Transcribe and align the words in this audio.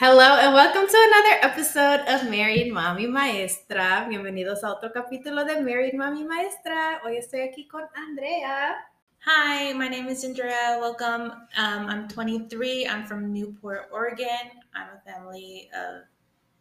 Hello 0.00 0.38
and 0.40 0.54
welcome 0.54 0.86
to 0.88 0.96
another 0.96 1.52
episode 1.52 2.00
of 2.08 2.30
Married 2.30 2.72
Mommy 2.72 3.06
Maestra. 3.06 4.06
Bienvenidos 4.08 4.64
a 4.64 4.72
otro 4.72 4.90
capítulo 4.94 5.44
de 5.44 5.60
Married 5.60 5.92
Mommy 5.92 6.24
Maestra. 6.24 7.02
Hoy 7.04 7.18
estoy 7.18 7.42
aquí 7.42 7.68
con 7.68 7.82
Andrea. 7.94 8.76
Hi, 9.26 9.74
my 9.74 9.88
name 9.88 10.08
is 10.08 10.24
Andrea. 10.24 10.78
Welcome. 10.80 11.32
Um, 11.58 11.86
I'm 11.86 12.08
23. 12.08 12.86
I'm 12.88 13.04
from 13.04 13.30
Newport, 13.30 13.90
Oregon. 13.92 14.64
I'm 14.74 14.86
a 14.96 15.00
family 15.04 15.68
of, 15.76 16.04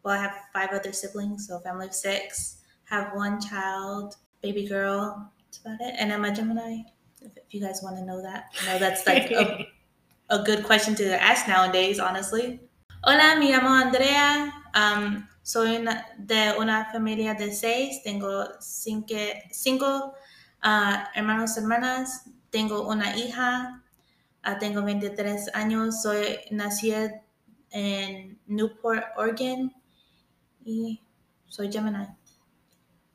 well, 0.04 0.16
I 0.16 0.22
have 0.22 0.36
five 0.52 0.72
other 0.74 0.92
siblings, 0.92 1.48
so 1.48 1.60
a 1.60 1.62
family 1.62 1.88
of 1.88 1.94
six. 1.94 2.58
Have 2.90 3.16
one 3.16 3.40
child, 3.40 4.18
baby 4.42 4.68
girl. 4.68 5.32
That's 5.46 5.60
about 5.60 5.80
it. 5.80 5.96
And 5.98 6.12
I'm 6.12 6.26
a 6.26 6.36
Gemini. 6.36 6.82
If, 7.22 7.38
if 7.38 7.54
you 7.54 7.62
guys 7.62 7.80
want 7.82 7.96
to 7.96 8.04
know 8.04 8.22
that, 8.22 8.52
I 8.62 8.74
know 8.74 8.80
that's 8.80 9.08
like 9.08 9.32
a, 9.32 9.66
a 10.30 10.44
good 10.44 10.66
question 10.66 10.94
to 10.96 11.24
ask 11.24 11.48
nowadays, 11.48 12.02
honestly. 12.02 12.60
Hola, 13.02 13.36
me 13.38 13.50
llamo 13.50 13.70
Andrea. 13.70 14.54
Um, 14.76 15.26
soy 15.42 15.78
una, 15.78 16.06
de 16.18 16.54
una 16.60 16.92
familia 16.92 17.34
de 17.34 17.54
seis. 17.54 18.04
Tengo 18.04 18.46
cinco, 18.60 19.16
cinco 19.52 20.14
uh, 20.64 20.98
hermanos 21.16 21.56
hermanas. 21.58 22.30
Tengo 22.50 22.88
una 22.90 23.16
hija. 23.16 23.82
Uh, 24.46 24.60
tengo 24.60 24.84
23 24.84 25.50
años. 25.54 26.02
Soy 26.02 26.40
nacida 26.52 27.22
en 27.72 28.38
Newport, 28.48 29.04
Oregon. 29.16 29.74
Y 30.66 31.02
soy 31.48 31.72
Gemini. 31.72 32.06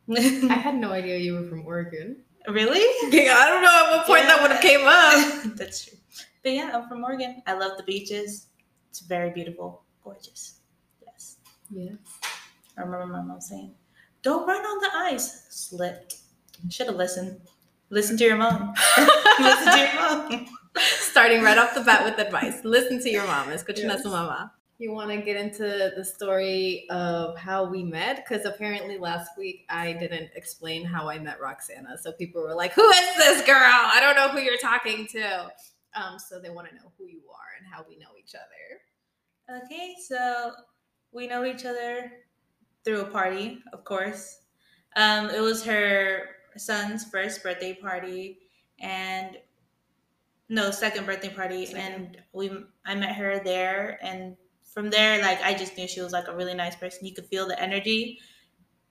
I 0.09 0.55
had 0.55 0.75
no 0.77 0.93
idea 0.93 1.19
you 1.19 1.35
were 1.35 1.49
from 1.49 1.67
Oregon. 1.67 2.25
Really? 2.49 2.81
Yeah, 3.11 3.37
I 3.39 3.49
don't 3.51 3.63
know 3.63 3.85
at 3.85 3.91
what 3.91 4.07
point 4.07 4.25
Yeah. 4.25 4.29
that 4.29 4.43
would 4.43 4.51
have 4.51 4.63
came 4.63 4.87
up. 4.87 5.57
That's 5.57 5.85
true. 5.85 5.99
But 6.43 6.53
yeah, 6.53 6.71
I'm 6.75 6.89
from 6.89 7.05
Oregon. 7.05 7.43
I 7.47 7.53
love 7.55 7.77
the 7.77 7.85
beaches. 7.85 8.47
It's 8.95 9.01
very 9.01 9.31
beautiful, 9.31 9.83
gorgeous. 10.05 10.61
Yes. 11.05 11.39
Yes. 11.69 11.97
I 12.79 12.83
remember 12.83 13.09
my 13.09 13.23
mom 13.23 13.41
saying, 13.41 13.75
"Don't 14.23 14.47
run 14.47 14.65
on 14.65 14.79
the 14.79 14.91
ice." 15.13 15.47
Slipped. 15.51 16.19
Should 16.71 16.87
have 16.87 16.95
listened. 16.95 17.41
Listen 17.91 18.17
to 18.17 18.25
your 18.25 18.37
mom. 18.37 18.73
Listen 19.41 19.73
to 19.73 19.79
your 19.81 19.95
mom. 19.97 20.47
Starting 20.77 21.43
right 21.43 21.59
off 21.59 21.75
the 21.75 21.81
bat 21.81 22.05
with 22.05 22.25
advice. 22.25 22.61
Listen 22.63 23.01
to 23.01 23.11
your 23.11 23.27
mom. 23.27 23.49
Escuchen 23.49 23.93
a 23.93 24.01
su 24.01 24.11
mamá. 24.11 24.53
You 24.79 24.93
want 24.93 25.11
to 25.11 25.17
get 25.17 25.37
into 25.37 25.91
the 25.97 26.05
story 26.05 26.87
of 26.89 27.37
how 27.37 27.65
we 27.65 27.83
met? 27.83 28.25
Because 28.25 28.47
apparently 28.47 28.97
last 28.97 29.37
week 29.37 29.65
I 29.71 29.95
didn't 29.95 30.31
explain 30.37 30.85
how 30.85 31.09
I 31.09 31.19
met 31.19 31.41
Roxana. 31.41 31.99
So 31.99 32.13
people 32.13 32.43
were 32.43 32.55
like, 32.55 32.73
Who 32.75 32.89
is 32.89 33.17
this 33.17 33.45
girl? 33.45 33.57
I 33.59 33.99
don't 34.01 34.15
know 34.15 34.29
who 34.29 34.39
you're 34.39 34.57
talking 34.59 35.09
to. 35.09 35.51
Um, 35.95 36.19
so 36.19 36.41
they 36.41 36.51
want 36.51 36.69
to 36.69 36.75
know 36.75 36.93
who 36.99 37.07
you 37.07 37.23
are 37.31 37.57
and 37.59 37.73
how 37.73 37.85
we 37.89 37.97
know 37.97 38.11
each 38.19 38.35
other. 38.35 39.63
Okay, 39.65 39.95
so 40.09 40.53
we 41.13 41.27
know 41.27 41.45
each 41.45 41.65
other 41.65 42.11
through 42.85 43.03
a 43.03 43.07
party, 43.07 43.63
of 43.73 43.85
course. 43.85 44.41
Um, 44.97 45.31
it 45.31 45.41
was 45.41 45.65
her 45.65 46.29
son's 46.57 47.05
first 47.05 47.43
birthday 47.43 47.75
party, 47.75 48.39
and 48.81 49.37
no 50.49 50.71
second 50.71 51.07
birthday 51.07 51.29
party, 51.31 51.67
Second. 51.67 51.81
and 51.83 52.19
we 52.33 52.51
I 52.87 52.95
met 52.95 53.15
her 53.17 53.41
there, 53.45 53.99
and 54.03 54.37
from 54.73 54.91
there, 54.91 55.21
like 55.23 55.43
I 55.43 55.55
just 55.55 55.77
knew 55.77 55.87
she 55.87 56.01
was 56.01 56.13
like 56.13 56.29
a 56.29 56.35
really 56.37 56.55
nice 56.55 56.77
person. 56.77 57.07
You 57.07 57.15
could 57.15 57.27
feel 57.27 57.47
the 57.47 57.61
energy. 57.61 58.19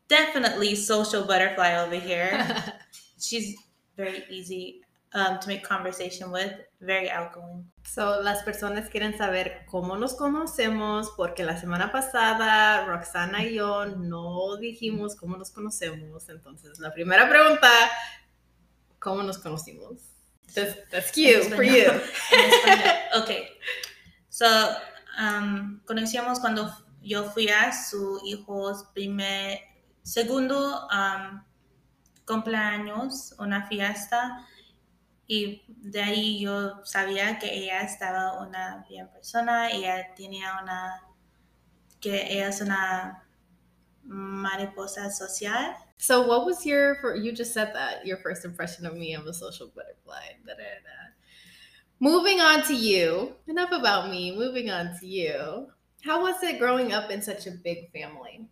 Definitely 0.07 0.75
social 0.75 1.23
butterfly 1.25 1.75
over 1.83 1.95
here. 1.95 2.45
She's 3.19 3.55
very 3.97 4.23
easy 4.29 4.82
um, 5.13 5.39
to 5.39 5.47
make 5.47 5.63
conversation 5.63 6.31
with, 6.31 6.53
very 6.79 7.09
outgoing. 7.09 7.65
So, 7.83 8.21
las 8.21 8.43
personas 8.43 8.89
quieren 8.89 9.17
saber 9.17 9.65
cómo 9.69 9.97
nos 9.97 10.15
conocemos, 10.15 11.11
porque 11.15 11.43
la 11.43 11.57
semana 11.57 11.91
pasada 11.91 12.85
Roxana 12.85 13.43
y 13.43 13.55
yo 13.55 13.85
no 13.85 14.57
dijimos 14.57 15.15
cómo 15.15 15.37
nos 15.37 15.51
conocemos. 15.51 16.29
Entonces, 16.29 16.79
la 16.79 16.91
primera 16.93 17.29
pregunta, 17.29 17.69
¿cómo 18.99 19.23
nos 19.23 19.37
conocimos? 19.37 20.01
That's, 20.53 20.75
that's 20.89 21.11
cute 21.11 21.55
for 21.55 21.63
you. 21.63 21.91
Ok. 23.15 23.29
So, 24.29 24.45
um, 25.19 25.79
conocíamos 25.85 26.39
cuando 26.39 26.73
yo 27.01 27.25
fui 27.25 27.49
a 27.49 27.71
su 27.71 28.19
hijo 28.25 28.73
primer, 28.93 29.59
segundo 30.01 30.87
um, 30.87 31.43
cumpleaños, 32.25 33.35
una 33.37 33.67
fiesta, 33.67 34.47
y 35.33 35.63
de 35.67 36.01
ahí 36.01 36.39
yo 36.39 36.83
sabía 36.83 37.39
que 37.39 37.53
ella 37.53 37.81
estaba 37.81 38.41
una 38.41 38.85
bien 38.89 39.09
persona, 39.09 39.71
ella 39.71 40.13
tenía 40.15 40.59
una, 40.61 41.01
que 41.99 42.31
ella 42.31 42.49
es 42.49 42.61
una 42.61 43.25
mariposa 44.03 45.09
social. 45.09 45.75
So, 45.97 46.27
what 46.27 46.45
was 46.45 46.65
your, 46.65 46.95
for, 46.95 47.15
you 47.15 47.31
just 47.31 47.53
said 47.53 47.73
that, 47.73 48.05
your 48.05 48.17
first 48.17 48.45
impression 48.45 48.85
of 48.85 48.95
me, 48.95 49.13
I'm 49.13 49.27
a 49.27 49.33
social 49.33 49.71
butterfly. 49.73 50.37
Da, 50.45 50.53
da, 50.53 50.63
da. 50.63 51.13
Moving 51.99 52.41
on 52.41 52.63
to 52.63 52.75
you, 52.75 53.35
enough 53.47 53.71
about 53.71 54.09
me, 54.09 54.37
moving 54.37 54.69
on 54.69 54.97
to 54.99 55.07
you. 55.07 55.67
How 56.03 56.21
was 56.21 56.43
it 56.43 56.59
growing 56.59 56.91
up 56.91 57.09
in 57.09 57.21
such 57.21 57.47
a 57.47 57.51
big 57.51 57.91
family? 57.91 58.49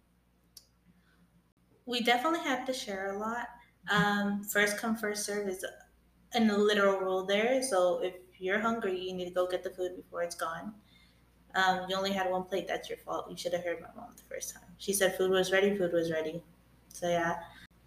we 1.85 2.01
definitely 2.01 2.39
have 2.39 2.65
to 2.65 2.73
share 2.73 3.13
a 3.13 3.17
lot. 3.17 3.47
Um, 3.89 4.43
first 4.43 4.77
come, 4.77 4.95
first 4.95 5.25
serve 5.25 5.47
is 5.49 5.65
a 6.35 6.39
literal 6.57 6.99
rule 6.99 7.25
there. 7.25 7.61
So 7.61 7.99
if 8.03 8.15
you're 8.39 8.59
hungry, 8.59 8.99
you 8.99 9.13
need 9.13 9.25
to 9.25 9.31
go 9.31 9.47
get 9.47 9.63
the 9.63 9.69
food 9.69 9.95
before 9.95 10.23
it's 10.23 10.35
gone. 10.35 10.73
Um, 11.55 11.85
you 11.89 11.95
only 11.95 12.11
had 12.13 12.29
one 12.29 12.43
plate. 12.43 12.67
That's 12.67 12.89
your 12.89 12.97
fault. 12.99 13.29
You 13.29 13.37
should 13.37 13.53
have 13.53 13.63
heard 13.63 13.81
my 13.81 13.89
mom 13.95 14.11
the 14.15 14.23
first 14.23 14.53
time. 14.53 14.63
She 14.77 14.93
said 14.93 15.17
food 15.17 15.31
was 15.31 15.51
ready. 15.51 15.77
Food 15.77 15.93
was 15.93 16.11
ready. 16.11 16.41
So 16.89 17.09
yeah. 17.09 17.39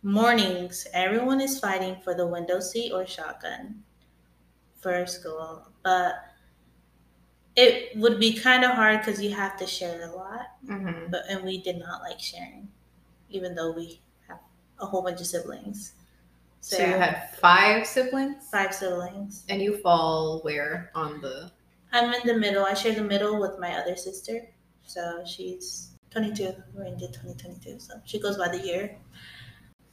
Mornings, 0.02 0.86
everyone 0.92 1.40
is 1.40 1.58
fighting 1.58 1.96
for 2.04 2.14
the 2.14 2.26
window 2.26 2.60
seat 2.60 2.92
or 2.92 3.06
shotgun 3.06 3.82
for 4.80 5.06
school, 5.06 5.68
but 5.82 6.14
it 7.56 7.96
would 7.98 8.18
be 8.18 8.34
kind 8.34 8.64
of 8.64 8.72
hard 8.72 9.00
because 9.00 9.22
you 9.22 9.30
have 9.30 9.56
to 9.58 9.66
share 9.66 10.02
a 10.10 10.16
lot 10.16 10.40
Mm-hmm. 10.66 11.10
but 11.10 11.24
and 11.28 11.44
we 11.44 11.60
did 11.60 11.78
not 11.78 12.00
like 12.00 12.18
sharing, 12.18 12.68
even 13.28 13.54
though 13.54 13.72
we 13.72 14.00
have 14.28 14.38
a 14.78 14.86
whole 14.86 15.02
bunch 15.02 15.20
of 15.20 15.26
siblings. 15.26 15.92
So, 16.64 16.78
you 16.78 16.94
had 16.94 17.28
five 17.34 17.86
siblings? 17.86 18.48
five 18.50 18.74
siblings. 18.74 19.44
And 19.50 19.60
you 19.60 19.76
fall 19.76 20.40
where 20.44 20.90
on 20.94 21.20
the 21.20 21.52
I'm 21.92 22.14
in 22.14 22.26
the 22.26 22.38
middle. 22.38 22.64
I 22.64 22.72
share 22.72 22.94
the 22.94 23.04
middle 23.04 23.38
with 23.38 23.58
my 23.58 23.74
other 23.74 23.96
sister, 23.96 24.48
so 24.82 25.22
she's 25.26 25.90
22. 26.08 26.54
We're 26.72 26.86
into 26.86 27.06
2022, 27.08 27.80
so 27.80 28.00
she 28.06 28.18
goes 28.18 28.38
by 28.38 28.48
the 28.48 28.66
year. 28.66 28.96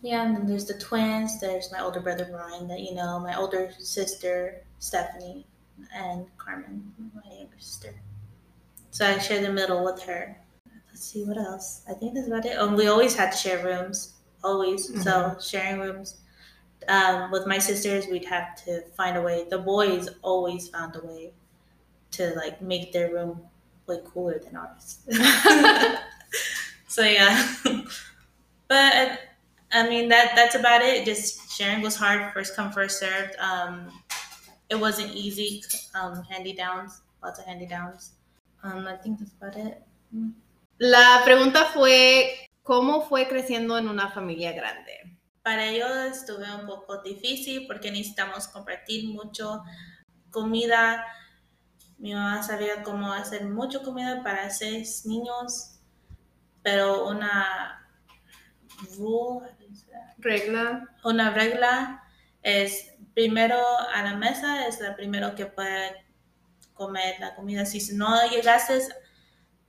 Yeah, 0.02 0.26
and 0.26 0.34
then 0.34 0.48
there's 0.48 0.66
the 0.66 0.80
twins. 0.80 1.42
There's 1.42 1.74
my 1.74 1.82
older 1.82 2.00
brother 2.00 2.26
Brian, 2.32 2.70
that 2.70 2.80
you 2.80 2.96
know, 2.96 3.20
my 3.20 3.36
older 3.36 3.74
sister 3.78 4.64
Stephanie, 4.80 5.46
and 5.94 6.26
Carmen, 6.38 6.94
my 7.14 7.36
younger 7.36 7.60
sister. 7.60 7.94
So 8.92 9.06
I 9.06 9.18
share 9.18 9.42
the 9.42 9.52
middle 9.52 9.84
with 9.84 10.02
her. 10.04 10.38
Let's 10.88 11.04
see 11.04 11.26
what 11.26 11.38
else. 11.38 11.82
I 11.90 11.94
think 11.96 12.14
that's 12.14 12.28
about 12.28 12.46
it. 12.46 12.56
Oh, 12.58 12.74
we 12.74 12.88
always 12.88 13.14
had 13.14 13.34
to 13.34 13.38
share 13.38 13.62
rooms, 13.62 14.14
always. 14.42 14.88
So 15.04 15.12
mm-hmm. 15.12 15.40
sharing 15.42 15.82
rooms. 15.82 16.21
Um, 16.88 17.32
with 17.32 17.46
my 17.46 17.60
sisters, 17.60 18.08
we'd 18.08 18.26
have 18.26 18.56
to 18.66 18.82
find 18.98 19.18
a 19.18 19.22
way. 19.22 19.46
The 19.50 19.60
boys 19.60 20.10
always 20.22 20.70
found 20.70 20.96
a 20.96 21.06
way 21.06 21.34
to 22.12 22.34
like 22.36 22.62
make 22.62 22.92
their 22.92 23.14
room 23.14 23.42
way 23.88 24.00
cooler 24.06 24.40
than 24.40 24.56
ours. 24.56 25.00
so 26.88 27.04
yeah, 27.04 27.54
but 28.68 29.20
I 29.72 29.88
mean 29.90 30.10
that 30.10 30.34
that's 30.36 30.56
about 30.56 30.82
it. 30.82 31.06
Just 31.06 31.52
sharing 31.52 31.82
was 31.82 31.96
hard. 31.96 32.34
First 32.34 32.56
come, 32.56 32.72
first 32.72 33.00
served. 33.00 33.36
Um, 33.40 33.92
it 34.70 34.80
wasn't 34.80 35.14
easy. 35.14 35.64
Um, 35.94 36.24
handy 36.24 36.54
downs, 36.54 37.02
lots 37.24 37.40
of 37.40 37.46
handy 37.46 37.68
downs. 37.68 38.12
Um, 38.64 38.88
I 38.88 38.96
think 38.96 39.20
that's 39.20 39.32
about 39.40 39.58
it. 39.58 39.84
La 40.78 41.22
pregunta 41.24 41.66
fue, 41.74 42.50
¿cómo 42.64 43.08
fue 43.08 43.28
creciendo 43.28 43.78
en 43.78 43.88
una 43.88 44.10
familia 44.10 44.52
grande? 44.54 45.11
Para 45.44 45.66
ello 45.66 45.88
estuve 46.04 46.46
un 46.54 46.68
poco 46.68 47.02
difícil 47.02 47.66
porque 47.68 47.90
necesitamos 47.92 48.48
compartir 48.48 49.08
mucho 49.10 49.64
comida. 50.30 51.04
Mi 51.98 52.14
mamá 52.14 52.44
sabía 52.44 52.84
cómo 52.84 53.12
hacer 53.12 53.46
mucha 53.46 53.82
comida 53.82 54.24
para 54.24 54.50
seis 54.52 55.06
niños, 55.06 55.80
pero 56.62 57.08
una 57.08 57.78
Regla. 60.18 60.88
una 61.04 61.32
regla 61.32 62.04
es 62.44 62.94
primero 63.14 63.58
a 63.94 64.02
la 64.04 64.16
mesa 64.16 64.68
es 64.68 64.80
la 64.80 64.96
primero 64.96 65.36
que 65.36 65.46
puede 65.48 66.06
comer 66.74 67.16
la 67.20 67.36
comida. 67.36 67.66
Si 67.66 67.96
no 67.96 68.16
llegaste 68.30 68.80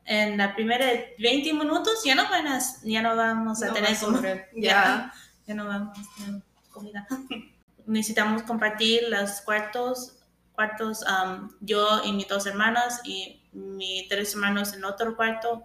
en 0.04 0.36
la 0.38 0.54
primera 0.54 0.86
20 1.18 1.52
minutos, 1.54 2.02
ya 2.04 2.14
no, 2.14 2.28
van 2.28 2.46
a- 2.46 2.60
ya 2.84 3.02
no 3.02 3.16
vamos 3.16 3.62
a 3.62 3.68
No 3.68 3.72
tener 3.74 3.90
vas 3.90 4.02
a 4.02 4.04
como- 4.06 4.16
comer. 4.18 4.48
ya, 4.56 5.12
ya 5.46 5.54
no 5.54 5.66
vamos 5.66 5.98
a 5.98 6.24
tener 6.24 6.42
comida. 6.70 7.06
Necesitamos 7.86 8.42
compartir 8.42 9.02
los 9.08 9.40
cuartos 9.40 10.22
cuartos, 10.54 11.02
um, 11.02 11.50
yo 11.60 12.02
y 12.04 12.12
mis 12.12 12.28
dos 12.28 12.46
hermanos 12.46 13.00
y 13.04 13.42
mis 13.52 14.08
tres 14.08 14.34
hermanos 14.34 14.74
en 14.74 14.84
otro 14.84 15.16
cuarto. 15.16 15.62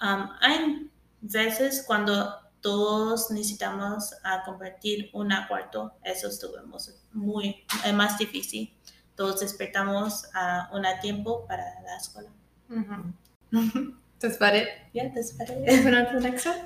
Um, 0.00 0.28
hay 0.40 0.90
veces 1.20 1.84
cuando 1.86 2.34
todos 2.60 3.30
necesitamos 3.30 4.14
a 4.22 4.42
compartir 4.44 5.10
un 5.12 5.32
cuarto, 5.48 5.92
eso 6.04 6.28
estuvimos 6.28 6.94
muy 7.12 7.64
eh, 7.84 7.92
más 7.92 8.18
difícil. 8.18 8.74
Todos 9.14 9.40
despertamos 9.40 10.24
a 10.34 10.70
un 10.72 10.84
tiempo 11.02 11.46
para 11.46 11.64
la 11.82 11.96
escuela. 11.96 12.30
That's 14.18 14.36
about 14.36 14.54
it. 14.54 14.68
Yeah, 14.92 15.10
that's 15.14 15.32
about 15.32 15.50
it. 15.50 15.58
Moving 15.66 15.94
on 15.94 16.06
to 16.06 16.20
the 16.20 16.30
next 16.30 16.46
one. 16.46 16.58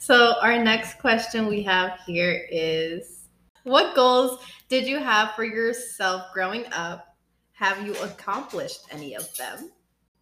So 0.00 0.36
our 0.40 0.56
next 0.56 0.98
question 0.98 1.46
we 1.46 1.62
have 1.64 2.00
here 2.06 2.46
is 2.50 3.28
what 3.64 3.94
goals 3.94 4.42
did 4.70 4.86
you 4.86 4.98
have 4.98 5.34
for 5.34 5.44
yourself 5.44 6.22
growing 6.32 6.64
up? 6.72 7.18
Have 7.52 7.86
you 7.86 7.94
accomplished 7.96 8.80
any 8.90 9.14
of 9.14 9.36
them? 9.36 9.70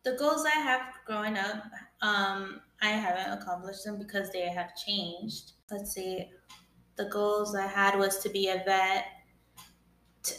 The 0.03 0.17
goals 0.19 0.45
I 0.45 0.59
have 0.59 0.81
growing 1.07 1.37
up, 1.37 1.63
um, 2.03 2.61
I 2.83 2.89
haven't 2.89 3.41
accomplished 3.41 3.85
them 3.85 3.99
because 3.99 4.33
they 4.33 4.49
have 4.49 4.75
changed. 4.75 5.53
Let's 5.71 5.93
see. 5.93 6.29
The 6.97 7.09
goals 7.11 7.55
I 7.55 7.69
had 7.69 7.97
was 7.97 8.19
to 8.25 8.29
be 8.31 8.49
a 8.49 8.61
vet 8.67 9.05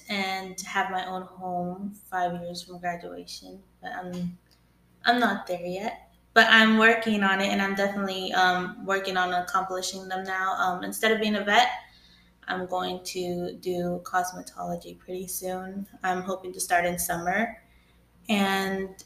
and 0.10 0.60
have 0.64 0.92
my 0.92 1.08
own 1.08 1.22
home 1.22 1.96
five 2.12 2.34
years 2.42 2.64
from 2.64 2.80
graduation. 2.80 3.64
But 3.82 3.92
I'm 3.94 4.38
I'm 5.06 5.18
not 5.18 5.48
there 5.48 5.66
yet. 5.66 6.09
But 6.40 6.48
I'm 6.52 6.78
working 6.78 7.22
on 7.22 7.42
it 7.42 7.50
and 7.50 7.62
I'm 7.62 7.76
definitely 7.76 8.32
um, 8.32 8.86
working 8.86 9.18
on 9.18 9.34
accomplishing 9.34 10.08
them 10.08 10.24
now. 10.24 10.54
Um, 10.54 10.86
instead 10.86 11.12
of 11.12 11.20
being 11.20 11.36
a 11.36 11.44
vet, 11.44 11.68
I'm 12.48 12.66
going 12.66 13.04
to 13.08 13.58
do 13.60 14.02
cosmetology 14.06 14.98
pretty 14.98 15.28
soon. 15.28 15.86
I'm 16.02 16.22
hoping 16.22 16.54
to 16.54 16.60
start 16.62 16.86
in 16.86 16.98
summer. 16.98 17.62
And 18.30 19.04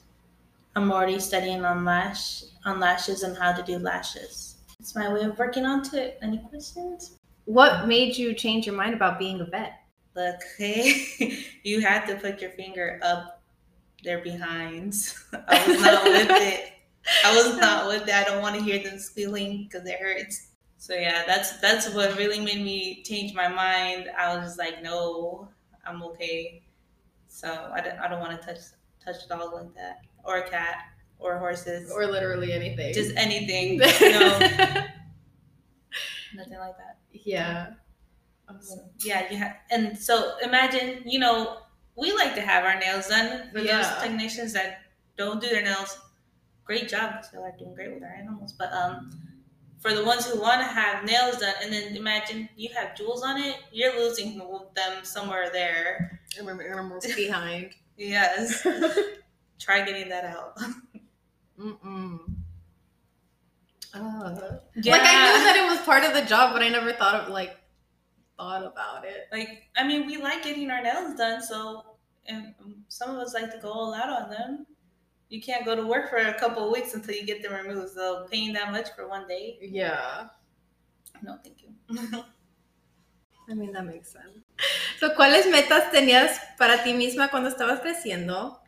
I'm 0.75 0.91
already 0.91 1.19
studying 1.19 1.65
on 1.65 1.83
lash 1.83 2.43
on 2.65 2.79
lashes 2.79 3.23
and 3.23 3.35
how 3.35 3.51
to 3.51 3.63
do 3.63 3.79
lashes. 3.79 4.57
It's 4.79 4.93
my 4.95 5.11
way 5.11 5.23
of 5.23 5.39
working 5.39 5.65
on 5.65 5.81
to 5.85 5.99
it. 5.99 6.19
Any 6.21 6.37
questions? 6.37 7.17
What 7.45 7.87
made 7.87 8.15
you 8.15 8.35
change 8.35 8.67
your 8.67 8.75
mind 8.75 8.93
about 8.93 9.17
being 9.17 9.41
a 9.41 9.45
vet? 9.45 9.79
Look, 10.15 10.35
hey, 10.59 11.47
you 11.63 11.81
had 11.81 12.05
to 12.05 12.15
put 12.17 12.43
your 12.43 12.51
finger 12.51 12.99
up 13.01 13.41
their 14.03 14.19
behinds. 14.19 15.19
I 15.47 15.67
was 15.67 15.81
not 15.81 16.03
with 16.03 16.27
it. 16.29 16.72
I 17.25 17.35
was 17.35 17.57
not 17.57 17.87
with 17.87 18.03
it. 18.07 18.13
I 18.13 18.23
don't 18.23 18.41
want 18.41 18.55
to 18.55 18.61
hear 18.61 18.81
them 18.81 18.97
squealing 18.99 19.67
because 19.69 19.87
it 19.87 19.99
hurts. 19.99 20.49
So 20.77 20.93
yeah, 20.93 21.23
that's 21.25 21.57
that's 21.59 21.93
what 21.93 22.17
really 22.17 22.39
made 22.39 22.61
me 22.63 23.03
change 23.03 23.33
my 23.33 23.47
mind. 23.47 24.09
I 24.17 24.35
was 24.35 24.45
just 24.47 24.59
like, 24.59 24.81
no, 24.83 25.47
I'm 25.85 26.01
okay. 26.03 26.63
So 27.27 27.71
I 27.73 27.81
don't, 27.81 27.99
I 27.99 28.07
don't 28.07 28.19
want 28.19 28.39
to 28.39 28.45
touch 28.47 28.59
touch 29.03 29.25
a 29.25 29.29
dog 29.29 29.53
like 29.53 29.73
that, 29.75 30.01
or 30.23 30.37
a 30.37 30.49
cat, 30.49 30.77
or 31.19 31.37
horses, 31.39 31.91
Or 31.91 32.05
literally 32.07 32.53
anything. 32.53 32.93
just 32.93 33.15
anything. 33.17 33.77
no, 34.01 34.39
nothing 36.35 36.57
like 36.57 36.77
that. 36.77 36.97
yeah. 37.11 37.67
So, 38.61 38.77
yeah, 39.03 39.31
you 39.31 39.37
have, 39.37 39.55
and 39.71 39.97
so 39.97 40.33
imagine, 40.43 41.01
you 41.05 41.17
know, 41.17 41.59
we 41.95 42.11
like 42.13 42.35
to 42.35 42.41
have 42.41 42.63
our 42.65 42.79
nails 42.79 43.07
done 43.07 43.49
for 43.51 43.59
Yeah. 43.59 43.81
those 43.81 44.01
technicians 44.03 44.53
that 44.53 44.79
don't 45.17 45.41
do 45.41 45.49
their 45.49 45.63
nails. 45.63 45.97
Great 46.65 46.87
job, 46.89 47.15
'cause 47.15 47.29
they're 47.31 47.41
like 47.41 47.57
doing 47.57 47.73
great 47.73 47.93
with 47.93 48.03
our 48.03 48.13
animals. 48.13 48.53
But 48.53 48.71
um, 48.73 49.11
for 49.79 49.93
the 49.93 50.03
ones 50.05 50.25
who 50.25 50.39
want 50.39 50.61
to 50.61 50.67
have 50.67 51.03
nails 51.03 51.37
done, 51.37 51.53
and 51.61 51.73
then 51.73 51.95
imagine 51.95 52.47
you 52.55 52.69
have 52.75 52.95
jewels 52.95 53.23
on 53.23 53.37
it, 53.41 53.57
you're 53.71 53.97
losing 53.99 54.37
them 54.37 55.03
somewhere 55.03 55.49
there. 55.51 56.21
And 56.37 56.47
remember, 56.47 56.71
animals 56.71 57.05
behind. 57.15 57.75
Yes, 57.95 58.65
try 59.59 59.85
getting 59.85 60.09
that 60.09 60.25
out. 60.25 60.57
Mm-mm. 61.59 62.19
Uh, 63.93 64.57
Yeah. 64.75 64.91
Like 64.93 65.01
I 65.03 65.13
knew 65.13 65.43
that 65.43 65.55
it 65.55 65.69
was 65.69 65.79
part 65.81 66.03
of 66.03 66.13
the 66.13 66.23
job, 66.23 66.53
but 66.53 66.63
I 66.63 66.69
never 66.69 66.93
thought 66.93 67.15
of 67.21 67.29
like 67.29 67.55
thought 68.37 68.65
about 68.65 69.05
it. 69.05 69.27
Like, 69.31 69.69
I 69.77 69.85
mean, 69.87 70.07
we 70.07 70.17
like 70.17 70.43
getting 70.43 70.71
our 70.71 70.81
nails 70.81 71.15
done, 71.15 71.41
so 71.43 71.97
and 72.25 72.55
um, 72.61 72.85
some 72.87 73.11
of 73.11 73.17
us 73.17 73.33
like 73.33 73.51
to 73.51 73.59
go 73.59 73.71
all 73.71 73.93
out 73.93 74.09
on 74.09 74.29
them. 74.31 74.65
You 75.33 75.41
can't 75.41 75.65
go 75.65 75.73
to 75.75 75.81
work 75.87 76.11
for 76.11 76.17
a 76.17 76.35
couple 76.37 76.61
of 76.63 76.71
weeks 76.71 76.93
until 76.93 77.15
you 77.15 77.25
get 77.25 77.41
them 77.41 77.53
removed. 77.53 77.89
So 77.97 78.27
paying 78.29 78.53
that 78.53 78.71
much 78.71 78.89
for 78.95 79.07
one 79.09 79.27
day, 79.27 79.57
Yeah. 79.61 80.29
no, 81.23 81.39
thank 81.43 81.57
you. 81.63 81.71
I 83.49 83.53
mean 83.55 83.71
that 83.73 83.83
makes 83.85 84.11
sense. 84.13 84.45
So, 84.99 85.15
¿cuáles 85.15 85.49
metas 85.49 85.91
tenías 85.91 86.37
para 86.59 86.83
ti 86.83 86.93
misma 86.93 87.29
cuando 87.31 87.49
estabas 87.49 87.81
creciendo? 87.81 88.59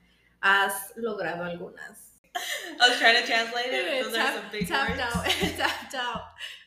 Has 0.42 0.92
logrado 0.98 1.44
algunas. 1.46 2.18
I 2.36 2.90
was 2.90 2.98
trying 3.00 3.22
to 3.22 3.28
translate 3.28 3.72
it. 3.72 4.04
Those 4.04 4.16
are 4.16 4.34
some 4.34 4.50
big 4.52 4.68
tapped 4.68 4.90
words. 4.90 5.02
out. 5.02 5.24
tapped 5.58 5.94
out. 5.96 6.22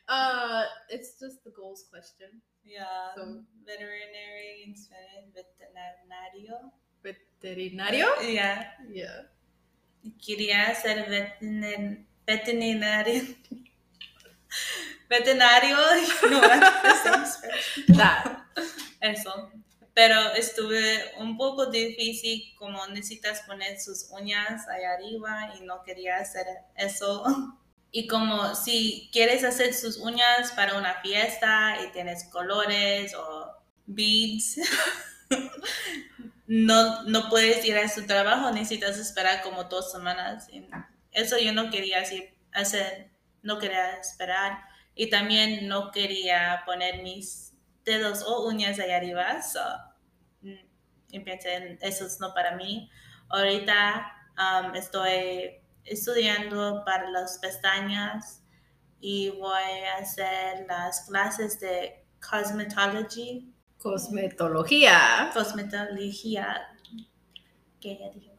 Uh, 0.08 0.62
it's 0.90 1.18
just 1.20 1.42
the 1.44 1.50
goals 1.50 1.84
question. 1.90 2.40
Yeah. 2.64 2.84
So- 3.16 3.42
veterinary 3.66 4.62
in 4.64 4.76
Spanish, 4.76 5.26
veterinario. 5.34 6.70
Veterinario. 7.04 8.08
Yeah. 8.22 8.64
Yeah. 8.88 9.22
Quería 10.24 10.74
ser 10.74 11.06
veterin- 11.08 12.06
veterinario. 12.26 13.22
Veterinario. 15.08 15.76
No. 17.88 18.46
Eso. 19.00 19.50
Pero 19.94 20.32
estuve 20.34 21.12
un 21.18 21.36
poco 21.36 21.66
difícil 21.66 22.54
como 22.56 22.86
necesitas 22.88 23.40
poner 23.42 23.80
sus 23.80 24.08
uñas 24.10 24.68
allá 24.68 24.92
arriba 24.94 25.54
y 25.58 25.64
no 25.64 25.82
quería 25.82 26.16
hacer 26.18 26.46
eso. 26.76 27.24
Y 27.90 28.06
como 28.06 28.54
si 28.54 29.08
quieres 29.14 29.44
hacer 29.44 29.72
sus 29.72 29.96
uñas 29.96 30.52
para 30.52 30.76
una 30.76 31.00
fiesta 31.00 31.78
y 31.82 31.90
tienes 31.90 32.24
colores 32.24 33.14
o 33.14 33.50
beads, 33.86 34.60
no, 36.48 37.04
no 37.04 37.28
puedes 37.28 37.62
ir 37.66 37.76
a 37.76 37.88
su 37.88 38.06
trabajo, 38.06 38.50
necesitas 38.50 38.98
esperar 38.98 39.42
como 39.42 39.64
dos 39.64 39.92
semanas. 39.92 40.48
Y 40.50 40.66
eso 41.12 41.36
yo 41.38 41.52
no 41.52 41.70
quería 41.70 42.02
hacer, 42.52 43.10
no 43.42 43.58
quería 43.58 43.96
esperar. 43.98 44.58
Y 44.94 45.10
también 45.10 45.68
no 45.68 45.90
quería 45.92 46.62
poner 46.64 47.02
mis 47.02 47.52
dedos 47.84 48.22
o 48.22 48.46
uñas 48.48 48.80
allá 48.80 48.96
arriba. 48.96 49.42
So, 49.42 49.60
mm, 50.40 50.66
y 51.10 51.20
pensé, 51.20 51.78
eso 51.82 52.06
es 52.06 52.18
no 52.18 52.32
para 52.32 52.56
mí. 52.56 52.90
Ahorita 53.28 54.10
um, 54.38 54.74
estoy 54.74 55.60
estudiando 55.84 56.82
para 56.86 57.10
las 57.10 57.38
pestañas 57.38 58.42
y 59.00 59.28
voy 59.30 59.84
a 59.94 59.98
hacer 59.98 60.64
las 60.66 61.02
clases 61.02 61.60
de 61.60 62.06
cosmetology, 62.26 63.54
Cosmetología. 63.78 65.30
cosmetología. 65.32 66.68
¿Qué 67.80 67.98
ya 67.98 68.10
dije? 68.10 68.32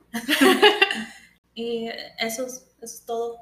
y 1.56 1.90
eso 2.20 2.46
es, 2.46 2.68
eso 2.82 2.96
es 2.96 3.06
todo. 3.06 3.40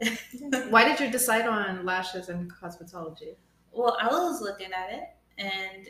It. 0.00 0.70
Why 0.70 0.84
did 0.84 1.00
you 1.00 1.10
decide 1.10 1.46
on 1.46 1.84
lashes 1.84 2.28
and 2.28 2.50
cosmetology? 2.50 3.36
Well, 3.72 3.96
I 4.00 4.06
was 4.06 4.40
looking 4.40 4.72
at 4.72 4.90
it 4.92 5.08
and 5.38 5.88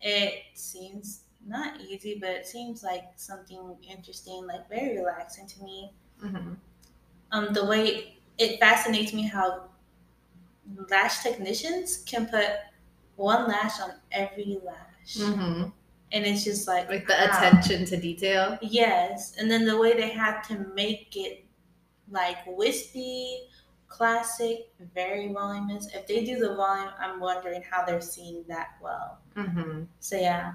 it 0.00 0.44
seems 0.54 1.24
not 1.46 1.80
easy, 1.80 2.18
but 2.18 2.30
it 2.30 2.46
seems 2.46 2.82
like 2.82 3.04
something 3.16 3.76
interesting, 3.88 4.46
like 4.46 4.68
very 4.68 4.96
relaxing 4.96 5.46
to 5.46 5.62
me. 5.62 5.92
Mm-hmm. 6.24 6.54
Um, 7.32 7.52
the 7.52 7.64
way 7.64 8.16
it 8.38 8.58
fascinates 8.58 9.12
me 9.12 9.22
how 9.22 9.64
lash 10.90 11.22
technicians 11.22 11.98
can 12.06 12.26
put 12.26 12.46
one 13.20 13.46
lash 13.48 13.80
on 13.80 13.92
every 14.12 14.58
lash, 14.64 15.16
Mm-hmm. 15.16 15.68
and 16.12 16.26
it's 16.26 16.44
just 16.44 16.66
like 16.68 16.88
Like 16.88 17.06
the 17.06 17.14
wow. 17.14 17.26
attention 17.28 17.84
to 17.86 17.96
detail. 17.96 18.58
Yes, 18.62 19.34
and 19.38 19.50
then 19.50 19.64
the 19.66 19.76
way 19.76 19.92
they 19.94 20.10
have 20.10 20.46
to 20.48 20.54
make 20.74 21.16
it 21.16 21.44
like 22.10 22.38
wispy, 22.46 23.48
classic, 23.88 24.72
very 24.94 25.32
voluminous. 25.32 25.88
If 25.94 26.06
they 26.06 26.24
do 26.24 26.38
the 26.38 26.54
volume, 26.54 26.90
I'm 26.98 27.20
wondering 27.20 27.62
how 27.70 27.84
they're 27.84 28.00
seeing 28.00 28.44
that 28.48 28.68
well. 28.82 29.18
Mm-hmm. 29.36 29.84
So 30.00 30.16
yeah, 30.16 30.54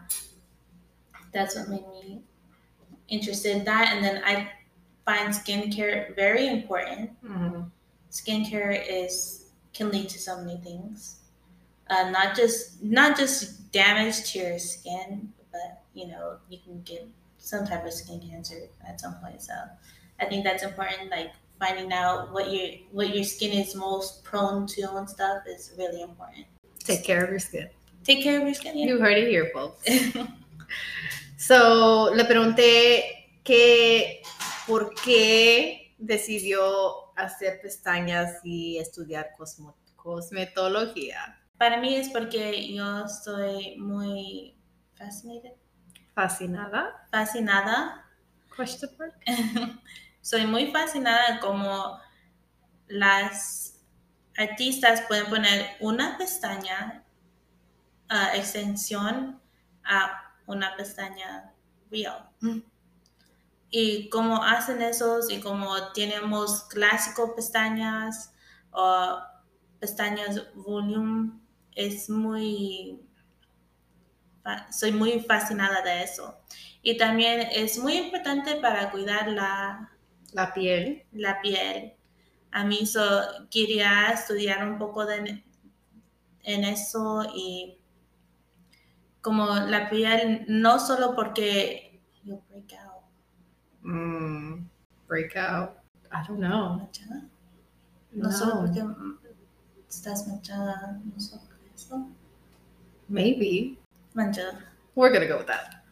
that's 1.33 1.55
what 1.55 1.69
made 1.69 1.87
me 1.89 2.21
interested 3.07 3.57
in 3.57 3.63
that. 3.65 3.93
And 3.93 4.03
then 4.03 4.21
I 4.25 4.49
find 5.05 5.33
skincare 5.33 6.15
very 6.15 6.47
important. 6.47 7.11
Mm-hmm. 7.23 7.61
Skincare 8.11 8.83
is 8.89 9.51
can 9.73 9.91
lead 9.91 10.07
to 10.09 10.19
so 10.19 10.37
many 10.41 10.57
things. 10.61 11.17
Uh, 11.89 12.09
not 12.09 12.35
just 12.35 12.81
not 12.83 13.17
just 13.17 13.71
damage 13.71 14.31
to 14.31 14.39
your 14.39 14.59
skin, 14.59 15.31
but 15.51 15.83
you 15.93 16.07
know 16.07 16.37
you 16.49 16.57
can 16.63 16.81
get 16.81 17.07
some 17.37 17.65
type 17.65 17.85
of 17.85 17.93
skin 17.93 18.19
cancer 18.19 18.67
at 18.87 18.99
some 18.99 19.15
point. 19.21 19.41
So 19.41 19.53
I 20.19 20.25
think 20.25 20.43
that's 20.43 20.63
important. 20.63 21.11
Like 21.11 21.31
finding 21.59 21.93
out 21.93 22.33
what 22.33 22.51
your 22.51 22.69
what 22.91 23.13
your 23.13 23.23
skin 23.23 23.51
is 23.51 23.75
most 23.75 24.23
prone 24.23 24.65
to 24.67 24.95
and 24.95 25.07
stuff 25.09 25.43
is 25.47 25.73
really 25.77 26.01
important. 26.01 26.45
Take 26.79 27.03
care 27.03 27.23
of 27.23 27.29
your 27.29 27.39
skin. 27.39 27.69
Take 28.03 28.23
care 28.23 28.37
of 28.39 28.45
your 28.45 28.53
skin. 28.55 28.77
Yeah. 28.77 28.85
You 28.87 28.99
heard 28.99 29.17
it 29.17 29.27
here, 29.29 29.49
folks. 29.53 29.87
So, 31.37 32.09
le 32.15 32.23
pregunté 32.25 33.29
que 33.43 34.21
por 34.65 34.93
qué 34.95 35.93
decidió 35.99 37.13
hacer 37.15 37.59
pestañas 37.61 38.39
y 38.43 38.77
estudiar 38.79 39.31
cosmo- 39.37 39.75
cosmetología. 39.95 41.37
Para 41.57 41.77
mí 41.77 41.95
es 41.95 42.09
porque 42.09 42.73
yo 42.73 43.05
estoy 43.05 43.77
muy 43.77 44.57
fascinated, 44.95 45.53
Fascinada. 46.13 47.07
fascinada. 47.11 48.05
Question 48.55 48.91
mark. 48.97 49.13
soy 50.21 50.45
muy 50.47 50.71
fascinada 50.71 51.39
como 51.39 51.99
las 52.87 53.81
artistas 54.37 55.01
pueden 55.07 55.27
poner 55.27 55.65
una 55.79 56.17
pestaña 56.17 57.03
ah, 58.09 58.31
extensión 58.35 59.41
a 59.83 60.33
una 60.45 60.75
pestaña 60.75 61.53
real. 61.89 62.29
Mm. 62.41 62.59
Y 63.69 64.09
como 64.09 64.43
hacen 64.43 64.81
esos 64.81 65.29
y 65.31 65.39
como 65.41 65.91
tenemos 65.93 66.63
clásico 66.65 67.35
pestañas 67.35 68.33
o 68.71 69.19
pestañas 69.79 70.53
volume, 70.53 71.39
es 71.75 72.09
muy, 72.09 72.99
soy 74.71 74.91
muy 74.91 75.19
fascinada 75.21 75.81
de 75.81 76.03
eso. 76.03 76.37
Y 76.81 76.97
también 76.97 77.47
es 77.51 77.77
muy 77.79 77.93
importante 77.97 78.55
para 78.57 78.91
cuidar 78.91 79.27
la, 79.29 79.89
La 80.33 80.53
piel. 80.53 81.03
la 81.11 81.41
piel. 81.41 81.93
A 82.51 82.63
mí 82.63 82.85
so, 82.85 83.01
quería 83.51 84.11
estudiar 84.11 84.67
un 84.67 84.77
poco 84.77 85.05
de, 85.05 85.43
en 86.43 86.63
eso 86.63 87.25
y 87.35 87.79
como 89.21 89.47
la 89.55 89.89
piel, 89.89 90.45
no 90.47 90.79
solo 90.79 91.15
porque 91.15 92.01
you 92.23 92.41
break 92.49 92.73
out, 92.73 93.03
Mm, 93.81 94.67
breakout. 95.07 95.77
I 96.11 96.27
don't 96.27 96.39
know. 96.39 96.77
manchada, 96.77 97.29
no, 98.11 98.31
solo 98.31 98.55
No. 98.55 98.61
porque 98.61 98.83
estás 99.89 100.27
manchada, 100.27 100.99
no 101.03 101.19
solo 101.19 101.43
eso, 101.75 102.09
Maybe. 103.07 103.77
manchada. 104.13 104.71
We're 104.95 105.11
gonna 105.11 105.27
go 105.27 105.37
with 105.37 105.47
that. 105.47 105.83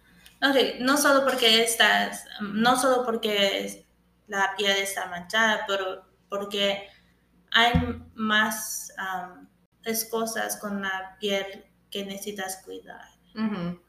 Ok, 0.42 0.80
no 0.80 0.98
solo 0.98 1.24
porque 1.24 1.64
estás, 1.64 2.26
no 2.42 2.76
solo 2.76 3.06
porque 3.06 3.86
la 4.28 4.54
piel 4.58 4.78
está 4.78 5.08
manchada, 5.08 5.66
pero 5.68 6.06
porque 6.30 6.90
hay 7.52 7.72
más 8.16 8.92
um, 8.98 9.48
es 9.84 10.06
cosas 10.06 10.58
con 10.58 10.82
la 10.82 11.18
piel 11.20 11.66
que 11.92 12.06
necesitas 12.06 12.62
cuidar. 12.64 13.08
Mhm. 13.36 13.82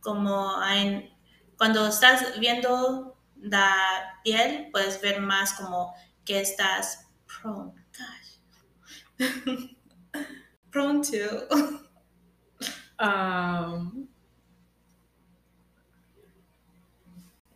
Como 0.00 0.56
hay, 0.58 1.12
cuando 1.56 1.86
estás 1.88 2.38
viendo 2.38 3.18
la 3.36 4.20
piel, 4.22 4.68
puedes 4.72 5.00
ver 5.00 5.20
más 5.20 5.54
como 5.54 5.94
que 6.24 6.40
estás 6.40 7.08
prone, 7.26 7.72
gosh, 7.96 8.36
prone 10.76 11.00
to. 11.00 11.48
Um. 12.98 14.08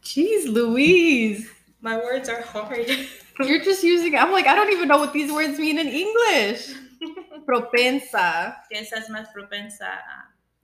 Jeez, 0.03 0.53
Louise. 0.53 1.49
My 1.81 1.97
words 1.97 2.29
are 2.29 2.43
hard. 2.43 2.87
You're 3.41 3.65
just 3.65 3.83
using. 3.83 4.15
I'm 4.17 4.33
like, 4.33 4.47
I 4.47 4.55
don't 4.55 4.71
even 4.71 4.87
know 4.87 4.99
what 4.99 5.15
these 5.15 5.33
words 5.33 5.59
mean 5.59 5.79
in 5.79 5.89
English. 5.89 6.75
Propensa. 7.47 8.57
que 8.71 8.79
estás 8.79 9.09
más 9.09 9.33
propensa 9.33 10.03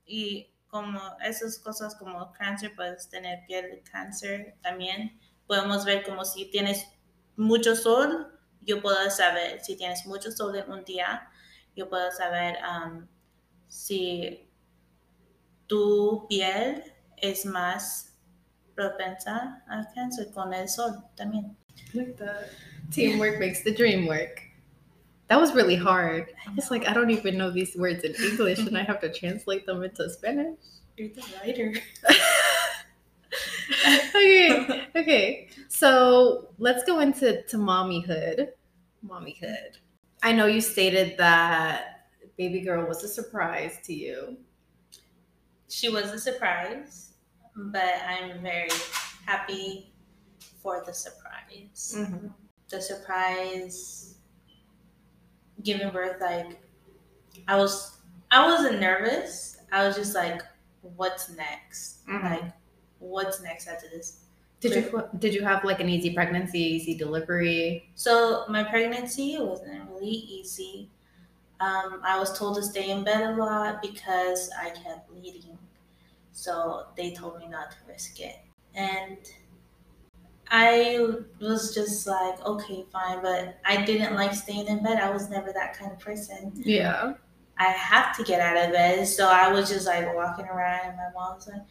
y 0.07 0.51
como 0.69 1.01
esas 1.25 1.59
cosas 1.59 1.95
como 1.95 2.31
cáncer, 2.39 2.75
puedes 2.77 3.09
tener 3.09 3.47
piel 3.47 3.83
cáncer 3.91 4.57
también. 4.63 5.19
Podemos 5.47 5.87
ver 5.87 6.05
como 6.05 6.27
si 6.27 6.51
tienes 6.51 6.87
mucho 7.37 7.75
sol, 7.75 8.31
yo 8.61 8.83
puedo 8.83 9.11
saber 9.11 9.65
si 9.65 9.75
tienes 9.75 10.05
mucho 10.05 10.31
sol 10.31 10.55
en 10.55 10.71
un 10.71 10.85
día, 10.85 11.31
yo 11.77 11.87
puedo 11.87 12.11
saber 12.11 12.57
um, 12.65 13.07
si 13.69 14.49
tu 15.69 16.27
piel 16.29 16.83
es 17.19 17.45
más 17.45 18.15
propensa 18.75 19.63
a 19.69 19.87
cáncer 19.95 20.33
con 20.33 20.53
el 20.53 20.69
sol 20.69 21.05
también. 21.17 21.55
Like 21.95 22.17
that. 22.19 22.51
Teamwork 22.91 23.39
makes 23.39 23.63
the 23.63 23.73
dream 23.73 24.07
work. 24.07 24.43
That 25.29 25.41
was 25.41 25.55
really 25.55 25.77
hard. 25.77 26.27
I 26.47 26.55
was 26.55 26.71
like, 26.71 26.87
I 26.87 26.93
don't 26.93 27.11
even 27.11 27.37
know 27.37 27.51
these 27.51 27.77
words 27.77 28.05
in 28.05 28.15
English, 28.15 28.61
and 28.61 28.79
I 28.79 28.85
have 28.85 29.01
to 29.01 29.13
translate 29.13 29.67
them 29.67 29.83
into 29.83 30.09
Spanish. 30.09 30.57
You're 30.97 31.09
the 31.09 31.25
writer. 31.43 31.75
okay, 34.15 34.87
okay. 34.95 35.49
So 35.69 36.49
let's 36.59 36.85
go 36.85 37.01
into 37.01 37.43
to 37.43 37.57
mommyhood. 37.57 38.51
Mommyhood. 39.05 39.79
I 40.27 40.33
know 40.33 40.47
you 40.47 40.61
stated 40.61 41.19
that 41.19 42.11
baby 42.37 42.61
girl 42.61 42.87
was 42.87 43.03
a 43.05 43.09
surprise 43.09 43.79
to 43.85 43.95
you. 43.95 44.39
she 45.69 45.89
was 45.89 46.11
a 46.13 46.19
surprise, 46.19 47.15
but 47.55 47.95
I'm 48.07 48.43
very 48.43 48.69
happy 49.25 49.93
for 50.63 50.83
the 50.85 50.93
surprise. 50.93 51.95
Mm-hmm. 51.97 52.29
The 52.69 52.81
surprise 52.81 54.17
giving 55.63 55.91
birth, 55.91 56.21
like 56.21 56.61
I 57.49 57.57
was, 57.57 57.99
I 58.31 58.47
wasn't 58.47 58.81
nervous. 58.81 59.59
I 59.73 59.87
was 59.87 59.97
just 59.97 60.15
like, 60.15 60.43
"What's 60.83 61.31
next? 61.31 62.07
Mhm. 62.07 62.23
Like, 62.23 62.53
what's 63.01 63.43
next 63.43 63.69
after 63.69 63.89
this?" 63.91 64.26
Did 64.61 64.75
you 64.75 65.03
did 65.19 65.35
you 65.35 65.43
have 65.45 65.65
like 65.65 65.81
an 65.81 65.89
easy 65.89 66.15
pregnancy, 66.15 66.59
easy 66.59 66.95
delivery? 66.97 67.91
So 67.95 68.45
my 68.49 68.65
pregnancy 68.65 69.37
wasn't 69.39 69.89
really 69.91 70.09
easy. 70.09 70.91
Um, 71.61 72.01
I 72.05 72.19
was 72.19 72.37
told 72.39 72.57
to 72.57 72.63
stay 72.63 72.91
in 72.91 73.05
bed 73.05 73.23
a 73.23 73.35
lot 73.37 73.83
because 73.83 74.51
I 74.59 74.71
kept 74.71 75.09
bleeding. 75.09 75.59
So 76.33 76.87
they 76.97 77.13
told 77.13 77.39
me 77.39 77.49
not 77.49 77.71
to 77.71 77.77
risk 77.89 78.21
it. 78.21 78.37
And 78.75 79.19
I 80.51 81.01
was 81.41 81.75
just 81.75 82.07
like, 82.07 82.45
okay, 82.45 82.85
fine. 82.93 83.23
But 83.23 83.59
I 83.65 83.85
didn't 83.85 84.15
like 84.15 84.35
staying 84.35 84.67
in 84.67 84.83
bed. 84.83 84.99
I 84.99 85.11
was 85.11 85.31
never 85.31 85.53
that 85.53 85.77
kind 85.77 85.93
of 85.93 85.99
person. 85.99 86.53
Yeah. 86.55 87.15
I 87.59 87.65
have 87.65 88.15
to 88.19 88.23
get 88.23 88.41
out 88.41 88.67
of 88.67 88.73
bed. 88.73 89.09
So 89.09 89.29
I 89.29 89.51
was 89.51 89.71
just 89.71 89.87
like 89.87 90.15
walking 90.15 90.45
around, 90.45 90.89
and 90.89 90.97
my 90.97 91.11
mom 91.15 91.37
was 91.37 91.49
like, 91.49 91.63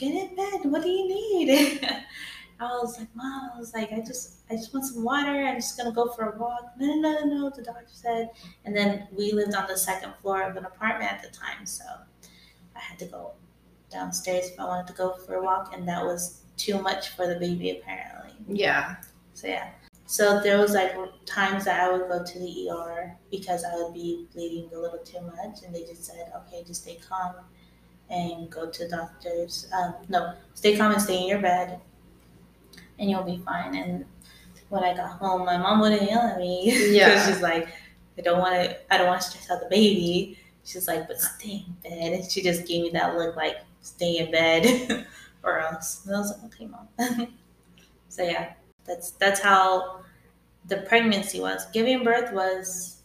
"Get 0.00 0.14
in 0.14 0.34
bed. 0.34 0.60
What 0.64 0.82
do 0.82 0.88
you 0.88 1.08
need?" 1.08 1.86
I 2.60 2.64
was 2.78 2.98
like, 2.98 3.08
"Mom, 3.14 3.50
I 3.54 3.58
was 3.58 3.74
like, 3.74 3.92
I 3.92 4.00
just, 4.00 4.40
I 4.50 4.54
just 4.54 4.72
want 4.72 4.86
some 4.86 5.04
water. 5.04 5.44
I'm 5.44 5.56
just 5.56 5.76
gonna 5.76 5.92
go 5.92 6.08
for 6.08 6.30
a 6.30 6.38
walk." 6.38 6.72
No, 6.78 6.94
no, 6.94 7.20
no, 7.20 7.24
no. 7.24 7.50
The 7.50 7.62
doctor 7.62 7.86
said, 7.88 8.30
and 8.64 8.74
then 8.76 9.08
we 9.16 9.32
lived 9.32 9.54
on 9.54 9.66
the 9.68 9.76
second 9.76 10.14
floor 10.20 10.42
of 10.42 10.56
an 10.56 10.64
apartment 10.64 11.12
at 11.12 11.22
the 11.22 11.28
time, 11.28 11.66
so 11.66 11.84
I 12.74 12.78
had 12.78 12.98
to 13.00 13.06
go 13.06 13.32
downstairs 13.90 14.48
if 14.48 14.58
I 14.58 14.64
wanted 14.64 14.86
to 14.86 14.94
go 14.94 15.14
for 15.26 15.34
a 15.34 15.42
walk, 15.42 15.74
and 15.74 15.86
that 15.88 16.04
was 16.04 16.42
too 16.56 16.80
much 16.80 17.10
for 17.10 17.26
the 17.26 17.38
baby 17.38 17.70
apparently. 17.70 18.32
Yeah. 18.48 18.96
So 19.34 19.48
yeah. 19.48 19.70
So 20.06 20.40
there 20.40 20.58
was 20.58 20.72
like 20.72 20.92
times 21.24 21.66
that 21.66 21.80
I 21.80 21.92
would 21.92 22.08
go 22.08 22.24
to 22.24 22.38
the 22.38 22.70
ER 22.70 23.16
because 23.30 23.64
I 23.64 23.76
would 23.76 23.94
be 23.94 24.26
bleeding 24.32 24.68
a 24.74 24.78
little 24.78 24.98
too 24.98 25.20
much, 25.20 25.62
and 25.64 25.74
they 25.74 25.84
just 25.84 26.04
said, 26.04 26.32
"Okay, 26.36 26.64
just 26.66 26.82
stay 26.82 26.96
calm 26.96 27.36
and 28.10 28.50
go 28.50 28.68
to 28.68 28.88
doctors. 28.88 29.68
Um, 29.72 29.94
no, 30.08 30.34
stay 30.54 30.76
calm 30.76 30.92
and 30.92 31.00
stay 31.02 31.20
in 31.22 31.28
your 31.28 31.40
bed, 31.40 31.80
and 32.98 33.10
you'll 33.10 33.22
be 33.24 33.38
fine." 33.38 33.74
And 33.74 34.04
when 34.68 34.84
I 34.84 34.94
got 34.94 35.10
home, 35.18 35.44
my 35.44 35.56
mom 35.56 35.80
wouldn't 35.80 36.02
yell 36.02 36.20
at 36.20 36.38
me 36.38 36.64
because 36.70 36.92
Yeah. 36.92 37.26
she's 37.26 37.40
like, 37.42 37.68
"I 38.18 38.22
don't 38.22 38.38
want 38.38 38.54
to. 38.54 38.76
I 38.92 38.98
don't 38.98 39.06
want 39.08 39.20
to 39.22 39.28
stress 39.28 39.50
out 39.50 39.60
the 39.60 39.68
baby." 39.68 40.38
She's 40.64 40.86
like, 40.88 41.08
"But 41.08 41.20
stay 41.20 41.64
in 41.66 41.76
bed," 41.82 42.12
and 42.20 42.30
she 42.30 42.42
just 42.42 42.66
gave 42.66 42.82
me 42.82 42.90
that 42.90 43.16
look 43.16 43.36
like, 43.36 43.56
"Stay 43.80 44.18
in 44.18 44.30
bed." 44.30 45.06
Or 45.42 45.58
else, 45.58 46.04
and 46.04 46.14
I 46.14 46.18
was 46.18 46.32
like, 46.32 46.44
okay, 46.52 46.66
mom. 46.66 46.86
so 48.10 48.22
yeah, 48.22 48.52
that's 48.84 49.12
that's 49.12 49.40
how 49.40 50.02
the 50.68 50.78
pregnancy 50.82 51.40
was. 51.40 51.64
Giving 51.72 52.04
birth 52.04 52.30
was 52.34 52.99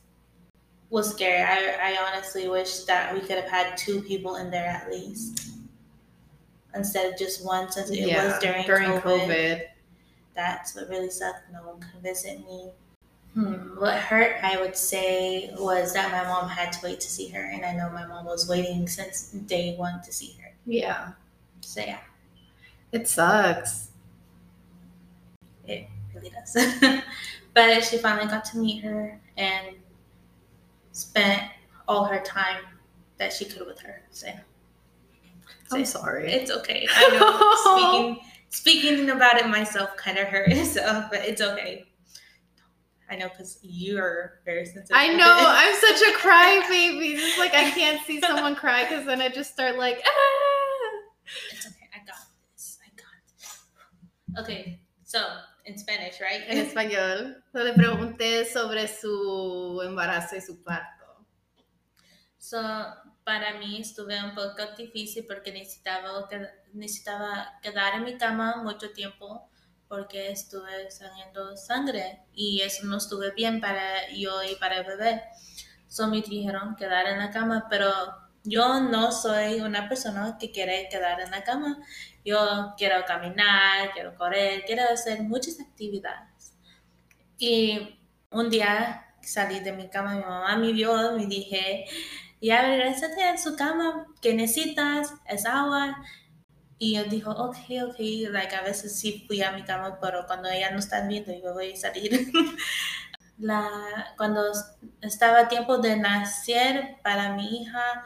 was 0.95 1.11
scary. 1.11 1.43
I, 1.43 1.91
I 1.91 2.07
honestly 2.07 2.47
wish 2.47 2.85
that 2.85 3.13
we 3.13 3.19
could 3.19 3.37
have 3.37 3.49
had 3.49 3.75
two 3.75 4.01
people 4.01 4.37
in 4.37 4.49
there 4.49 4.65
at 4.65 4.89
least 4.89 5.49
instead 6.73 7.11
of 7.11 7.19
just 7.19 7.45
one 7.45 7.69
since 7.69 7.89
it 7.89 7.99
yeah. 7.99 8.25
was 8.25 8.39
during, 8.39 8.65
during 8.65 8.89
COVID. 8.91 9.27
COVID. 9.27 9.61
That's 10.35 10.73
what 10.73 10.87
really 10.89 11.09
sucked. 11.09 11.51
No 11.51 11.59
one 11.67 11.81
could 11.81 12.01
visit 12.01 12.39
me. 12.45 12.69
Hmm. 13.33 13.77
What 13.77 13.95
hurt, 13.95 14.37
I 14.41 14.57
would 14.61 14.77
say, 14.77 15.53
was 15.59 15.93
that 15.93 16.13
my 16.13 16.23
mom 16.29 16.47
had 16.47 16.71
to 16.71 16.79
wait 16.81 17.01
to 17.01 17.09
see 17.09 17.27
her, 17.27 17.43
and 17.43 17.65
I 17.65 17.73
know 17.73 17.89
my 17.89 18.05
mom 18.05 18.23
was 18.23 18.47
waiting 18.47 18.87
since 18.87 19.31
day 19.31 19.75
one 19.75 20.01
to 20.01 20.13
see 20.13 20.37
her. 20.41 20.53
Yeah. 20.65 21.11
So 21.59 21.81
yeah, 21.81 21.99
It 22.93 23.09
sucks. 23.09 23.89
it 25.67 25.89
really 26.13 26.29
does. 26.29 26.55
but 27.53 27.83
she 27.83 27.97
finally 27.97 28.27
got 28.27 28.45
to 28.45 28.57
meet 28.57 28.81
her 28.81 29.19
and 29.35 29.75
spent 30.95 31.43
all 31.87 32.05
her 32.05 32.21
time 32.21 32.63
that 33.17 33.33
she 33.33 33.45
could 33.45 33.67
with 33.67 33.79
her. 33.81 34.01
So 34.11 34.27
yeah. 34.27 34.39
I'm 35.71 35.85
sorry. 35.85 36.31
It's 36.31 36.51
okay. 36.51 36.87
I 36.95 37.09
know. 37.09 38.13
speaking 38.15 38.19
speaking 38.49 39.09
about 39.09 39.37
it 39.37 39.47
myself 39.47 39.95
kind 39.97 40.17
of 40.17 40.27
hurts, 40.27 40.71
so, 40.73 41.05
but 41.11 41.25
it's 41.25 41.41
okay. 41.41 41.85
I 43.09 43.17
know 43.17 43.29
because 43.29 43.59
you're 43.61 44.39
very 44.45 44.65
sensitive. 44.65 44.95
I 44.95 45.13
know. 45.13 45.25
I'm 45.27 45.75
such 45.75 46.01
a 46.01 46.17
crybaby. 46.17 47.15
It's 47.15 47.37
like 47.37 47.53
I 47.53 47.69
can't 47.69 48.03
see 48.05 48.19
someone 48.19 48.55
cry 48.55 48.83
because 48.83 49.05
then 49.05 49.21
I 49.21 49.29
just 49.29 49.51
start 49.51 49.77
like, 49.77 50.01
ah. 50.03 50.11
It's 51.51 51.67
okay. 51.67 51.89
I 51.93 51.97
got 52.05 52.15
this. 52.53 52.79
I 52.83 52.89
got 52.95 53.05
this. 53.37 54.41
Okay. 54.43 54.79
So, 55.03 55.19
in 55.65 55.77
Spanish, 55.77 56.19
right? 56.19 56.43
En 56.47 56.57
español. 56.59 57.43
So, 57.51 57.63
le 57.63 57.73
pregunté 57.73 58.45
sobre 58.45 58.87
su 58.87 59.81
embarazo 59.83 60.35
y 60.35 60.41
su 60.41 60.63
parto. 60.63 61.25
So, 62.37 62.59
para 63.23 63.57
mí 63.57 63.81
estuve 63.81 64.23
un 64.23 64.35
poco 64.35 64.63
difícil 64.77 65.25
porque 65.27 65.51
necesitaba, 65.51 66.29
necesitaba 66.73 67.59
quedar 67.61 67.95
en 67.95 68.03
mi 68.03 68.17
cama 68.17 68.57
mucho 68.63 68.91
tiempo 68.91 69.49
porque 69.87 70.31
estuve 70.31 70.91
saliendo 70.91 71.57
sangre 71.57 72.21
y 72.33 72.61
eso 72.61 72.85
no 72.85 72.97
estuve 72.97 73.31
bien 73.31 73.61
para 73.61 74.09
yo 74.11 74.43
y 74.43 74.55
para 74.55 74.79
el 74.79 74.85
bebé. 74.85 75.23
So 75.87 76.07
me 76.07 76.21
dijeron 76.21 76.75
quedar 76.75 77.07
en 77.07 77.19
la 77.19 77.31
cama, 77.31 77.67
pero 77.69 77.91
yo 78.43 78.81
no 78.81 79.11
soy 79.11 79.61
una 79.61 79.89
persona 79.89 80.37
que 80.39 80.51
quiere 80.51 80.87
quedar 80.89 81.21
en 81.21 81.31
la 81.31 81.43
cama. 81.43 81.79
Yo 82.25 82.73
quiero 82.77 83.05
caminar, 83.05 83.91
quiero 83.93 84.15
correr, 84.15 84.63
quiero 84.65 84.83
hacer 84.91 85.21
muchas 85.21 85.59
actividades. 85.61 86.57
Y 87.37 87.99
un 88.31 88.49
día 88.49 89.05
salí 89.21 89.59
de 89.59 89.71
mi 89.73 89.89
cama, 89.89 90.15
mi 90.15 90.21
mamá 90.21 90.57
me 90.57 90.73
vio, 90.73 91.13
me 91.13 91.25
dije, 91.25 91.85
ya 92.41 92.61
regresate 92.61 93.23
a 93.23 93.37
su 93.37 93.55
cama, 93.55 94.07
que 94.21 94.33
necesitas? 94.33 95.13
Es 95.27 95.45
agua. 95.45 95.97
Y 96.77 96.95
yo 96.95 97.05
dijo, 97.05 97.31
ok, 97.31 97.57
ok, 97.89 97.99
like 98.31 98.55
a 98.55 98.61
veces 98.61 98.99
sí 98.99 99.23
fui 99.27 99.41
a 99.41 99.51
mi 99.51 99.63
cama, 99.63 99.99
pero 100.01 100.25
cuando 100.27 100.49
ella 100.49 100.71
no 100.71 100.79
está 100.79 101.07
viendo, 101.07 101.33
yo 101.33 101.53
voy 101.53 101.73
a 101.73 101.75
salir. 101.75 102.31
La, 103.37 103.69
cuando 104.17 104.51
estaba 105.01 105.47
tiempo 105.47 105.77
de 105.77 105.97
nacer 105.97 106.97
para 107.03 107.33
mi 107.33 107.61
hija, 107.61 108.05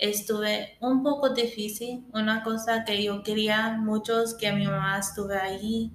estuve 0.00 0.76
un 0.80 1.02
poco 1.02 1.30
difícil. 1.30 2.06
Una 2.12 2.42
cosa 2.42 2.84
que 2.84 3.02
yo 3.02 3.22
quería 3.22 3.72
mucho 3.78 4.22
es 4.22 4.34
que 4.34 4.52
mi 4.52 4.66
mamá 4.66 4.98
estuve 4.98 5.38
ahí, 5.38 5.92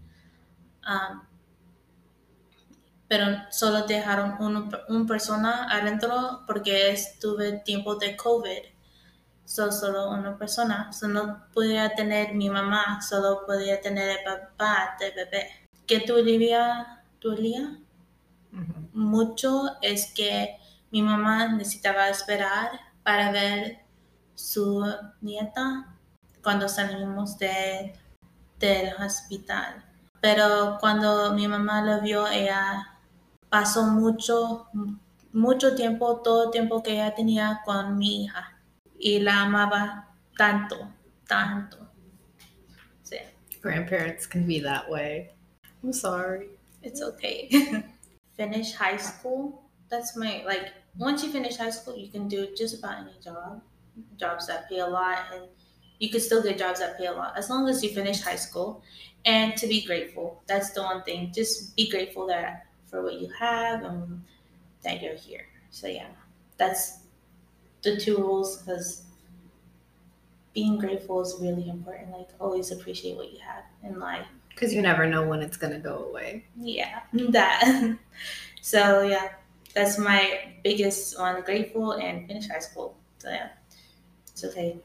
um, 0.88 1.22
pero 3.08 3.26
solo 3.52 3.86
dejaron 3.86 4.36
una 4.40 4.70
un 4.90 5.06
persona 5.06 5.68
adentro 5.70 6.44
porque 6.48 6.92
estuve 6.92 7.60
tiempo 7.60 7.96
de 7.96 8.16
COVID 8.16 8.76
solo 9.46 10.10
una 10.12 10.38
persona. 10.38 10.92
So, 10.92 11.08
no 11.08 11.46
podía 11.54 11.94
tener 11.94 12.34
mi 12.34 12.50
mamá, 12.50 13.02
solo 13.02 13.46
podía 13.46 13.80
tener 13.82 14.10
el 14.10 14.24
papá 14.24 14.96
del 15.00 15.14
bebé. 15.14 15.48
¿Qué 15.86 16.04
dolía? 16.06 17.04
dolía? 17.22 17.80
Mucho 18.94 19.78
es 19.82 20.12
que 20.14 20.58
mi 20.92 21.02
mamá 21.02 21.48
necesitaba 21.50 22.10
esperar 22.10 22.72
para 23.04 23.32
ver 23.32 23.85
su 24.36 24.86
nieta 25.22 25.96
cuando 26.44 26.70
salimos 26.70 27.38
de, 27.40 27.94
del 28.60 28.94
hospital. 29.02 29.84
Pero 30.22 30.78
cuando 30.80 31.34
mi 31.34 31.48
mamá 31.48 31.82
lo 31.82 32.02
vio, 32.02 32.28
ella 32.28 33.00
pasó 33.50 33.84
mucho, 33.86 34.68
mucho 35.34 35.76
tiempo, 35.76 36.22
todo 36.22 36.46
el 36.46 36.52
tiempo 36.52 36.84
que 36.84 36.94
ella 36.94 37.16
tenía 37.16 37.62
con 37.66 37.98
mi 37.98 38.26
hija 38.26 38.60
y 39.00 39.20
la 39.20 39.42
amaba 39.42 40.10
tanto, 40.38 40.92
tanto. 41.28 41.78
Sí. 43.04 43.18
Grandparents 43.62 44.28
can 44.28 44.46
be 44.46 44.60
that 44.62 44.90
way. 44.90 45.32
I'm 45.84 45.94
sorry. 45.94 46.50
It's 46.82 47.02
okay. 47.02 47.50
finish 48.36 48.74
high 48.74 48.98
school. 48.98 49.64
That's 49.90 50.16
my 50.16 50.44
like 50.46 50.74
once 50.98 51.24
you 51.24 51.32
finish 51.32 51.58
high 51.58 51.70
school 51.70 51.96
you 51.96 52.10
can 52.10 52.28
do 52.28 52.48
just 52.56 52.78
about 52.80 53.00
any 53.00 53.14
job. 53.24 53.62
Jobs 54.18 54.48
that 54.48 54.70
pay 54.70 54.80
a 54.80 54.88
lot 54.88 55.20
and 55.34 55.48
you 56.00 56.10
can 56.10 56.20
still 56.20 56.44
get 56.44 56.58
jobs 56.58 56.80
that 56.80 56.98
pay 56.98 57.06
a 57.06 57.12
lot 57.12 57.38
as 57.38 57.50
long 57.50 57.70
as 57.70 57.84
you 57.84 57.90
finish 57.90 58.22
high 58.22 58.36
school 58.36 58.84
and 59.26 59.56
to 59.58 59.68
be 59.68 59.82
grateful. 59.86 60.44
That's 60.48 60.72
the 60.72 60.84
one 60.84 61.04
thing. 61.04 61.32
Just 61.34 61.76
be 61.76 61.90
grateful 61.90 62.28
that 62.28 62.68
for 62.86 63.02
what 63.02 63.16
you 63.16 63.30
have 63.40 63.84
and 63.84 64.22
that 64.84 65.02
you're 65.02 65.16
here. 65.16 65.48
So 65.72 65.88
yeah, 65.88 66.08
that's 66.58 67.00
the 67.82 67.98
two 67.98 68.18
rules 68.18 68.62
because 68.62 69.04
being 70.54 70.78
grateful 70.78 71.22
is 71.22 71.36
really 71.42 71.70
important. 71.70 72.12
Like 72.12 72.30
always 72.40 72.72
appreciate 72.72 73.18
what 73.18 73.32
you 73.32 73.40
have 73.40 73.64
in 73.84 74.00
life. 74.00 74.26
Because 74.50 74.74
you 74.74 74.82
never 74.82 75.06
know 75.06 75.28
when 75.28 75.42
it's 75.42 75.58
gonna 75.58 75.80
go 75.80 76.06
away. 76.10 76.46
Yeah, 76.60 77.02
that. 77.14 77.98
so 78.62 79.02
yeah, 79.02 79.30
that's 79.74 79.98
my 79.98 80.54
biggest 80.64 81.20
one. 81.20 81.42
Grateful 81.42 81.94
and 81.94 82.28
finish 82.28 82.48
high 82.48 82.60
school. 82.60 82.96
So 83.18 83.30
yeah, 83.30 83.50
it's 84.36 84.44
okay. 84.44 84.78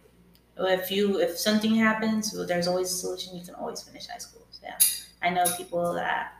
If 0.56 0.92
you 0.92 1.18
if 1.18 1.36
something 1.36 1.74
happens, 1.74 2.32
there's 2.46 2.68
always 2.68 2.92
a 2.92 2.94
solution. 2.94 3.36
You 3.36 3.44
can 3.44 3.56
always 3.56 3.82
finish 3.82 4.06
high 4.06 4.18
school. 4.18 4.46
So 4.50 4.60
yeah, 4.62 4.78
I 5.22 5.30
know 5.30 5.44
people 5.56 5.92
that 5.94 6.34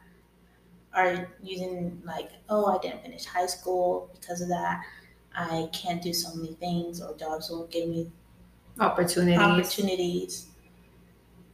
are 0.95 1.29
using 1.43 2.01
like, 2.05 2.31
oh, 2.49 2.67
I 2.67 2.79
didn't 2.79 3.03
finish 3.03 3.25
high 3.25 3.47
school 3.47 4.11
because 4.13 4.41
of 4.41 4.49
that. 4.49 4.83
I 5.35 5.69
can't 5.73 6.01
do 6.01 6.13
so 6.13 6.33
many 6.37 6.55
things, 6.55 7.01
or 7.01 7.17
jobs 7.17 7.51
won't 7.51 7.71
give 7.73 7.89
me 7.89 8.13
opportunities. 8.79 9.41
Opportunities. 9.41 10.47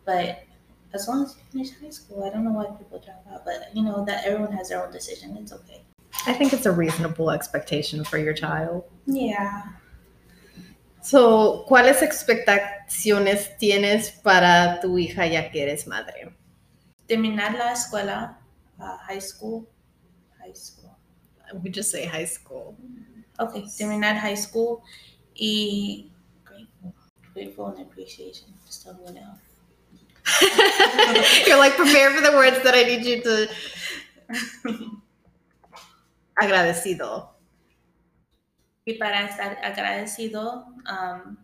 But 0.04 0.44
as 0.92 1.08
long 1.08 1.24
as 1.24 1.36
you 1.36 1.42
finish 1.52 1.70
high 1.80 1.90
school, 1.90 2.24
I 2.24 2.30
don't 2.30 2.44
know 2.44 2.52
why 2.52 2.66
people 2.66 2.98
drop 2.98 3.24
out. 3.32 3.46
But 3.46 3.70
you 3.72 3.82
know 3.82 4.04
that 4.04 4.26
everyone 4.26 4.52
has 4.52 4.68
their 4.68 4.84
own 4.84 4.92
decision. 4.92 5.38
It's 5.38 5.52
okay. 5.52 5.80
I 6.26 6.34
think 6.34 6.52
it's 6.52 6.66
a 6.66 6.72
reasonable 6.72 7.30
expectation 7.30 8.04
for 8.04 8.18
your 8.18 8.34
child. 8.34 8.84
Yeah. 9.06 9.62
So, 11.06 11.64
¿cuáles 11.68 12.02
expectaciones 12.02 13.56
tienes 13.58 14.10
para 14.10 14.80
tu 14.80 14.98
hija 14.98 15.24
ya 15.26 15.52
que 15.52 15.62
eres 15.62 15.86
madre? 15.86 16.34
Terminar 17.06 17.54
la 17.54 17.72
escuela, 17.72 18.40
uh, 18.80 18.96
high 19.06 19.20
school, 19.20 19.68
high 20.40 20.52
school. 20.52 20.90
We 21.62 21.70
just 21.70 21.92
say 21.92 22.06
high 22.06 22.26
school. 22.26 22.76
Okay, 23.38 23.64
terminar 23.78 24.16
high 24.16 24.34
school 24.36 24.82
y 25.36 26.10
grateful, 26.44 26.92
grateful 27.32 27.66
and 27.66 27.82
appreciation. 27.82 28.48
Just 28.66 28.84
now. 29.14 29.38
You're 31.46 31.58
like 31.58 31.76
prepare 31.76 32.10
for 32.10 32.20
the 32.20 32.32
words 32.32 32.60
that 32.64 32.74
I 32.74 32.82
need 32.82 33.04
you 33.04 33.22
to. 33.22 33.48
agradecido. 36.36 37.35
Y 38.86 38.94
para 38.94 39.26
estar 39.26 39.58
agradecido, 39.64 40.66
um, 40.88 41.36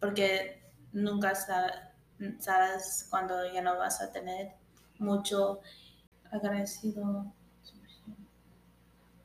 porque 0.00 0.60
nunca 0.92 1.32
sabes 1.34 3.06
cuando 3.08 3.52
ya 3.52 3.62
no 3.62 3.78
vas 3.78 4.00
a 4.02 4.10
tener 4.10 4.52
mucho 4.98 5.60
agradecido. 6.32 7.32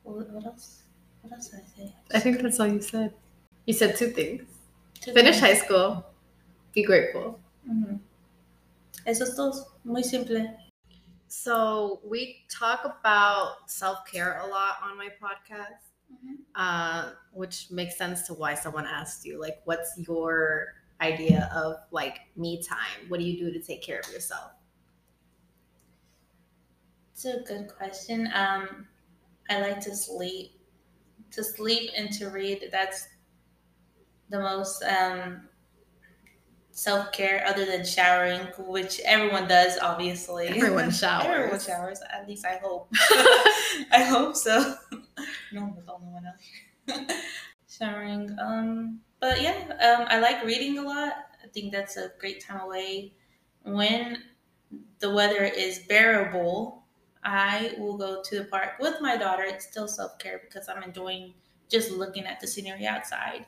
What 0.04 0.44
else? 0.44 0.84
What 1.22 1.32
else 1.32 1.50
did 1.50 1.60
I 1.60 1.76
say? 1.76 1.94
I 2.14 2.20
think 2.20 2.40
that's 2.40 2.60
all 2.60 2.68
you 2.68 2.80
said. 2.80 3.12
You 3.66 3.74
said 3.74 3.96
two 3.96 4.10
things. 4.10 4.42
Two 5.00 5.12
Finish 5.12 5.40
things. 5.40 5.40
high 5.40 5.54
school. 5.64 6.04
Be 6.74 6.82
grateful. 6.84 7.38
Mm-hmm. 7.68 7.96
Esos 9.06 9.36
dos, 9.36 9.66
muy 9.84 10.02
simple. 10.02 10.56
So 11.28 12.00
we 12.04 12.44
talk 12.48 12.84
about 12.84 13.68
self 13.68 13.98
care 14.10 14.40
a 14.40 14.46
lot 14.46 14.76
on 14.82 14.96
my 14.96 15.08
podcast, 15.20 15.89
mm-hmm. 16.12 16.34
uh, 16.54 17.12
which 17.32 17.70
makes 17.70 17.96
sense 17.96 18.22
to 18.26 18.34
why 18.34 18.54
someone 18.54 18.86
asked 18.86 19.24
you, 19.24 19.40
like, 19.40 19.60
what's 19.64 19.92
your 19.96 20.74
idea 21.00 21.50
of 21.54 21.76
like 21.90 22.20
me 22.36 22.62
time? 22.62 23.08
What 23.08 23.20
do 23.20 23.26
you 23.26 23.38
do 23.38 23.52
to 23.52 23.64
take 23.64 23.82
care 23.82 24.00
of 24.00 24.12
yourself? 24.12 24.52
It's 27.12 27.24
a 27.24 27.40
good 27.46 27.68
question. 27.68 28.30
Um, 28.34 28.86
I 29.48 29.60
like 29.60 29.80
to 29.80 29.94
sleep 29.94 30.60
to 31.32 31.44
sleep 31.44 31.90
and 31.96 32.12
to 32.12 32.28
read. 32.28 32.68
That's 32.72 33.08
the 34.28 34.40
most 34.40 34.82
um, 34.84 35.42
self 36.70 37.12
care 37.12 37.44
other 37.46 37.64
than 37.64 37.84
showering, 37.84 38.40
which 38.58 39.00
everyone 39.04 39.48
does, 39.48 39.78
obviously. 39.78 40.48
Everyone 40.48 40.90
showers. 40.90 41.26
everyone 41.26 41.60
showers. 41.60 42.00
At 42.12 42.28
least 42.28 42.44
I 42.44 42.58
hope. 42.62 42.88
I 43.92 44.02
hope 44.02 44.36
so. 44.36 44.74
No, 45.50 45.62
I'm 45.78 45.84
the 45.86 45.92
only 45.92 46.08
one 46.08 46.26
else. 46.26 46.42
showering. 47.68 48.36
Um, 48.38 49.02
but 49.20 49.40
yeah, 49.42 49.96
um, 49.98 50.06
I 50.10 50.18
like 50.18 50.44
reading 50.44 50.78
a 50.78 50.82
lot. 50.82 51.14
I 51.42 51.48
think 51.48 51.72
that's 51.72 51.96
a 51.96 52.12
great 52.18 52.40
time 52.42 52.60
away 52.60 53.14
when 53.62 54.24
the 55.00 55.12
weather 55.14 55.44
is 55.44 55.80
bearable 55.88 56.78
I 57.24 57.74
will 57.78 57.98
go 57.98 58.22
to 58.22 58.38
the 58.38 58.46
park 58.46 58.78
with 58.80 59.00
my 59.02 59.16
daughter. 59.16 59.44
It's 59.44 59.66
still 59.68 59.88
self 59.88 60.18
care 60.18 60.38
because 60.38 60.68
I'm 60.68 60.82
enjoying 60.82 61.34
just 61.68 61.90
looking 61.90 62.24
at 62.26 62.40
the 62.40 62.46
scenery 62.46 62.86
outside. 62.86 63.46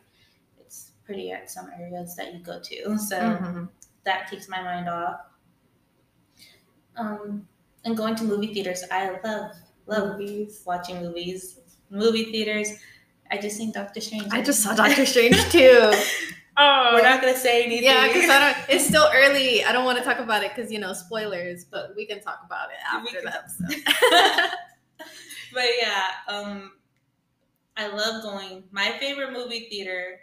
It's 0.58 0.92
pretty 1.04 1.30
at 1.32 1.50
some 1.50 1.70
areas 1.70 2.16
that 2.16 2.34
you 2.34 2.40
go 2.40 2.60
to. 2.62 2.98
So 2.98 3.44
Mhm. 3.44 3.68
that 4.04 4.28
takes 4.28 4.48
my 4.48 4.62
mind 4.62 4.88
off. 4.88 5.20
Um, 6.96 7.48
and 7.84 7.96
going 7.96 8.14
to 8.16 8.24
movie 8.24 8.52
theaters, 8.54 8.84
I 8.90 9.18
love 9.20 9.56
love 9.86 10.18
Movies. 10.18 10.64
watching 10.64 11.00
movies, 11.02 11.60
movie 11.92 12.24
theaters. 12.32 12.72
I 13.30 13.38
just 13.38 13.56
seen 13.56 13.72
Doctor 13.72 14.00
Strange. 14.00 14.26
I 14.32 14.42
just 14.42 14.62
saw 14.62 14.74
Doctor 14.74 15.06
Strange 15.12 15.36
too. 15.50 15.92
Oh, 16.56 16.90
We're 16.94 17.02
not 17.02 17.20
gonna 17.22 17.36
say 17.36 17.64
anything. 17.64 17.84
yeah, 17.84 18.06
because 18.08 18.28
I 18.28 18.52
don't. 18.52 18.56
It's 18.68 18.86
still 18.86 19.08
early. 19.14 19.64
I 19.64 19.72
don't 19.72 19.84
want 19.84 19.98
to 19.98 20.04
talk 20.04 20.18
about 20.18 20.42
it 20.42 20.52
because 20.54 20.70
you 20.70 20.78
know 20.78 20.92
spoilers, 20.92 21.64
but 21.64 21.94
we 21.96 22.04
can 22.06 22.20
talk 22.20 22.40
about 22.44 22.68
it 22.70 22.78
after 22.92 23.22
the 23.22 23.34
episode. 23.34 24.50
but 25.54 25.64
yeah, 25.80 26.08
um, 26.28 26.72
I 27.76 27.86
love 27.88 28.22
going. 28.22 28.64
My 28.70 28.92
favorite 29.00 29.32
movie 29.32 29.68
theater 29.70 30.20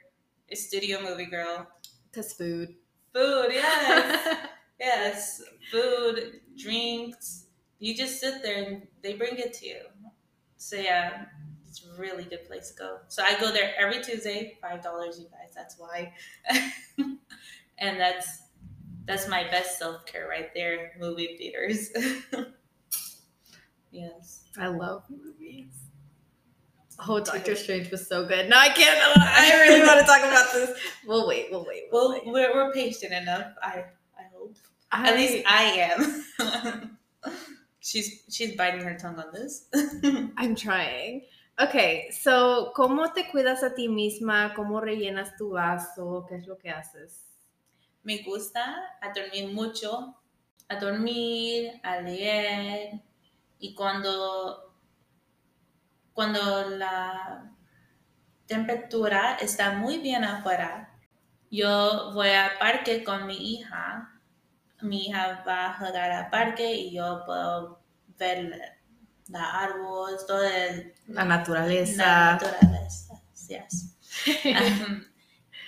is 0.50 0.68
Studio 0.68 1.02
Movie 1.02 1.26
Grill. 1.26 1.66
Cause 2.14 2.34
food. 2.34 2.76
Food, 3.14 3.48
yes, 3.52 4.38
yes, 4.80 5.42
food, 5.72 6.42
drinks. 6.58 7.46
You 7.80 7.96
just 7.96 8.20
sit 8.20 8.44
there 8.44 8.64
and 8.64 8.88
they 9.02 9.14
bring 9.14 9.38
it 9.38 9.54
to 9.54 9.68
you. 9.68 9.80
So 10.58 10.76
yeah, 10.76 11.26
it's 11.70 11.86
a 11.86 12.02
really 12.02 12.24
good 12.24 12.46
place 12.48 12.72
to 12.72 12.76
go. 12.78 12.98
So 13.08 13.24
I 13.24 13.40
go 13.40 13.52
there 13.52 13.74
every 13.80 14.02
Tuesday, 14.02 14.58
five 14.62 14.84
dollars, 14.84 15.20
you 15.20 15.28
guys. 15.30 15.54
That's 15.56 15.76
why, 15.78 16.12
and 17.78 18.00
that's 18.00 18.42
that's 19.06 19.28
my 19.30 19.44
best 19.46 19.78
self 19.80 20.06
care 20.06 20.28
right 20.28 20.54
there. 20.54 20.92
Movie 21.00 21.36
theaters. 21.38 21.90
yes. 23.92 24.44
I 24.58 24.68
love 24.68 25.04
movies. 25.10 25.74
Oh, 27.08 27.20
Doctor 27.24 27.56
Strange 27.56 27.90
was 27.92 28.08
so 28.08 28.26
good. 28.26 28.50
No, 28.50 28.58
I 28.58 28.70
can't. 28.70 29.00
I 29.18 29.62
really 29.62 29.86
want 29.88 30.00
to 30.02 30.06
talk 30.12 30.20
about 30.20 30.52
this. 30.54 30.78
We'll 31.08 31.28
wait. 31.28 31.48
We'll 31.50 31.66
wait. 31.66 31.84
We'll 31.92 32.10
Well, 32.10 32.20
wait. 32.20 32.26
we're, 32.26 32.54
we're 32.54 32.74
patient 32.74 33.14
enough. 33.14 33.54
I 33.64 33.86
I 34.18 34.24
hope. 34.36 34.56
I, 34.92 35.10
At 35.10 35.16
least 35.16 35.46
I 35.48 35.64
am. 35.64 36.98
she's 37.80 38.24
she's 38.30 38.56
biting 38.56 38.82
her 38.82 38.98
tongue 38.98 39.18
on 39.18 39.32
this. 39.34 39.68
I'm 40.38 40.56
trying. 40.56 41.22
Okay, 41.62 42.10
so 42.14 42.72
¿cómo 42.74 43.12
te 43.12 43.30
cuidas 43.30 43.64
a 43.64 43.76
ti 43.76 43.90
misma? 43.90 44.54
¿Cómo 44.54 44.80
rellenas 44.80 45.36
tu 45.36 45.50
vaso? 45.50 46.26
¿Qué 46.30 46.36
es 46.36 46.48
lo 46.48 46.58
que 46.58 46.70
haces? 46.70 47.26
Me 48.02 48.24
gusta 48.24 48.78
a 49.02 49.12
dormir 49.12 49.54
mucho, 49.54 50.16
a 50.70 50.78
dormir, 50.78 51.74
a 51.84 52.00
leer 52.00 53.02
y 53.60 53.76
cuando 53.76 54.74
cuando 56.14 56.70
la 56.70 57.52
temperatura 58.46 59.36
está 59.42 59.74
muy 59.74 59.98
bien 59.98 60.24
afuera, 60.24 60.98
yo 61.52 62.14
voy 62.14 62.30
al 62.30 62.58
parque 62.58 63.04
con 63.04 63.28
mi 63.28 63.36
hija. 63.36 64.22
Mi 64.82 65.08
hija 65.08 65.44
va 65.46 65.72
a 65.72 65.74
jugar 65.74 66.10
al 66.10 66.30
parque 66.30 66.74
y 66.74 66.96
yo 66.96 67.24
puedo 67.26 67.82
ver 68.18 68.79
los 69.30 69.42
árboles, 69.42 70.26
todo 70.26 70.44
el 70.44 70.94
La 71.08 71.24
La 71.24 71.26
naturaleza. 71.26 72.34
naturaleza, 72.34 73.22
yes. 73.48 73.96
Um, 74.46 75.04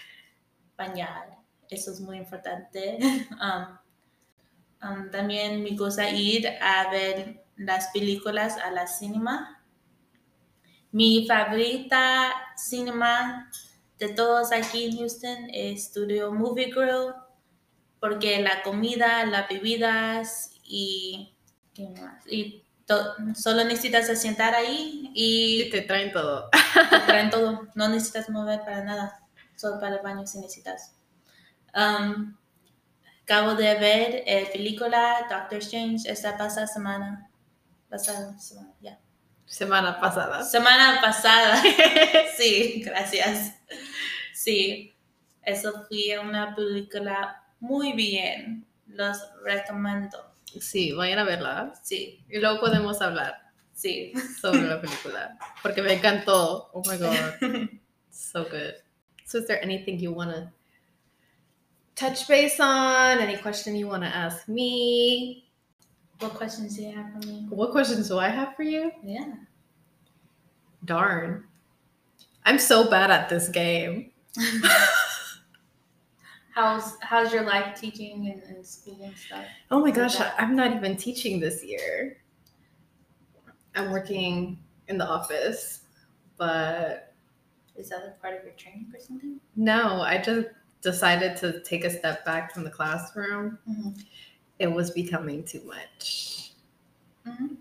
bañar, 0.77 1.37
eso 1.69 1.91
es 1.91 1.99
muy 2.01 2.17
importante. 2.17 2.97
Um, 3.39 3.77
um, 4.87 5.11
también 5.11 5.63
me 5.63 5.71
gusta 5.77 6.09
ir 6.09 6.47
a 6.61 6.89
ver 6.89 7.43
las 7.55 7.87
películas 7.93 8.57
a 8.57 8.71
la 8.71 8.87
cinema. 8.87 9.63
Mi 10.91 11.25
favorita 11.27 12.33
cinema 12.57 13.49
de 13.99 14.09
todos 14.09 14.51
aquí 14.51 14.85
en 14.85 14.97
Houston 14.97 15.49
es 15.53 15.85
Studio 15.85 16.33
Movie 16.33 16.71
Grill 16.71 17.13
porque 17.99 18.41
la 18.41 18.63
comida, 18.63 19.23
las 19.25 19.47
bebidas 19.47 20.51
y 20.63 21.35
¿qué 21.73 21.87
más? 21.89 22.25
Y 22.27 22.65
solo 23.35 23.63
necesitas 23.63 24.07
sentar 24.19 24.53
ahí 24.55 25.11
y 25.13 25.41
y 25.61 25.69
te 25.69 25.81
traen 25.81 26.11
todo. 26.11 26.49
te 26.89 26.99
traen 27.05 27.29
todo. 27.29 27.67
No 27.75 27.89
necesitas 27.89 28.29
mover 28.29 28.61
para 28.61 28.83
nada. 28.83 29.19
Solo 29.55 29.79
para 29.79 29.97
el 29.97 30.01
baño 30.01 30.25
si 30.25 30.39
necesitas. 30.39 30.95
Um, 31.75 32.35
acabo 33.23 33.55
de 33.55 33.75
ver 33.75 34.23
eh, 34.25 34.49
película 34.51 35.27
Doctor 35.29 35.59
Strange 35.59 36.09
esta 36.09 36.37
pasada 36.37 36.67
semana. 36.67 37.29
Pasada 37.89 38.37
semana, 38.39 38.73
ya. 38.81 38.99
Semana 39.45 39.99
pasada. 39.99 40.43
Semana 40.43 40.99
pasada. 41.01 41.61
sí, 42.37 42.81
gracias. 42.85 43.53
Sí, 44.33 44.95
eso 45.41 45.85
fue 45.87 46.17
una 46.19 46.55
película 46.55 47.43
muy 47.59 47.93
bien. 47.93 48.65
Los 48.87 49.17
recomiendo. 49.43 50.30
Sí, 50.59 50.91
vayan 50.93 51.19
a 51.19 51.23
verla. 51.23 51.73
Sí, 51.83 52.23
Y 52.29 52.39
luego 52.39 52.59
podemos 52.59 53.01
hablar 53.01 53.35
sí. 53.73 54.13
sobre 54.41 54.63
la 54.63 54.81
película. 54.81 55.37
Porque 55.61 55.81
me 55.81 55.93
encantó. 55.93 56.69
Oh 56.73 56.81
my 56.87 56.97
god. 56.97 57.69
So 58.09 58.43
good. 58.43 58.75
So 59.25 59.37
is 59.37 59.47
there 59.47 59.63
anything 59.63 59.97
you 59.99 60.11
want 60.11 60.31
to 60.31 60.51
touch 61.95 62.27
base 62.27 62.59
on? 62.59 63.19
Any 63.19 63.37
question 63.37 63.75
you 63.75 63.87
want 63.87 64.03
to 64.03 64.09
ask 64.09 64.47
me? 64.49 65.47
What 66.19 66.33
questions 66.35 66.75
do 66.75 66.83
you 66.83 66.91
have 66.95 67.11
for 67.13 67.25
me? 67.27 67.47
What 67.49 67.71
questions 67.71 68.09
do 68.09 68.19
I 68.19 68.27
have 68.29 68.55
for 68.55 68.63
you? 68.63 68.91
Yeah. 69.03 69.33
Darn. 70.83 71.45
I'm 72.45 72.59
so 72.59 72.89
bad 72.89 73.09
at 73.11 73.29
this 73.29 73.49
game. 73.49 74.11
How's 76.53 76.97
how's 77.01 77.31
your 77.33 77.43
life 77.43 77.79
teaching 77.79 78.29
and, 78.31 78.43
and 78.55 78.65
school 78.65 78.99
and 79.03 79.15
stuff? 79.17 79.45
Oh 79.69 79.79
my 79.79 79.91
gosh. 79.91 80.17
I'm 80.37 80.55
not 80.55 80.73
even 80.75 80.97
teaching 80.97 81.39
this 81.39 81.63
year. 81.63 82.17
I'm 83.75 83.91
working 83.91 84.59
in 84.89 84.97
the 84.97 85.07
office, 85.07 85.81
but 86.37 87.13
Is 87.77 87.89
that 87.89 88.03
a 88.17 88.21
part 88.21 88.37
of 88.37 88.43
your 88.43 88.53
training 88.53 88.91
or 88.93 88.99
something? 88.99 89.39
no, 89.55 90.01
I 90.01 90.17
just 90.17 90.49
decided 90.81 91.37
to 91.37 91.61
take 91.61 91.85
a 91.85 91.89
step 91.89 92.25
back 92.25 92.53
from 92.53 92.63
the 92.65 92.69
classroom. 92.69 93.57
Mm-hmm. 93.69 93.91
It 94.59 94.67
was 94.67 94.91
becoming 94.91 95.43
too 95.43 95.61
much. 95.65 96.51
Mm-hmm. 97.25 97.55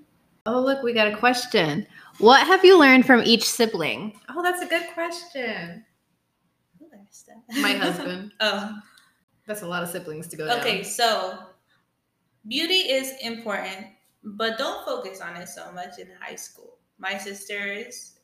Oh, 0.47 0.61
look, 0.61 0.83
we 0.83 0.93
got 0.93 1.07
a 1.07 1.17
question. 1.17 1.87
What 2.19 2.45
have 2.47 2.65
you 2.65 2.79
learned 2.79 3.07
from 3.07 3.23
each 3.25 3.45
sibling? 3.49 4.19
Oh, 4.31 4.43
that's 4.43 4.63
a 4.63 4.67
good 4.67 4.87
question. 4.95 5.85
Who 7.11 7.27
that? 7.27 7.63
My 7.63 7.73
husband. 7.85 8.33
oh, 8.41 8.79
That's 9.47 9.63
a 9.63 9.67
lot 9.67 9.83
of 9.83 9.89
siblings 9.89 10.29
to 10.29 10.37
go 10.37 10.47
down. 10.47 10.61
okay. 10.61 10.83
So, 10.83 11.39
beauty 12.47 12.75
is 12.91 13.13
important, 13.23 13.87
but 14.25 14.59
don't 14.59 14.85
focus 14.85 15.21
on 15.21 15.37
it 15.37 15.49
so 15.49 15.73
much 15.73 15.99
in 15.99 16.09
high 16.21 16.37
school. 16.37 16.79
My 16.99 17.17
sisters, 17.19 18.19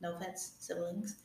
no 0.00 0.14
offense, 0.16 0.54
siblings, 0.58 1.16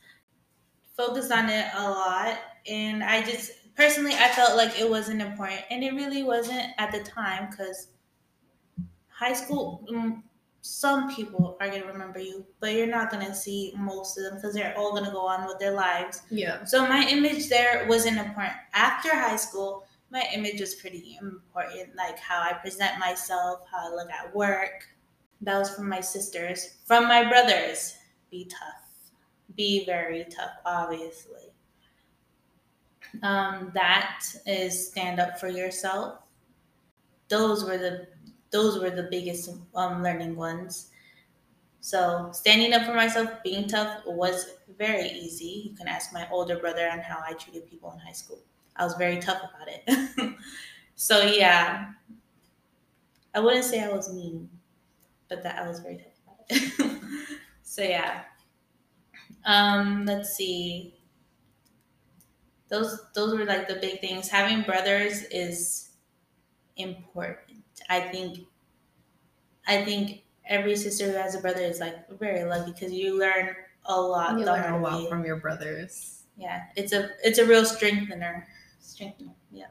focused 0.96 1.32
on 1.32 1.50
it 1.50 1.66
a 1.76 1.90
lot, 1.90 2.38
and 2.68 3.04
I 3.04 3.24
just 3.24 3.52
personally 3.76 4.14
I 4.14 4.30
felt 4.30 4.56
like 4.58 4.80
it 4.80 4.90
wasn't 4.90 5.22
important, 5.22 5.62
and 5.72 5.84
it 5.84 5.94
really 5.94 6.24
wasn't 6.24 6.72
at 6.78 6.92
the 6.92 7.00
time 7.04 7.50
because 7.50 7.88
high 9.08 9.34
school. 9.34 9.86
Mm, 9.92 10.22
some 10.66 11.14
people 11.14 11.58
are 11.60 11.68
gonna 11.68 11.86
remember 11.86 12.20
you, 12.20 12.46
but 12.62 12.74
you're 12.74 12.88
not 12.88 13.12
gonna 13.12 13.36
see 13.36 13.74
most 13.78 14.18
of 14.18 14.24
them 14.24 14.36
because 14.36 14.54
they're 14.54 14.74
all 14.78 14.94
gonna 14.94 15.12
go 15.12 15.28
on 15.28 15.46
with 15.46 15.60
their 15.60 15.74
lives. 15.74 16.22
Yeah. 16.32 16.64
So 16.64 16.88
my 16.88 17.06
image 17.10 17.50
there 17.50 17.86
wasn't 17.90 18.18
important. 18.18 18.56
After 18.74 19.14
high 19.14 19.36
school, 19.36 19.86
my 20.10 20.26
image 20.34 20.62
was 20.62 20.74
pretty 20.76 21.18
important, 21.22 21.94
like 21.98 22.18
how 22.18 22.42
I 22.42 22.54
present 22.54 22.98
myself, 22.98 23.60
how 23.70 23.92
I 23.92 23.94
look 23.94 24.10
at 24.10 24.34
work. 24.34 24.88
That 25.42 25.60
was 25.60 25.70
from 25.76 25.90
my 25.90 26.00
sisters. 26.00 26.78
From 26.86 27.10
my 27.10 27.28
brothers, 27.28 27.98
be 28.32 28.46
tough. 28.46 29.12
Be 29.58 29.86
very 29.86 30.26
tough, 30.30 30.54
obviously. 30.66 31.52
Um, 33.22 33.70
that 33.74 34.24
is 34.46 34.88
stand 34.88 35.20
up 35.20 35.38
for 35.38 35.50
yourself. 35.50 36.20
Those 37.28 37.66
were 37.66 37.78
the 37.78 38.08
those 38.54 38.80
were 38.80 38.92
the 38.92 39.10
biggest 39.12 39.52
um, 39.76 40.04
learning 40.04 40.38
ones. 40.38 40.92
So 41.82 42.30
standing 42.34 42.74
up 42.74 42.86
for 42.86 42.94
myself, 42.96 43.30
being 43.44 43.68
tough 43.68 44.04
was 44.08 44.48
very 44.78 45.10
easy. 45.10 45.70
You 45.70 45.76
can 45.76 45.88
ask 45.88 46.14
my 46.14 46.28
older 46.32 46.58
brother 46.60 46.90
on 46.90 47.00
how 47.00 47.22
I 47.28 47.34
treated 47.34 47.70
people 47.70 47.92
in 47.94 48.00
high 48.00 48.14
school. 48.14 48.40
I 48.78 48.86
was 48.86 48.96
very 48.96 49.20
tough 49.20 49.42
about 49.44 49.68
it. 49.70 50.36
so 50.96 51.24
yeah, 51.24 51.92
I 53.34 53.40
wouldn't 53.40 53.66
say 53.66 53.84
I 53.84 53.90
was 53.90 54.14
mean, 54.14 54.50
but 55.30 55.44
that 55.44 55.60
I 55.64 55.68
was 55.68 55.80
very 55.82 55.98
tough 55.98 56.20
about 56.26 56.46
it. 56.50 57.02
so 57.64 57.84
yeah. 57.84 58.24
Um, 59.46 60.06
let's 60.06 60.36
see. 60.36 60.96
Those 62.68 63.00
those 63.14 63.38
were 63.38 63.46
like 63.46 63.68
the 63.70 63.76
big 63.76 64.02
things. 64.02 64.28
Having 64.30 64.64
brothers 64.64 65.24
is 65.32 65.92
important. 66.78 67.53
I 67.94 68.00
think 68.12 68.40
I 69.68 69.84
think 69.86 70.24
every 70.48 70.76
sister 70.76 71.06
who 71.12 71.18
has 71.18 71.36
a 71.36 71.40
brother 71.40 71.62
is 71.62 71.80
like 71.80 72.10
very 72.20 72.44
lucky 72.44 72.72
because 72.72 72.92
you 72.92 73.18
learn 73.20 73.56
a 73.86 74.00
lot 74.00 74.38
You 74.40 74.46
learn 74.46 74.74
a 74.74 74.80
lot 74.80 75.04
way. 75.04 75.10
from 75.10 75.26
your 75.26 75.38
brothers. 75.38 76.24
yeah, 76.38 76.64
it's 76.76 76.94
a 76.94 77.10
it's 77.24 77.40
a 77.40 77.46
real 77.46 77.66
strengthener. 77.66 78.48
Strengthener, 78.80 79.32
yeah. 79.52 79.68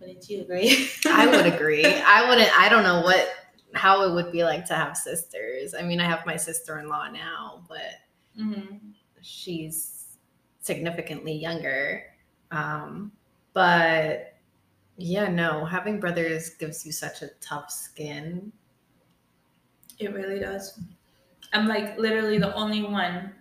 Wouldn't 0.00 0.28
you 0.28 0.42
agree? 0.42 0.88
I 1.06 1.26
would 1.26 1.46
agree. 1.54 1.84
I 1.84 2.28
wouldn't. 2.28 2.50
I 2.58 2.68
don't 2.68 2.82
know 2.82 3.00
what 3.02 3.28
how 3.74 4.02
it 4.08 4.14
would 4.14 4.32
be 4.32 4.42
like 4.44 4.64
to 4.66 4.74
have 4.74 4.96
sisters. 4.96 5.74
I 5.74 5.82
mean, 5.82 6.00
I 6.00 6.04
have 6.04 6.24
my 6.26 6.36
sister 6.36 6.78
in 6.78 6.88
law 6.88 7.08
now, 7.08 7.62
but 7.68 8.00
hmm 8.36 8.76
she's 9.22 10.16
significantly 10.60 11.32
younger. 11.32 12.04
Um, 12.52 13.10
but 13.54 14.34
yeah, 14.96 15.28
no, 15.28 15.64
having 15.64 16.00
brothers 16.00 16.50
gives 16.50 16.86
you 16.86 16.92
such 16.92 17.22
a 17.22 17.28
tough 17.40 17.70
skin. 17.70 18.52
It 19.98 20.14
really 20.14 20.38
does. 20.38 20.80
I'm 21.52 21.66
like 21.66 21.98
literally 21.98 22.38
the 22.38 22.54
only 22.54 22.82
one 22.82 23.32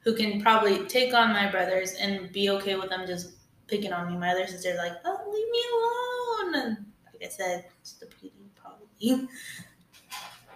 who 0.00 0.14
can 0.14 0.40
probably 0.40 0.86
take 0.86 1.14
on 1.14 1.32
my 1.32 1.50
brothers 1.50 1.94
and 1.94 2.30
be 2.32 2.50
okay 2.50 2.76
with 2.76 2.90
them 2.90 3.06
just 3.06 3.32
picking 3.66 3.92
on 3.92 4.10
me. 4.10 4.16
My 4.16 4.30
other 4.30 4.46
sister's 4.46 4.78
like, 4.78 4.92
oh, 5.04 5.20
leave 5.32 5.50
me 5.50 5.62
alone. 5.74 6.66
And 6.66 6.86
like 7.06 7.24
I 7.24 7.28
said, 7.28 7.64
stupidity 7.82 8.50
probably. 8.54 9.28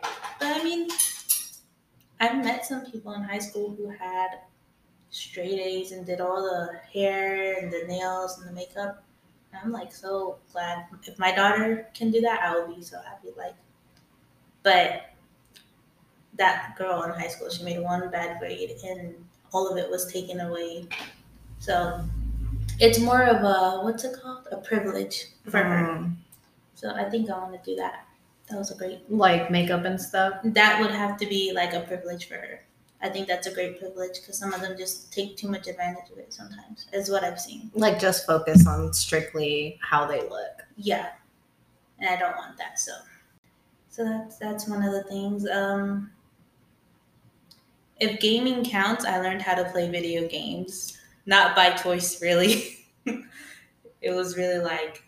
but 0.03 0.61
I 0.61 0.63
mean, 0.63 0.89
I've 2.21 2.45
met 2.45 2.65
some 2.65 2.85
people 2.87 3.13
in 3.15 3.23
high 3.23 3.39
school 3.39 3.75
who 3.75 3.89
had 3.89 4.29
straight 5.11 5.59
A's 5.59 5.93
and 5.93 6.07
did 6.07 6.21
all 6.21 6.43
the 6.43 6.79
hair 6.93 7.59
and 7.61 7.73
the 7.73 7.85
nails 7.89 8.39
and 8.39 8.49
the 8.49 8.53
makeup. 8.53 9.03
I'm 9.55 9.73
like 9.73 9.93
so 9.93 10.39
glad 10.53 10.87
if 11.05 11.19
my 11.19 11.35
daughter 11.35 11.89
can 11.95 12.11
do 12.11 12.21
that, 12.23 12.41
I 12.43 12.55
will 12.55 12.75
be 12.75 12.83
so 12.83 12.99
happy. 13.03 13.29
Like, 13.37 13.55
but 14.63 15.03
that 16.37 16.75
girl 16.79 17.03
in 17.03 17.11
high 17.11 17.29
school, 17.29 17.51
she 17.51 17.65
made 17.65 17.81
one 17.81 18.09
bad 18.11 18.39
grade 18.39 18.71
and 18.85 19.15
all 19.53 19.69
of 19.69 19.77
it 19.77 19.91
was 19.91 20.11
taken 20.13 20.41
away. 20.41 20.87
So 21.59 22.01
it's 22.79 22.99
more 22.99 23.23
of 23.25 23.43
a 23.43 23.83
what's 23.85 24.05
it 24.05 24.17
called? 24.23 24.47
A 24.53 24.57
privilege 24.59 25.27
for 25.49 25.59
her. 25.59 25.85
Mm, 25.99 26.15
So 26.75 26.91
I 26.95 27.11
think 27.11 27.29
I 27.31 27.37
want 27.39 27.63
to 27.63 27.71
do 27.71 27.77
that. 27.77 28.07
That 28.49 28.59
was 28.59 28.71
a 28.71 28.77
great. 28.77 29.11
like 29.11 29.51
makeup 29.51 29.85
and 29.85 30.01
stuff. 30.01 30.35
That 30.45 30.81
would 30.81 30.91
have 30.91 31.17
to 31.19 31.27
be 31.27 31.53
like 31.55 31.73
a 31.75 31.81
privilege 31.81 32.27
for 32.29 32.35
her. 32.35 32.61
I 33.03 33.09
think 33.09 33.29
that's 33.29 33.47
a 33.47 33.55
great 33.55 33.79
privilege 33.79 34.21
because 34.21 34.39
some 34.39 34.53
of 34.53 34.61
them 34.61 34.77
just 34.77 35.11
take 35.13 35.37
too 35.37 35.49
much 35.49 35.67
advantage 35.69 36.11
of 36.13 36.19
it 36.19 36.33
sometimes, 36.35 36.87
is 36.93 37.11
what 37.11 37.25
I've 37.25 37.41
seen. 37.41 37.71
Like 37.75 37.99
just 37.99 38.27
focus 38.27 38.67
on 38.67 38.93
strictly 38.93 39.79
how 39.83 40.07
they 40.07 40.21
look. 40.29 40.63
Yeah. 40.77 41.09
And 41.99 42.11
I 42.11 42.17
don't 42.17 42.37
want 42.37 42.59
that. 42.59 42.79
So 42.79 42.93
so 43.89 44.05
that's 44.05 44.37
that's 44.39 44.69
one 44.69 44.83
of 44.83 44.93
the 44.93 45.03
things. 45.05 45.49
Um 45.49 46.11
if 47.99 48.19
gaming 48.21 48.65
counts, 48.65 49.05
I 49.05 49.21
learned 49.21 49.43
how 49.43 49.55
to 49.55 49.65
play 49.71 49.91
video 49.91 50.27
games. 50.29 50.99
Not 51.27 51.55
by 51.57 51.71
choice 51.71 52.21
really. 52.23 52.77
it 54.03 54.11
was 54.13 54.37
really 54.37 54.63
like 54.63 55.03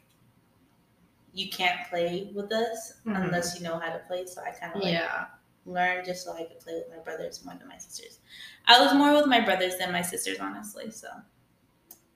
you 1.34 1.48
can't 1.50 1.88
play 1.88 2.30
with 2.34 2.52
us 2.52 2.94
Mhm. 3.06 3.24
unless 3.24 3.56
you 3.58 3.64
know 3.64 3.78
how 3.78 3.92
to 3.92 3.98
play. 4.00 4.26
So 4.26 4.42
I 4.42 4.50
kind 4.50 4.74
of 4.74 4.82
like 4.82 4.92
Yeah. 4.92 5.26
Learned 5.66 6.06
just 6.06 6.24
so 6.24 6.32
I 6.32 6.44
could 6.44 6.60
play 6.60 6.74
with 6.74 6.88
my 6.90 7.02
brothers 7.02 7.44
more 7.44 7.54
than 7.58 7.68
my 7.68 7.78
sisters. 7.78 8.18
I 8.66 8.80
was 8.80 8.94
more 8.94 9.14
with 9.14 9.26
my 9.26 9.40
brothers 9.40 9.76
than 9.78 9.92
my 9.92 10.02
sisters, 10.02 10.38
honestly. 10.40 10.90
So 10.90 11.08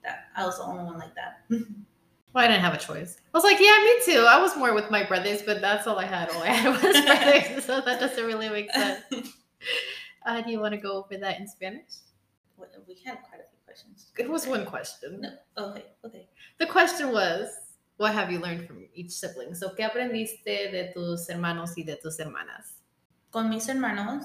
that 0.03 0.29
I 0.37 0.45
was 0.45 0.59
the 0.59 0.65
only 0.65 0.85
one 0.85 0.99
like 0.99 1.15
that. 1.15 1.43
Well, 2.33 2.45
I 2.45 2.49
didn't 2.49 2.65
have 2.65 2.75
a 2.75 2.77
choice. 2.77 3.17
I 3.33 3.39
was 3.39 3.45
like, 3.45 3.59
yeah, 3.59 3.79
me 3.83 3.95
too. 4.05 4.27
I 4.29 4.39
was 4.39 4.59
more 4.59 4.75
with 4.75 4.91
my 4.91 5.03
brothers, 5.03 5.41
but 5.41 5.63
that's 5.63 5.87
all 5.87 5.99
I 5.99 6.05
had. 6.05 6.29
All 6.29 6.43
I 6.43 6.49
had 6.49 6.69
was 6.83 6.83
brothers, 7.07 7.65
so 7.65 7.81
that 7.81 7.99
doesn't 7.99 8.27
really 8.27 8.51
make 8.51 8.71
sense. 8.71 9.33
Uh, 10.27 10.43
do 10.43 10.51
you 10.51 10.61
want 10.61 10.75
to 10.75 10.79
go 10.79 10.99
over 10.99 11.17
that 11.17 11.41
in 11.41 11.49
Spanish? 11.49 11.95
We 12.87 12.97
had 13.07 13.23
quite 13.23 13.41
a 13.41 13.49
few 13.49 13.59
questions. 13.65 14.09
It 14.19 14.29
was 14.29 14.47
one 14.47 14.67
question. 14.67 15.23
No. 15.23 15.31
Okay. 15.71 15.85
Okay. 16.05 16.29
The 16.59 16.67
question 16.67 17.11
was, 17.11 17.49
what 17.97 18.13
have 18.13 18.31
you 18.31 18.39
learned 18.39 18.67
from 18.67 18.85
each 18.95 19.13
sibling? 19.13 19.55
So, 19.55 19.71
¿qué 19.71 19.85
aprendiste 19.85 20.71
de 20.71 20.93
tus 20.93 21.31
hermanos 21.31 21.73
y 21.79 21.85
de 21.85 21.97
tus 21.97 22.19
hermanas? 22.21 22.76
Con 23.31 23.49
mis 23.51 23.69
hermanos, 23.69 24.25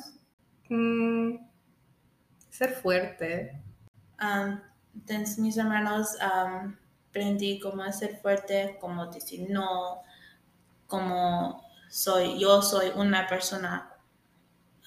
Mm, 0.69 1.35
ser 2.49 2.73
fuerte. 2.75 3.61
um, 4.21 4.59
de 4.93 5.25
mis 5.39 5.57
hermanos, 5.57 6.15
um, 6.21 6.75
aprendí 7.09 7.59
cómo 7.59 7.91
ser 7.91 8.17
fuerte, 8.21 8.77
cómo 8.79 9.07
decir 9.07 9.49
no, 9.49 10.01
cómo 10.87 11.61
soy, 11.89 12.39
yo 12.39 12.61
soy 12.61 12.89
una 12.95 13.27
persona. 13.27 13.89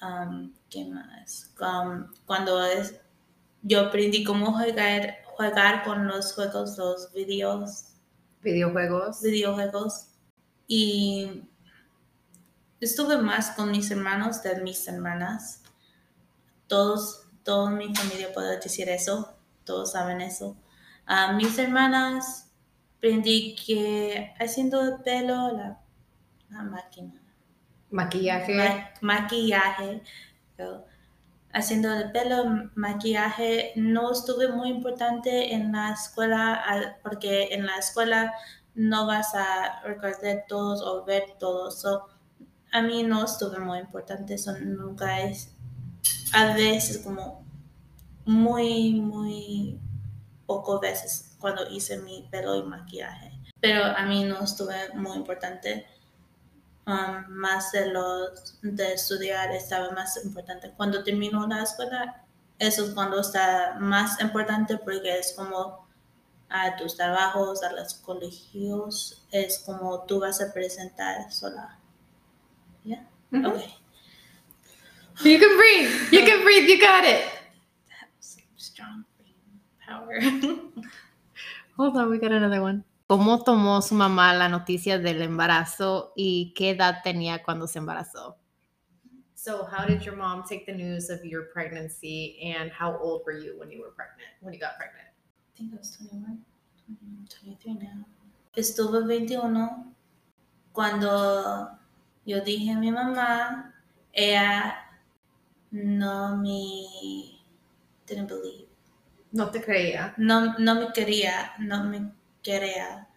Um, 0.01 0.53
¿Qué 0.69 0.85
más? 0.85 1.53
Cuando 2.25 2.65
es, 2.65 2.99
yo 3.61 3.81
aprendí 3.87 4.23
cómo 4.23 4.51
jugar, 4.53 5.17
jugar 5.25 5.83
con 5.83 6.07
los 6.07 6.33
juegos, 6.33 6.77
los 6.77 7.11
videos, 7.13 7.91
Videojuegos. 8.41 9.21
videojuegos. 9.21 10.07
Y 10.67 11.43
estuve 12.85 13.17
más 13.17 13.51
con 13.51 13.71
mis 13.71 13.91
hermanos 13.91 14.43
de 14.43 14.61
mis 14.61 14.87
hermanas. 14.87 15.61
Todos, 16.67 17.27
toda 17.43 17.69
mi 17.71 17.93
familia 17.95 18.31
puede 18.33 18.59
decir 18.59 18.89
eso. 18.89 19.37
Todos 19.63 19.91
saben 19.93 20.21
eso. 20.21 20.57
A 21.05 21.33
mis 21.33 21.57
hermanas 21.59 22.51
aprendí 22.97 23.55
que 23.55 24.33
haciendo 24.39 24.81
el 24.81 25.01
pelo, 25.03 25.51
la, 25.51 25.79
la 26.49 26.63
máquina, 26.63 27.21
Maquillaje. 27.89 28.53
ma- 28.53 28.89
maquillaje, 29.01 30.03
haciendo 31.53 31.93
el 31.93 32.11
pelo, 32.11 32.69
maquillaje, 32.75 33.71
no 33.75 34.11
estuve 34.11 34.49
muy 34.49 34.69
importante 34.69 35.53
en 35.53 35.71
la 35.71 35.91
escuela 35.93 36.97
porque 37.03 37.53
en 37.53 37.65
la 37.65 37.77
escuela 37.77 38.33
no 38.73 39.07
vas 39.07 39.33
a 39.35 39.81
recordar 39.83 40.45
todos 40.47 40.81
o 40.81 41.05
ver 41.05 41.35
todos. 41.39 41.79
So, 41.81 42.07
a 42.75 42.81
mí 42.81 43.03
no 43.03 43.23
estuve 43.23 43.57
muy 43.59 43.79
importante, 43.79 44.33
eso 44.33 44.51
nunca 44.59 45.21
es, 45.21 45.49
a 46.33 46.53
veces 46.53 46.97
como 46.97 47.45
muy, 48.25 48.99
muy 48.99 49.79
poco 50.45 50.81
veces 50.81 51.37
cuando 51.39 51.65
hice 51.69 51.99
mi 51.99 52.27
pelo 52.29 52.53
y 52.55 52.63
maquillaje. 52.63 53.31
Pero 53.61 53.85
a 53.85 54.05
mí 54.05 54.25
no 54.25 54.43
estuve 54.43 54.93
muy 54.93 55.15
importante. 55.15 55.87
Um, 56.85 57.23
más 57.29 57.71
de 57.71 57.87
los 57.87 58.59
de 58.61 58.93
estudiar 58.93 59.51
estaba 59.53 59.91
más 59.91 60.21
importante. 60.25 60.73
Cuando 60.75 61.01
terminó 61.01 61.47
la 61.47 61.63
escuela, 61.63 62.25
eso 62.59 62.83
es 62.83 62.93
cuando 62.93 63.21
está 63.21 63.77
más 63.79 64.19
importante 64.19 64.77
porque 64.77 65.17
es 65.17 65.31
como 65.31 65.87
a 66.49 66.75
tus 66.75 66.97
trabajos, 66.97 67.63
a 67.63 67.71
los 67.71 67.93
colegios, 67.93 69.25
es 69.31 69.59
como 69.59 70.03
tú 70.03 70.19
vas 70.19 70.41
a 70.41 70.51
presentar 70.51 71.31
sola. 71.31 71.79
Mhm. 72.85 73.45
Okay. 73.45 73.75
You 75.23 75.39
can 75.39 75.57
breathe. 75.57 76.13
You 76.13 76.25
can 76.25 76.43
breathe. 76.43 76.69
You 76.69 76.79
got 76.79 77.03
it. 77.03 77.25
That 77.89 78.09
was 78.17 78.37
strong 78.57 79.05
brain 79.17 79.59
power. 79.79 80.19
Hold 81.77 81.97
on, 81.97 82.09
we 82.09 82.19
got 82.19 82.31
another 82.31 82.61
one. 82.61 82.83
¿Cómo 83.07 83.43
tomó 83.43 83.81
su 83.81 83.93
mamá 83.95 84.33
la 84.33 84.49
noticia 84.49 84.97
del 84.97 85.21
embarazo 85.21 86.11
y 86.15 86.53
qué 86.55 86.71
edad 86.71 87.01
tenía 87.03 87.43
cuando 87.43 87.67
se 87.67 87.79
embarazó? 87.79 88.35
So, 89.35 89.63
how 89.65 89.85
did 89.85 90.03
your 90.03 90.15
mom 90.15 90.43
take 90.43 90.65
the 90.65 90.73
news 90.73 91.09
of 91.09 91.23
your 91.23 91.43
pregnancy 91.53 92.39
and 92.41 92.71
how 92.71 92.97
old 92.97 93.21
were 93.25 93.37
you 93.37 93.59
when 93.59 93.69
you 93.69 93.79
were 93.81 93.91
pregnant, 93.91 94.29
when 94.41 94.53
you 94.53 94.59
got 94.59 94.75
pregnant? 94.77 95.07
I 95.07 95.57
think 95.57 95.73
I 95.73 95.77
was 95.77 95.91
21, 95.91 96.39
23 97.29 97.73
now. 97.75 98.05
Estuve 98.55 99.05
21 99.05 99.93
cuando 100.73 101.77
yo 102.25 102.41
dije 102.41 102.71
a 102.71 102.79
mi 102.79 102.91
mamá, 102.91 103.73
ella 104.13 104.75
no 105.71 106.37
me 106.37 107.41
didn't 108.07 108.29
believe, 108.29 108.69
No 109.31 109.51
te 109.51 109.61
creía. 109.61 110.17
no, 110.17 110.57
no 110.59 110.75
me 110.75 110.93
quería, 110.93 111.53
no 111.59 111.83
me 111.85 112.11
quería, 112.43 113.07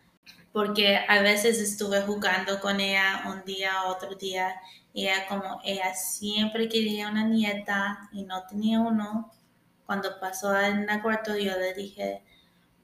porque 0.53 0.99
a 1.09 1.23
veces 1.23 1.61
estuve 1.61 2.03
jugando 2.03 2.61
con 2.61 2.81
ella 2.81 3.25
un 3.27 3.45
día, 3.45 3.85
otro 3.87 4.15
día, 4.17 4.57
y 4.93 5.05
ella 5.07 5.27
como 5.29 5.61
ella 5.65 5.95
siempre 5.95 6.69
quería 6.69 7.11
una 7.11 7.25
nieta 7.25 8.09
y 8.13 8.25
no 8.25 8.45
tenía 8.47 8.81
uno. 8.81 9.33
Cuando 9.87 10.21
pasó 10.21 10.59
en 10.61 10.89
el 10.91 11.03
cuarto 11.03 11.37
yo 11.37 11.57
le 11.59 11.75
dije, 11.75 12.25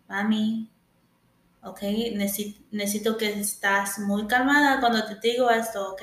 mami, 0.08 0.70
ok, 1.64 1.82
necesito, 2.14 2.60
necesito 2.70 3.16
que 3.16 3.30
estás 3.40 3.98
muy 3.98 4.26
calmada 4.26 4.80
cuando 4.80 5.04
te 5.06 5.16
digo 5.20 5.50
esto, 5.50 5.92
ok. 5.92 6.02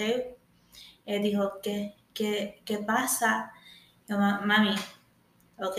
Él 1.05 1.23
dijo, 1.23 1.59
¿qué, 1.61 1.95
qué, 2.13 2.61
qué 2.65 2.77
pasa? 2.79 3.51
Yo, 4.07 4.17
"Ma- 4.17 4.41
mami, 4.41 4.75
ok, 5.59 5.77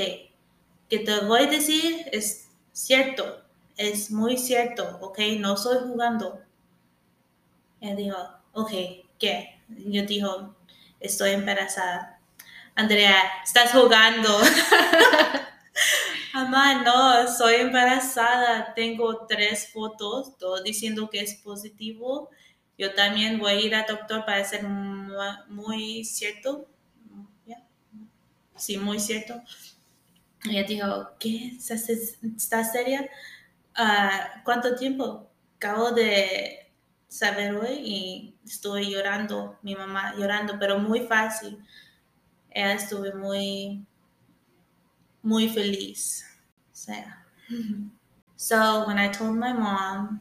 que 0.88 0.98
te 1.00 1.20
voy 1.26 1.42
a 1.44 1.46
decir 1.50 2.06
es 2.12 2.48
cierto, 2.72 3.42
es 3.76 4.10
muy 4.10 4.38
cierto, 4.38 4.98
ok, 5.02 5.18
no 5.40 5.54
estoy 5.54 5.78
jugando. 5.88 6.40
Él 7.80 7.96
dijo, 7.96 8.16
ok, 8.52 8.70
¿qué? 9.18 9.60
Yo 9.68 10.02
dijo, 10.04 10.54
estoy 11.00 11.30
embarazada. 11.30 12.20
Andrea, 12.74 13.16
estás 13.44 13.72
jugando. 13.72 14.28
Mamá, 16.34 16.82
no, 16.82 17.28
soy 17.28 17.56
embarazada. 17.56 18.74
Tengo 18.74 19.26
tres 19.26 19.70
fotos, 19.72 20.36
todo 20.38 20.62
diciendo 20.62 21.08
que 21.10 21.20
es 21.20 21.34
positivo. 21.36 22.28
Yo 22.78 22.94
también 22.94 23.38
voy 23.38 23.52
a 23.52 23.60
ir 23.60 23.74
al 23.74 23.86
doctor 23.86 24.24
para 24.24 24.42
ser 24.44 24.64
mu- 24.64 25.12
muy 25.48 26.04
cierto. 26.04 26.66
Sí, 28.56 28.78
muy 28.78 28.98
cierto. 29.00 29.42
Ella 30.44 30.64
dijo, 30.64 31.10
¿qué? 31.18 31.52
¿Estás, 31.56 32.72
seria? 32.72 33.08
Ah, 33.74 34.42
¿Cuánto 34.44 34.76
tiempo? 34.76 35.30
Acabo 35.56 35.92
de 35.92 36.72
saber 37.08 37.54
hoy 37.54 37.74
y 37.84 38.36
estuve 38.46 38.88
llorando, 38.90 39.58
mi 39.62 39.76
mamá 39.76 40.14
llorando, 40.16 40.58
pero 40.58 40.78
muy 40.78 41.02
fácil. 41.02 41.58
Ella 42.50 42.74
estuve 42.74 43.14
muy, 43.14 43.86
muy 45.22 45.48
feliz. 45.48 46.24
O 46.72 46.74
sea. 46.74 47.04
So 48.42 48.84
when 48.88 48.98
I 48.98 49.06
told 49.06 49.36
my 49.36 49.52
mom, 49.52 50.20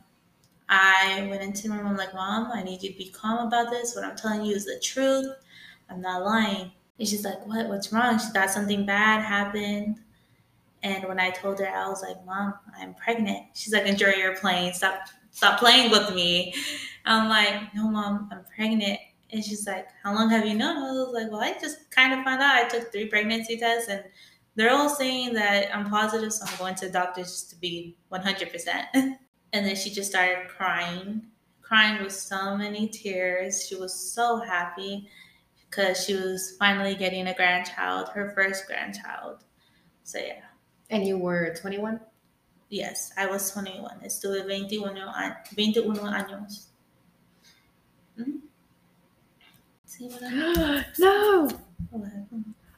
I 0.70 1.28
went 1.28 1.42
into 1.42 1.68
my 1.70 1.82
mom 1.82 1.98
like, 1.98 2.14
Mom, 2.14 2.52
I 2.54 2.62
need 2.62 2.84
you 2.84 2.92
to 2.92 2.98
be 2.98 3.10
calm 3.10 3.48
about 3.48 3.72
this. 3.72 3.96
What 3.96 4.06
I'm 4.06 4.16
telling 4.16 4.46
you 4.46 4.56
is 4.56 4.66
the 4.66 4.80
truth. 4.80 5.26
I'm 5.90 6.02
not 6.02 6.24
lying. 6.24 6.72
And 7.00 7.08
she's 7.08 7.26
like, 7.26 7.46
What? 7.48 7.68
What's 7.68 7.92
wrong? 7.92 8.20
She 8.20 8.28
thought 8.28 8.52
something 8.52 8.86
bad 8.86 9.24
happened. 9.24 9.98
And 10.84 11.04
when 11.06 11.20
I 11.20 11.32
told 11.32 11.60
her, 11.60 11.68
I 11.68 11.90
was 11.90 12.04
like, 12.04 12.24
Mom, 12.26 12.54
I'm 12.80 12.94
pregnant. 12.94 13.48
She's 13.56 13.74
like, 13.74 13.88
Enjoy 13.88 14.12
your 14.12 14.38
plane. 14.38 14.74
Stop 14.74 15.08
stop 15.32 15.60
playing 15.60 15.92
with 15.92 16.14
me. 16.14 16.54
I'm 17.06 17.28
like, 17.28 17.74
No, 17.74 17.90
Mom, 17.90 18.30
I'm 18.32 18.46
pregnant. 18.56 19.00
And 19.32 19.44
she's 19.44 19.66
like, 19.66 19.88
How 20.04 20.14
long 20.14 20.30
have 20.30 20.46
you 20.46 20.54
known? 20.54 20.78
I 20.78 20.92
was 20.92 21.12
like, 21.12 21.32
Well, 21.32 21.42
I 21.42 21.54
just 21.60 21.90
kind 21.92 22.14
of 22.14 22.24
found 22.24 22.42
out. 22.42 22.56
I 22.56 22.68
took 22.70 22.92
three 22.92 23.08
pregnancy 23.08 23.58
tests 23.58 23.90
and 23.90 24.04
they're 24.56 24.72
all 24.72 24.90
saying 24.90 25.34
that 25.34 25.74
I'm 25.76 25.90
positive, 25.90 26.34
so 26.34 26.46
I'm 26.46 26.58
going 26.58 26.76
to 26.76 26.88
the 26.88 26.92
doctor 26.92 27.22
just 27.22 27.50
to 27.52 27.56
be 27.56 27.96
100%. 28.12 28.86
and 28.94 29.18
then 29.52 29.76
she 29.76 29.90
just 29.90 30.10
started 30.10 30.48
crying, 30.50 31.26
crying 31.62 32.04
with 32.04 32.14
so 32.14 32.58
many 32.58 32.88
tears. 32.88 33.66
She 33.68 33.76
was 33.76 33.94
so 33.94 34.40
happy 34.40 35.08
because 35.70 36.04
she 36.04 36.16
was 36.16 36.56
finally 36.60 36.96
getting 36.96 37.28
a 37.28 37.34
grandchild, 37.34 38.10
her 38.10 38.34
first 38.36 38.68
grandchild. 38.68 39.44
So, 40.04 40.20
yeah. 40.20 40.42
And 40.90 41.08
you 41.08 41.18
were 41.18 41.56
21? 41.60 42.02
Yes, 42.70 43.12
I 43.18 43.26
was 43.28 43.52
21. 43.52 44.00
Estuve 44.04 44.44
21, 44.44 44.98
a- 44.98 45.38
21 45.54 45.98
años. 45.98 46.68
¿Mm? 48.18 48.42
Sí, 49.86 50.10
¿verdad? 50.10 50.86
no. 51.00 51.48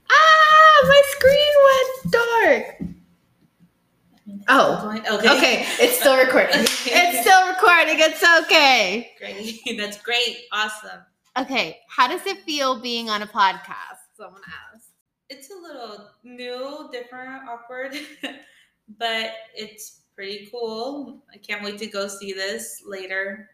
Ah, 0.09 0.81
my 0.83 1.01
screen 1.07 1.53
went 1.65 2.11
dark. 2.11 2.75
I 2.79 4.19
mean, 4.25 4.37
it's 4.37 4.45
Oh, 4.49 5.01
okay. 5.17 5.37
Okay, 5.37 5.65
it's 5.79 5.99
still 5.99 6.17
recording. 6.17 6.61
it's 6.61 7.21
still 7.21 7.47
recording. 7.49 7.95
It's 7.99 8.23
okay. 8.45 9.11
great. 9.19 9.61
That's 9.77 10.01
great. 10.01 10.37
Awesome. 10.51 11.01
Okay, 11.37 11.79
how 11.89 12.07
does 12.07 12.25
it 12.27 12.39
feel 12.43 12.79
being 12.79 13.09
on 13.09 13.21
a 13.23 13.27
podcast? 13.27 13.99
Someone 14.15 14.41
asked. 14.73 14.89
It's 15.29 15.49
a 15.49 15.55
little 15.55 16.09
new, 16.23 16.89
different, 16.91 17.49
awkward, 17.49 17.95
but 18.99 19.31
it's 19.55 20.01
pretty 20.15 20.47
cool. 20.51 21.23
I 21.33 21.37
can't 21.37 21.63
wait 21.63 21.79
to 21.79 21.87
go 21.87 22.07
see 22.07 22.33
this 22.33 22.83
later 22.85 23.49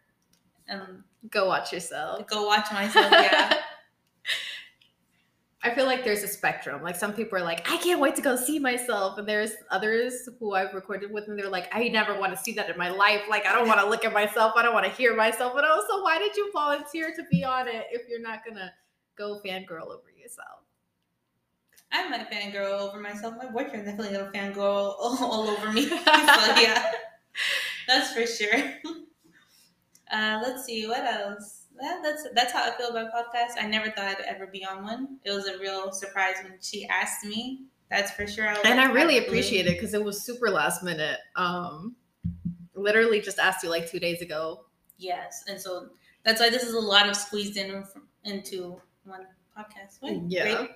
and 0.67 1.03
Go 1.29 1.47
watch 1.47 1.71
yourself. 1.71 2.25
go 2.27 2.45
watch 2.47 2.71
myself. 2.73 3.11
Yeah. 3.11 3.57
I 5.61 5.75
feel 5.75 5.85
like 5.85 6.05
there's 6.05 6.23
a 6.23 6.27
spectrum. 6.27 6.81
Like 6.81 6.95
some 6.95 7.13
people 7.13 7.37
are 7.37 7.43
like, 7.43 7.69
I 7.69 7.77
can't 7.77 7.99
wait 7.99 8.15
to 8.15 8.21
go 8.21 8.37
see 8.37 8.59
myself. 8.59 9.17
And 9.17 9.27
there's 9.27 9.51
others 9.71 10.29
who 10.39 10.53
I've 10.53 10.73
recorded 10.73 11.11
with, 11.11 11.27
and 11.27 11.37
they're 11.37 11.49
like, 11.49 11.67
I 11.73 11.89
never 11.89 12.17
want 12.17 12.33
to 12.33 12.41
see 12.41 12.53
that 12.53 12.69
in 12.69 12.77
my 12.77 12.89
life. 12.89 13.21
Like, 13.29 13.45
I 13.45 13.53
don't 13.53 13.67
want 13.67 13.81
to 13.81 13.85
look 13.89 14.05
at 14.05 14.13
myself. 14.13 14.53
I 14.55 14.63
don't 14.63 14.73
want 14.73 14.85
to 14.85 14.91
hear 14.91 15.15
myself. 15.15 15.53
But 15.53 15.65
also, 15.65 16.01
why 16.01 16.17
did 16.17 16.35
you 16.37 16.49
volunteer 16.53 17.13
to 17.13 17.23
be 17.29 17.43
on 17.43 17.67
it 17.67 17.87
if 17.91 18.07
you're 18.07 18.21
not 18.21 18.45
going 18.45 18.55
to 18.55 18.71
go 19.17 19.41
fangirl 19.45 19.87
over 19.87 20.09
yourself? 20.17 20.59
I 21.91 22.07
might 22.07 22.29
fangirl 22.29 22.79
over 22.79 22.99
myself. 22.99 23.35
My 23.37 23.49
boyfriend 23.49 23.85
definitely 23.85 24.15
gonna 24.15 24.31
fangirl 24.31 24.57
all, 24.99 25.17
all 25.21 25.49
over 25.49 25.71
me. 25.71 25.87
so 25.87 25.95
yeah, 25.97 26.91
that's 27.87 28.13
for 28.13 28.25
sure. 28.25 28.73
Uh, 30.11 30.39
let's 30.41 30.65
see 30.65 30.87
what 30.87 31.05
else. 31.05 31.58
Well, 31.81 32.01
that's 32.03 32.27
that's 32.35 32.51
how 32.53 32.63
I 32.63 32.71
feel 32.71 32.89
about 32.89 33.11
podcasts. 33.13 33.61
I 33.61 33.67
never 33.67 33.91
thought 33.91 34.05
I'd 34.05 34.21
ever 34.27 34.47
be 34.47 34.65
on 34.65 34.83
one. 34.83 35.17
It 35.23 35.31
was 35.31 35.47
a 35.47 35.57
real 35.59 35.91
surprise 35.91 36.35
when 36.43 36.53
she 36.61 36.85
asked 36.87 37.25
me. 37.25 37.63
That's 37.89 38.11
for 38.11 38.27
sure. 38.27 38.49
was 38.49 38.59
And 38.65 38.77
like, 38.77 38.89
I 38.89 38.91
really 38.91 39.17
appreciate 39.17 39.65
it 39.65 39.73
because 39.73 39.93
it 39.93 40.03
was 40.03 40.23
super 40.23 40.49
last 40.49 40.83
minute. 40.83 41.17
Um, 41.35 41.95
literally 42.75 43.19
just 43.21 43.39
asked 43.39 43.63
you 43.63 43.69
like 43.69 43.89
two 43.89 43.99
days 43.99 44.21
ago. 44.21 44.65
Yes, 44.97 45.43
and 45.47 45.59
so 45.59 45.89
that's 46.23 46.39
why 46.39 46.49
this 46.49 46.63
is 46.63 46.73
a 46.73 46.79
lot 46.79 47.07
of 47.09 47.15
squeezed 47.15 47.57
in 47.57 47.83
into 48.25 48.79
one 49.05 49.25
podcast. 49.57 50.01
Wait, 50.01 50.21
Yeah. 50.27 50.55
great 50.55 50.69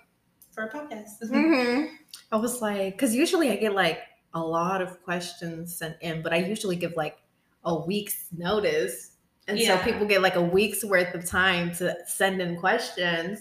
for 0.51 0.63
a 0.65 0.69
podcast. 0.71 1.09
Mm-hmm. 1.23 1.95
I 2.31 2.35
was 2.37 2.61
like, 2.61 2.93
because 2.93 3.13
usually 3.15 3.51
I 3.51 3.55
get 3.57 3.73
like 3.73 3.99
a 4.33 4.39
lot 4.39 4.81
of 4.81 5.03
questions 5.03 5.75
sent 5.75 5.95
in, 6.01 6.21
but 6.21 6.33
I 6.33 6.37
usually 6.37 6.75
give 6.75 6.93
like 6.95 7.17
a 7.65 7.75
week's 7.75 8.27
notice. 8.35 9.11
And 9.47 9.57
Yeah. 9.59 9.77
so 9.77 9.83
people 9.83 10.05
get 10.07 10.21
like 10.21 10.35
a 10.35 10.41
week's 10.41 10.83
worth 10.83 11.13
of 11.13 11.25
time 11.29 11.73
to 11.75 11.95
send 12.07 12.41
in 12.41 12.55
questions. 12.57 13.39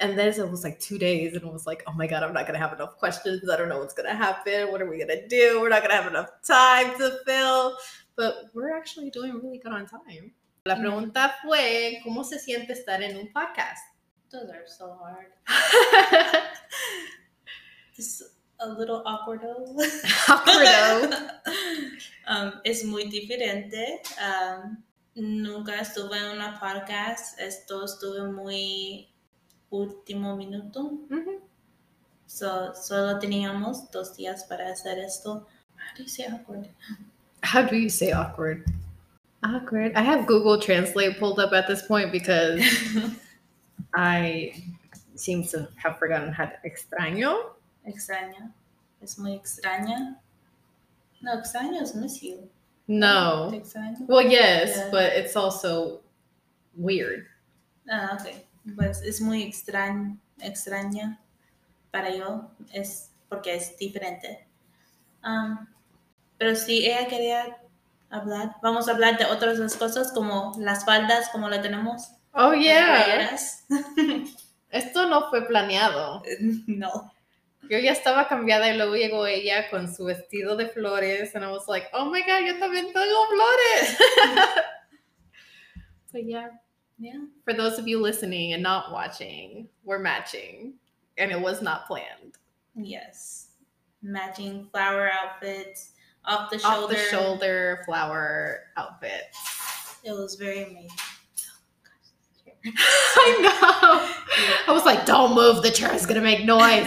And 0.00 0.18
then 0.18 0.28
it 0.28 0.50
was 0.50 0.64
like 0.64 0.80
two 0.80 0.98
days, 0.98 1.34
and 1.34 1.42
it 1.44 1.52
was 1.52 1.66
like, 1.68 1.84
oh 1.86 1.92
my 1.92 2.08
God, 2.08 2.24
I'm 2.24 2.32
not 2.32 2.46
going 2.46 2.54
to 2.54 2.66
have 2.66 2.72
enough 2.72 2.96
questions. 2.96 3.48
I 3.48 3.56
don't 3.56 3.68
know 3.68 3.78
what's 3.78 3.94
going 3.94 4.08
to 4.08 4.14
happen. 4.16 4.72
What 4.72 4.82
are 4.82 4.90
we 4.90 4.96
going 4.96 5.08
to 5.08 5.28
do? 5.28 5.60
We're 5.60 5.68
not 5.68 5.82
going 5.82 5.90
to 5.90 5.96
have 5.96 6.08
enough 6.10 6.30
time 6.42 6.96
to 6.98 7.18
fill. 7.24 7.76
But 8.16 8.46
we're 8.54 8.76
actually 8.76 9.10
doing 9.10 9.34
really 9.40 9.58
good 9.58 9.72
on 9.72 9.86
time. 9.86 10.32
La 10.66 10.76
pregunta 10.76 11.34
fue, 11.44 12.00
¿cómo 12.04 12.24
se 12.24 12.38
siente 12.38 12.72
estar 12.72 13.02
en 13.02 13.16
un 13.16 13.28
podcast? 13.32 13.82
Those 14.32 14.50
are 14.50 14.66
so 14.66 14.98
hard. 15.00 15.26
It's 17.96 18.22
a 18.58 18.68
little 18.68 19.02
awkwardo. 19.06 19.76
Awkwardo. 20.26 21.30
um, 22.26 22.52
es 22.64 22.84
muy 22.84 23.04
diferente. 23.04 24.00
Um, 24.20 24.82
nunca 25.14 25.80
estuve 25.80 26.18
en 26.18 26.36
una 26.36 26.58
podcast. 26.58 27.38
Esto 27.38 27.84
estuve 27.84 28.30
muy 28.30 29.08
último 29.70 30.36
minuto. 30.36 30.92
So, 32.26 32.72
solo 32.74 33.18
teníamos 33.18 33.90
dos 33.90 34.16
días 34.16 34.44
para 34.44 34.70
hacer 34.70 34.98
esto. 34.98 35.46
How 35.76 35.94
do 35.96 36.02
you 36.02 36.08
say 36.08 36.26
awkward? 36.26 36.68
How 37.42 37.62
do 37.62 37.76
you 37.76 37.88
say 37.88 38.12
awkward? 38.12 38.64
Awkward. 39.42 39.92
I 39.94 40.02
have 40.02 40.26
Google 40.26 40.58
Translate 40.58 41.18
pulled 41.18 41.38
up 41.38 41.52
at 41.52 41.66
this 41.68 41.82
point 41.82 42.10
because 42.10 42.60
I 43.94 44.54
seem 45.14 45.44
to 45.48 45.68
have 45.76 45.98
forgotten 45.98 46.32
how 46.32 46.46
to 46.46 46.54
extraño. 46.64 47.50
extraña. 47.86 48.50
Es 49.02 49.18
muy 49.18 49.34
extraña. 49.38 50.16
No, 51.20 51.32
extraño 51.38 51.82
es 51.82 51.94
miss 51.94 52.22
you. 52.22 52.48
¿Te 52.86 52.92
No. 52.92 53.52
extraño? 53.52 53.96
Well, 54.08 54.28
yes, 54.28 54.76
Yeah. 54.76 54.88
but 54.90 55.12
it's 55.16 55.36
also 55.36 56.02
weird. 56.76 57.26
Ah, 57.90 58.18
ok. 58.18 58.44
Pues 58.76 59.02
es 59.02 59.20
muy 59.20 59.42
extrañ, 59.42 60.18
extraña 60.40 61.20
para 61.90 62.10
yo, 62.10 62.50
es 62.72 63.10
porque 63.28 63.54
es 63.54 63.76
diferente. 63.78 64.46
Um, 65.24 65.66
pero 66.38 66.54
si 66.56 66.86
ella 66.86 67.06
quería 67.08 67.56
hablar, 68.10 68.56
vamos 68.62 68.88
a 68.88 68.92
hablar 68.92 69.16
de 69.18 69.24
otras 69.26 69.76
cosas 69.76 70.12
como 70.12 70.52
las 70.58 70.84
faldas, 70.84 71.28
como 71.30 71.48
la 71.48 71.62
tenemos. 71.62 72.10
Oh, 72.32 72.52
yeah. 72.52 73.30
Esto 74.70 75.06
no 75.08 75.30
fue 75.30 75.46
planeado. 75.46 76.22
no. 76.66 77.13
Yo 77.70 77.78
ya 77.78 77.92
estaba 77.92 78.28
cambiada 78.28 78.68
y 78.72 78.76
luego 78.76 78.94
llegó 78.96 79.26
ella 79.26 79.70
con 79.70 79.92
su 79.92 80.04
vestido 80.04 80.56
de 80.56 80.68
flores 80.68 81.34
and 81.34 81.44
I 81.44 81.50
was 81.50 81.66
like, 81.68 81.86
oh 81.92 82.04
my 82.10 82.20
god, 82.22 82.44
yo 82.46 82.54
también 82.58 82.92
tengo 82.92 83.26
flores. 83.28 83.98
so 86.12 86.18
yeah, 86.18 86.48
Yeah. 86.98 87.24
for 87.44 87.52
those 87.54 87.78
of 87.78 87.88
you 87.88 88.00
listening 88.00 88.52
and 88.52 88.62
not 88.62 88.92
watching, 88.92 89.68
we're 89.84 89.98
matching 89.98 90.74
and 91.18 91.30
it 91.32 91.40
was 91.40 91.62
not 91.62 91.86
planned. 91.86 92.38
Yes. 92.76 93.48
Matching 94.02 94.68
flower 94.70 95.10
outfits, 95.10 95.92
off 96.26 96.50
the 96.50 96.58
shoulder. 96.58 96.74
Off 96.76 96.78
shoulder. 96.80 96.94
the 96.94 97.10
shoulder 97.10 97.82
flower 97.86 98.60
outfit. 98.76 99.22
It 100.04 100.12
was 100.12 100.34
very 100.36 100.62
amazing. 100.64 100.88
I 102.66 103.38
know. 103.42 104.10
I 104.68 104.72
was 104.72 104.84
like, 104.84 105.04
don't 105.06 105.34
move, 105.34 105.62
the 105.62 105.70
chair 105.70 105.92
is 105.94 106.06
gonna 106.06 106.20
make 106.20 106.44
noise. 106.44 106.86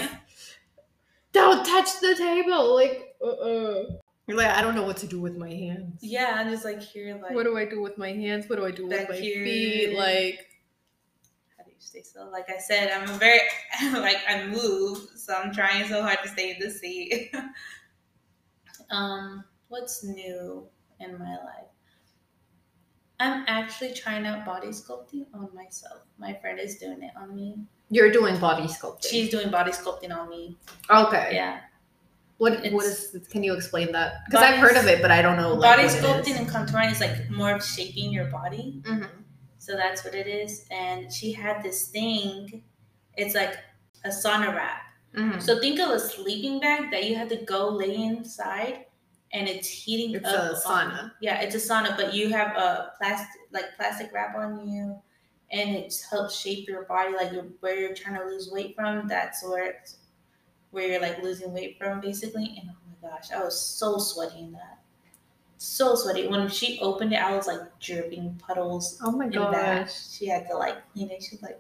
Don't 1.38 1.66
touch 1.66 2.00
the 2.02 2.16
table. 2.16 2.76
Like, 2.76 3.16
uh-uh. 3.24 3.84
You're 4.28 4.38
like, 4.38 4.48
I 4.48 4.62
don't 4.62 4.76
know 4.76 4.84
what 4.84 4.98
to 4.98 5.08
do 5.08 5.22
with 5.22 5.38
my 5.38 5.50
hands. 5.50 6.00
Yeah, 6.02 6.36
I'm 6.36 6.50
just 6.50 6.66
like 6.66 6.82
here, 6.82 7.18
like 7.22 7.32
what 7.32 7.44
do 7.44 7.58
I 7.58 7.64
do 7.64 7.82
with 7.82 7.98
my 7.98 8.12
hands? 8.12 8.50
What 8.50 8.58
do 8.58 8.66
I 8.66 8.72
do 8.72 8.86
with 8.86 9.10
my 9.10 9.16
here. 9.16 9.46
feet? 9.46 9.98
Like, 9.98 10.48
how 11.58 11.64
do 11.64 11.72
you 11.72 11.78
stay 11.80 12.02
still? 12.02 12.30
Like 12.30 12.50
I 12.50 12.58
said, 12.60 12.92
I'm 12.92 13.10
a 13.10 13.18
very 13.18 13.40
like 13.94 14.18
I 14.28 14.46
move, 14.48 15.00
so 15.16 15.34
I'm 15.34 15.54
trying 15.54 15.88
so 15.88 16.02
hard 16.02 16.20
to 16.24 16.30
stay 16.30 16.52
in 16.52 16.60
the 16.60 16.70
seat. 16.70 17.34
Um, 18.90 19.44
what's 19.68 20.04
new 20.04 20.66
in 21.02 21.20
my 21.20 21.36
life? 21.36 21.67
I'm 23.20 23.44
actually 23.48 23.94
trying 23.94 24.26
out 24.26 24.46
body 24.46 24.68
sculpting 24.68 25.26
on 25.34 25.50
myself. 25.56 26.02
My 26.20 26.34
friend 26.36 26.60
is 26.60 26.78
doing 26.78 27.02
it 27.02 27.12
on 27.18 27.36
me. 27.36 27.56
You're 27.90 28.12
doing 28.12 28.38
body 28.40 28.64
sculpting. 28.68 29.08
She's 29.10 29.30
doing 29.30 29.50
body 29.50 29.72
sculpting 29.72 30.16
on 30.16 30.30
me. 30.30 30.58
okay. 30.90 31.32
Yeah. 31.34 31.62
What 32.38 32.54
It's- 32.54 32.72
what 32.72 32.86
is? 32.86 33.18
Can 33.32 33.44
you 33.44 33.56
explain 33.56 33.92
that? 33.94 34.18
Because 34.26 34.44
I've 34.44 34.60
heard 34.60 34.78
of 34.78 34.86
it, 34.88 35.02
but 35.02 35.10
I 35.10 35.24
don't 35.24 35.38
know. 35.38 35.54
Like, 35.56 35.78
body 35.78 35.88
sculpting 35.90 36.38
and 36.38 36.48
contouring 36.48 36.92
is 36.92 37.00
like 37.00 37.30
more 37.32 37.52
of 37.56 37.64
shaping 37.66 38.12
your 38.12 38.26
body. 38.26 38.82
Mhm. 38.86 39.10
So 39.58 39.76
that's 39.76 40.04
what 40.06 40.14
it 40.14 40.28
is. 40.28 40.66
And 40.70 41.12
she 41.12 41.32
had 41.34 41.64
this 41.64 41.88
thing. 41.88 42.64
It's 43.16 43.34
like 43.34 43.58
a 44.06 44.10
sauna 44.10 44.54
wrap. 44.56 44.82
Mhm. 45.16 45.42
So 45.42 45.60
think 45.60 45.80
of 45.80 45.90
a 45.90 46.00
sleeping 46.00 46.60
bag 46.60 46.92
that 46.92 47.06
you 47.06 47.16
have 47.16 47.30
to 47.30 47.38
go 47.38 47.70
lay 47.70 47.96
inside, 47.96 48.86
and 49.34 49.48
it's 49.48 49.68
heating 49.68 50.16
It's 50.16 50.26
up. 50.28 50.52
a 50.66 50.68
on- 50.70 50.92
sauna. 50.92 51.12
yeah, 51.22 51.42
it's 51.42 51.56
a 51.56 51.58
sauna, 51.60 51.96
but 51.98 52.14
you 52.14 52.30
have 52.30 52.56
a 52.58 52.92
plastic 52.98 53.42
like 53.52 53.66
plastic 53.76 54.12
wrap 54.14 54.36
on 54.36 54.68
you, 54.68 55.00
and 55.52 55.76
it 55.76 55.94
helps 56.10 56.36
shape 56.40 56.68
your 56.68 56.84
body, 56.84 57.14
like 57.16 57.32
you're, 57.32 57.46
where 57.62 57.80
you're 57.80 57.96
trying 57.96 58.20
to 58.20 58.26
lose 58.26 58.50
weight 58.52 58.76
from. 58.76 59.08
That's 59.08 59.44
where 59.44 59.68
it's, 59.72 59.98
where 60.72 60.88
you're 60.88 61.02
like 61.02 61.22
losing 61.24 61.54
weight 61.54 61.78
from, 61.78 62.00
basically. 62.02 62.58
And 62.62 62.70
oh 62.72 62.76
my 63.02 63.10
gosh, 63.10 63.32
I 63.32 63.44
was 63.44 63.60
so 63.60 63.98
sweaty 63.98 64.40
in 64.40 64.52
that. 64.54 64.80
So 65.58 65.96
sweaty. 65.96 66.28
When 66.28 66.48
she 66.50 66.78
opened 66.82 67.14
it, 67.14 67.18
I 67.22 67.36
was 67.36 67.48
like 67.48 67.62
dripping 67.80 68.40
puddles 68.46 69.00
Oh 69.04 69.12
my 69.12 69.26
in 69.26 69.32
that. 69.32 69.88
gosh. 69.88 70.10
She 70.12 70.28
had 70.28 70.48
to 70.50 70.56
like 70.58 70.76
clean 70.94 71.10
it. 71.10 71.24
She 71.24 71.36
was 71.36 71.42
like, 71.42 71.60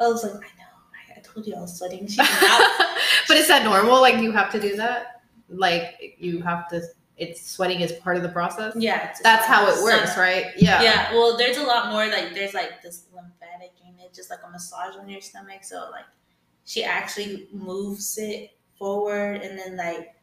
I 0.00 0.08
was 0.08 0.24
like, 0.24 0.32
I 0.34 0.36
know. 0.36 1.14
I, 1.14 1.18
I 1.18 1.20
told 1.22 1.46
you 1.46 1.54
I 1.54 1.60
was 1.60 1.78
sweating. 1.78 2.08
Not. 2.16 2.28
but 3.28 3.36
is 3.36 3.46
that 3.48 3.62
normal? 3.64 4.00
Like 4.00 4.16
you 4.20 4.32
have 4.32 4.50
to 4.52 4.60
do 4.60 4.74
that? 4.76 5.21
Like 5.52 6.16
you 6.18 6.40
have 6.42 6.68
to? 6.70 6.82
It's 7.16 7.46
sweating 7.46 7.80
is 7.80 7.92
part 7.92 8.16
of 8.16 8.22
the 8.22 8.28
process. 8.30 8.74
yeah, 8.76 9.10
it's 9.10 9.20
That's 9.20 9.44
how 9.46 9.68
it 9.68 9.82
works, 9.82 10.16
right? 10.16 10.46
Yeah. 10.56 10.82
Yeah. 10.82 11.12
Well, 11.12 11.36
there's 11.36 11.58
a 11.58 11.62
lot 11.62 11.90
more. 11.92 12.06
Like 12.06 12.34
there's 12.34 12.54
like 12.54 12.82
this 12.82 13.04
lymphatic 13.14 13.78
drainage, 13.78 14.14
just 14.14 14.30
like 14.30 14.40
a 14.46 14.50
massage 14.50 14.96
on 14.96 15.08
your 15.08 15.20
stomach. 15.20 15.62
So 15.62 15.88
like, 15.92 16.06
she 16.64 16.82
actually 16.84 17.48
moves 17.52 18.16
it 18.18 18.52
forward, 18.78 19.42
and 19.42 19.58
then 19.58 19.76
like 19.76 20.14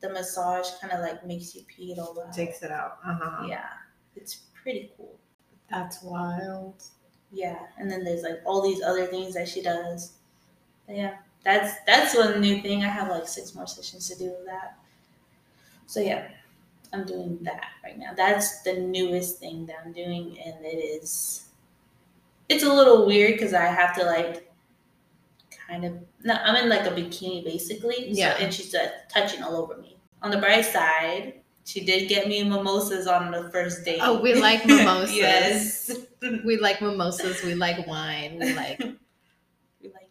the 0.00 0.10
massage 0.10 0.68
kind 0.80 0.92
of 0.92 1.00
like 1.00 1.26
makes 1.26 1.54
you 1.54 1.62
pee 1.66 1.92
it 1.92 1.98
all 1.98 2.18
out. 2.20 2.32
Takes 2.32 2.62
it 2.62 2.70
out. 2.70 2.98
Uh 3.04 3.18
huh. 3.20 3.46
Yeah, 3.48 3.66
it's 4.14 4.36
pretty 4.62 4.92
cool. 4.96 5.18
That's 5.70 6.02
wild. 6.02 6.82
Yeah, 7.32 7.58
and 7.78 7.90
then 7.90 8.04
there's 8.04 8.22
like 8.22 8.40
all 8.46 8.62
these 8.62 8.80
other 8.82 9.06
things 9.06 9.34
that 9.34 9.48
she 9.48 9.60
does. 9.60 10.12
But 10.86 10.96
yeah, 10.96 11.14
that's 11.44 11.74
that's 11.86 12.14
one 12.16 12.40
new 12.40 12.60
thing. 12.62 12.82
I 12.84 12.88
have 12.88 13.08
like 13.08 13.26
six 13.28 13.54
more 13.54 13.66
sessions 13.66 14.08
to 14.08 14.16
do 14.18 14.26
of 14.34 14.44
that. 14.46 14.76
So 15.86 16.00
yeah, 16.00 16.28
I'm 16.92 17.04
doing 17.06 17.38
that 17.42 17.64
right 17.84 17.98
now. 17.98 18.12
That's 18.16 18.62
the 18.62 18.74
newest 18.74 19.38
thing 19.38 19.66
that 19.66 19.76
I'm 19.84 19.92
doing, 19.92 20.38
and 20.44 20.64
it 20.64 20.76
is. 20.78 21.44
It's 22.48 22.64
a 22.64 22.72
little 22.72 23.06
weird 23.06 23.32
because 23.34 23.52
I 23.54 23.66
have 23.66 23.94
to 23.96 24.04
like, 24.04 24.50
kind 25.68 25.84
of. 25.84 25.94
No, 26.24 26.34
I'm 26.34 26.56
in 26.56 26.68
like 26.68 26.86
a 26.86 26.90
bikini 26.90 27.44
basically. 27.44 28.12
so- 28.14 28.18
Yeah. 28.20 28.36
and 28.38 28.52
she's 28.52 28.74
uh, 28.74 28.88
touching 29.08 29.42
all 29.42 29.56
over 29.56 29.76
me. 29.76 29.96
On 30.22 30.30
the 30.30 30.38
bright 30.38 30.64
side, 30.64 31.34
she 31.64 31.84
did 31.84 32.08
get 32.08 32.26
me 32.26 32.42
mimosas 32.42 33.06
on 33.06 33.30
the 33.30 33.50
first 33.50 33.84
date. 33.84 34.00
Oh, 34.02 34.20
we 34.20 34.34
like 34.34 34.66
mimosas. 34.66 35.14
yes. 35.16 35.90
We 36.44 36.58
like 36.58 36.80
mimosas. 36.82 37.42
We 37.44 37.54
like 37.54 37.86
wine. 37.86 38.38
We 38.40 38.52
like 38.54 38.82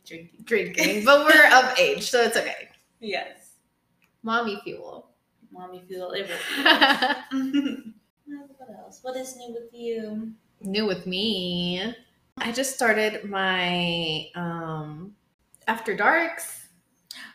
drinking. 0.08 0.43
drinking, 0.45 1.05
but 1.05 1.26
we're 1.26 1.47
of 1.53 1.78
age, 1.78 2.10
so 2.10 2.22
it's 2.22 2.38
okay. 2.38 2.70
Yes. 2.99 3.51
Mommy 4.24 4.60
fuel. 4.64 5.10
Mommy 5.51 5.84
feel 5.88 6.14
everything. 6.18 6.64
what 8.58 8.70
else? 8.78 8.99
What 9.01 9.16
is 9.18 9.36
new 9.38 9.53
with 9.53 9.74
you? 9.74 10.32
New 10.62 10.86
with 10.86 11.05
me. 11.05 11.95
I 12.38 12.51
just 12.51 12.76
started 12.76 13.24
my 13.30 14.28
um 14.36 15.14
after 15.68 15.95
darks. 15.95 16.68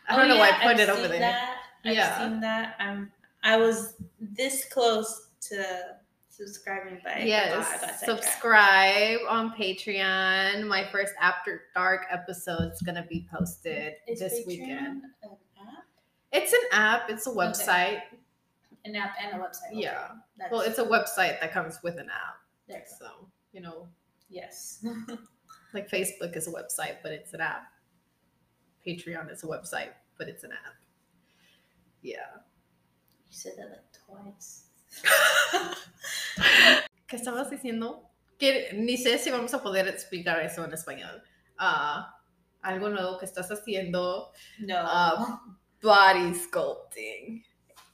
I 0.07 0.15
don't 0.15 0.25
Oh, 0.25 0.33
know 0.33 0.37
why 0.39 0.49
I 0.49 0.51
put 0.61 0.71
I've 0.71 0.79
it 0.79 0.89
over 0.89 1.07
there. 1.07 1.19
That. 1.19 1.57
I've 1.85 1.93
Yeah. 1.95 2.17
seen 2.19 2.39
that. 2.41 2.75
I'm 2.79 3.11
I 3.43 3.57
was 3.57 3.95
this 4.19 4.65
close 4.65 5.27
to 5.49 5.65
subscribing, 6.37 6.99
I 7.05 7.23
Yes, 7.23 7.49
forgot. 7.49 7.57
I 7.57 7.61
got 7.61 7.79
sidetracked. 7.99 8.23
subscribe 8.23 9.19
on 9.29 9.51
Patreon. 9.53 10.67
My 10.67 10.87
first 10.91 11.13
After 11.19 11.63
Dark 11.75 12.01
episode 12.09 12.71
is 12.73 12.81
gonna 12.81 13.05
be 13.09 13.27
posted 13.33 13.93
Is 14.07 14.19
this 14.19 14.39
Patreon 14.41 14.47
weekend. 14.47 15.03
It's 16.31 16.51
an 16.51 16.61
app. 16.71 17.09
It's 17.11 17.27
a 17.27 17.31
website. 17.31 18.01
An 18.85 18.95
app 18.95 19.13
and 19.21 19.39
a 19.39 19.43
website. 19.45 19.71
okay. 19.71 19.81
Yeah. 19.81 20.07
That's, 20.37 20.51
Well, 20.51 20.61
it's 20.61 20.79
a 20.79 20.83
website 20.85 21.39
that 21.39 21.51
comes 21.53 21.79
with 21.83 21.97
an 21.99 22.09
app. 22.09 22.35
there. 22.67 22.79
you 22.79 22.83
go. 22.99 23.05
So 23.05 23.27
you 23.51 23.61
know, 23.61 23.87
Yes. 24.29 24.83
like 25.75 25.87
Facebook 25.89 26.35
is 26.35 26.47
a 26.47 26.51
website, 26.51 26.97
but 27.03 27.11
it's 27.11 27.33
an 27.35 27.41
app. 27.41 27.65
Patreon 28.85 29.31
is 29.31 29.43
a 29.43 29.45
website, 29.47 29.89
but 30.17 30.27
it's 30.27 30.43
an 30.43 30.51
app. 30.51 30.73
Yeah. 32.01 32.17
you 33.27 33.31
said 33.31 33.53
that 33.57 33.69
like 33.69 34.23
twice. 34.25 34.65
¿Qué 37.07 37.15
estabas 37.15 37.49
diciendo? 37.49 38.09
Que 38.39 38.71
ni 38.73 38.97
sé 38.97 39.17
si 39.17 39.31
vamos 39.31 39.53
a 39.53 39.61
poder 39.61 39.87
explicar 39.87 40.39
eso 40.41 40.63
en 40.65 40.73
español. 40.73 41.23
Ah, 41.57 42.19
algo 42.61 42.89
nuevo 42.89 43.17
que 43.17 43.25
estás 43.25 43.51
haciendo. 43.51 44.31
No. 44.59 44.75
Ah, 44.77 45.41
body 45.81 46.33
sculpting. 46.33 47.45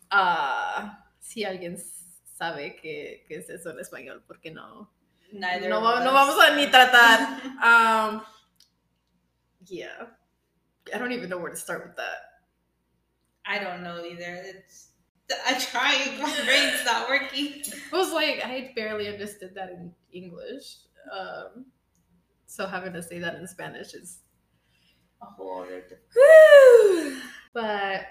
Ah, 0.10 1.06
si 1.20 1.43
alguien 1.43 1.78
sabe 2.24 2.76
qué, 2.76 3.26
qué 3.28 3.38
es 3.38 3.50
eso 3.50 3.72
en 3.72 3.80
español, 3.80 4.24
porque 4.26 4.52
no. 4.52 4.91
Neither. 5.32 5.70
No, 5.70 6.04
no 6.04 6.14
vamos 6.14 6.39
a 6.39 6.56
ni 6.56 6.68
tratar. 6.68 7.20
Um, 7.62 8.24
yeah. 9.66 10.16
I 10.93 10.97
don't 10.97 11.12
even 11.12 11.30
know 11.30 11.38
where 11.38 11.52
to 11.52 11.58
start 11.58 11.86
with 11.86 11.95
that. 11.97 12.41
I 13.45 13.60
don't 13.60 13.84
know 13.84 14.04
either. 14.04 14.43
It's 14.45 14.88
I 15.45 15.59
tried. 15.59 16.19
My 16.19 16.34
brain's 16.45 16.84
not 16.86 17.09
working. 17.09 17.61
I 17.93 17.97
was 17.97 18.11
like, 18.11 18.43
I 18.43 18.71
barely 18.75 19.07
understood 19.07 19.53
that 19.55 19.69
in 19.69 19.93
English. 20.11 20.77
Um, 21.11 21.65
so 22.45 22.67
having 22.67 22.93
to 22.93 23.03
say 23.03 23.19
that 23.19 23.36
in 23.36 23.47
Spanish 23.47 23.93
is. 23.93 24.19
A 25.21 25.25
whole 25.25 25.63
other. 25.63 25.99
But 27.53 28.05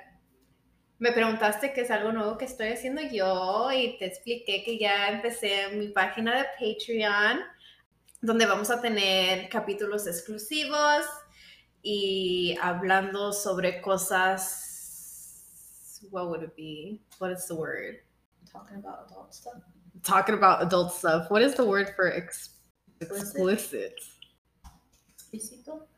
me 0.99 1.13
preguntaste 1.13 1.73
qué 1.73 1.83
es 1.83 1.91
algo 1.91 2.13
nuevo 2.13 2.37
que 2.37 2.45
estoy 2.45 2.69
haciendo 2.69 3.01
yo 3.03 3.71
y 3.73 3.97
te 3.99 4.07
expliqué 4.07 4.65
que 4.65 4.79
ya 4.79 5.09
empecé 5.09 5.69
mi 5.73 5.89
página 5.89 6.37
de 6.37 6.45
Patreon, 6.59 7.41
donde 8.21 8.47
vamos 8.47 8.71
a 8.71 8.81
tener 8.81 9.49
capítulos 9.49 10.07
exclusivos 10.07 11.07
y 11.83 12.59
hablando 12.61 13.33
sobre 13.33 13.81
cosas. 13.81 14.68
What 16.11 16.31
would 16.31 16.43
it 16.43 16.57
be? 16.57 17.01
What 17.19 17.31
is 17.31 17.47
the 17.47 17.55
word? 17.55 17.97
Talking 18.51 18.79
about 18.79 19.07
adult 19.11 19.35
stuff. 19.35 19.63
Talking 20.03 20.35
about 20.35 20.63
adult 20.63 20.93
stuff. 20.93 21.31
What 21.31 21.43
is 21.43 21.55
the 21.55 21.65
word 21.65 21.93
for 21.97 22.13
ex- 22.13 22.51
Explicit? 23.01 23.95
explicit? 25.17 25.89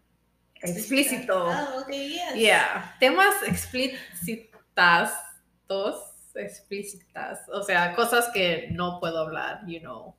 Explícito. 0.63 1.49
Oh, 1.49 1.81
okay, 1.81 2.09
yes. 2.09 2.37
Yeah. 2.37 2.85
Temas 3.01 3.43
explícitas, 3.43 5.13
explícitas, 6.35 7.39
o 7.53 7.63
sea, 7.63 7.95
cosas 7.95 8.29
que 8.33 8.69
no 8.73 9.01
puedo 9.01 9.19
hablar, 9.19 9.63
you 9.67 9.81
know, 9.81 10.15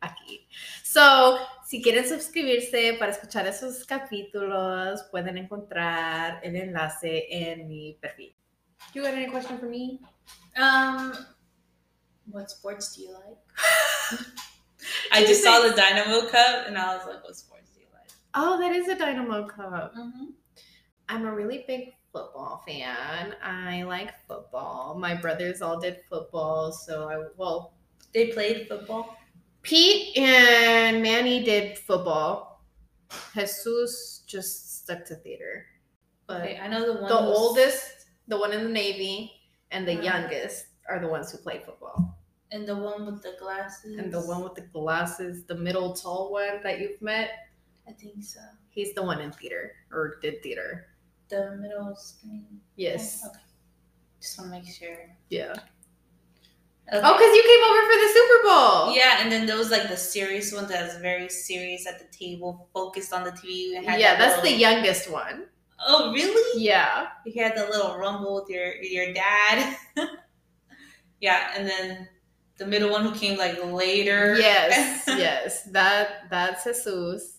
aquí. 0.00 0.46
So, 0.82 1.38
si 1.66 1.82
quieren 1.82 2.06
suscribirse 2.06 2.94
para 2.98 3.12
escuchar 3.12 3.46
esos 3.46 3.84
capítulos, 3.86 5.02
pueden 5.10 5.38
encontrar 5.38 6.40
el 6.42 6.56
enlace 6.56 7.26
en 7.30 7.66
mi 7.68 7.94
perfil. 8.00 8.36
You 8.94 9.02
got 9.02 9.14
any 9.14 9.26
question 9.30 9.58
for 9.58 9.66
me? 9.66 10.00
Um, 10.56 11.14
what 12.30 12.50
sports 12.50 12.94
do 12.94 13.02
you 13.02 13.12
like? 13.14 14.18
I 15.12 15.24
just 15.24 15.42
saw 15.42 15.60
the 15.60 15.74
Dynamo 15.74 16.28
Cup 16.28 16.66
and 16.68 16.78
I 16.78 16.96
was 16.96 17.06
like, 17.06 17.22
what 17.24 17.36
sports 17.36 17.70
do 17.74 17.80
you 17.80 17.86
like? 17.92 18.08
Oh, 18.34 18.58
that 18.60 18.72
is 18.72 18.88
a 18.88 18.94
Dynamo 18.96 19.46
Cup. 19.46 19.94
Mm-hmm. 19.94 20.24
I'm 21.08 21.26
a 21.26 21.34
really 21.34 21.64
big 21.66 21.92
football 22.12 22.62
fan. 22.66 23.34
I 23.42 23.82
like 23.82 24.12
football. 24.28 24.96
My 24.98 25.14
brothers 25.14 25.60
all 25.60 25.80
did 25.80 25.98
football, 26.08 26.70
so 26.72 27.08
I 27.08 27.24
well, 27.36 27.74
They 28.14 28.28
played 28.28 28.68
football. 28.68 29.16
Pete 29.62 30.16
and 30.16 31.02
Manny 31.02 31.42
did 31.42 31.78
football. 31.78 32.62
Jesus 33.34 34.22
just 34.26 34.82
stuck 34.82 35.04
to 35.06 35.16
theater. 35.16 35.66
But 36.26 36.42
Okay, 36.42 36.58
I 36.62 36.68
know 36.68 36.86
the 36.86 37.00
one. 37.00 37.08
the 37.10 37.16
who's- 37.18 37.36
oldest, 37.38 38.03
the 38.28 38.38
one 38.38 38.52
in 38.52 38.64
the 38.64 38.70
Navy, 38.70 39.32
and 39.70 39.86
the 39.86 39.92
Uh-huh. 39.92 40.02
youngest 40.02 40.66
are 40.88 40.98
the 41.00 41.08
ones 41.08 41.30
who 41.32 41.38
play 41.38 41.58
football. 41.64 42.10
and 42.52 42.68
the 42.68 42.76
one 42.76 43.04
with 43.04 43.20
the 43.22 43.34
glasses. 43.40 43.98
And 43.98 44.12
the 44.12 44.20
one 44.20 44.44
with 44.44 44.54
the 44.54 44.60
glasses, 44.70 45.44
the 45.44 45.56
middle 45.56 45.92
tall 45.92 46.30
one 46.30 46.62
that 46.62 46.78
you've 46.78 47.02
met, 47.02 47.30
I 47.88 47.92
think 47.92 48.22
so. 48.22 48.38
he's 48.70 48.94
the 48.94 49.02
one 49.02 49.20
in 49.20 49.32
theater 49.32 49.72
or 49.90 50.18
did 50.22 50.40
theater. 50.40 50.86
The 51.30 51.56
middle 51.56 51.96
screen. 51.96 52.60
Yes. 52.76 53.22
Oh, 53.24 53.30
okay. 53.30 53.40
Just 54.20 54.38
want 54.38 54.52
to 54.52 54.58
make 54.60 54.68
sure. 54.72 55.10
Yeah. 55.30 55.50
Okay. 56.92 57.00
Oh, 57.02 57.12
because 57.16 57.34
you 57.34 57.42
came 57.42 57.64
over 57.64 57.82
for 57.90 57.98
the 58.04 58.10
Super 58.12 58.42
Bowl. 58.46 58.94
Yeah, 58.94 59.22
and 59.22 59.32
then 59.32 59.46
there 59.46 59.56
was 59.56 59.70
like 59.72 59.88
the 59.88 59.96
serious 59.96 60.52
one 60.52 60.68
that's 60.68 60.96
very 60.98 61.28
serious 61.30 61.86
at 61.88 61.98
the 61.98 62.06
table, 62.16 62.68
focused 62.72 63.12
on 63.12 63.24
the 63.24 63.32
TV. 63.32 63.76
and 63.76 63.84
had 63.86 63.98
Yeah, 63.98 64.14
that 64.16 64.28
that's 64.36 64.42
the 64.42 64.52
youngest 64.52 65.10
one. 65.10 65.46
Oh, 65.86 66.12
really? 66.12 66.62
Yeah. 66.62 67.08
You 67.26 67.42
had 67.42 67.56
the 67.56 67.66
little 67.66 67.96
rumble 67.98 68.34
with 68.36 68.48
your 68.50 68.74
your 68.82 69.12
dad. 69.12 69.76
yeah, 71.20 71.52
and 71.56 71.68
then 71.68 72.08
the 72.56 72.66
middle 72.66 72.90
one 72.90 73.02
who 73.02 73.14
came 73.14 73.36
like 73.38 73.62
later. 73.64 74.36
Yes, 74.38 75.04
yes. 75.08 75.64
That 75.64 76.30
that's 76.30 76.64
Jesus. 76.64 77.38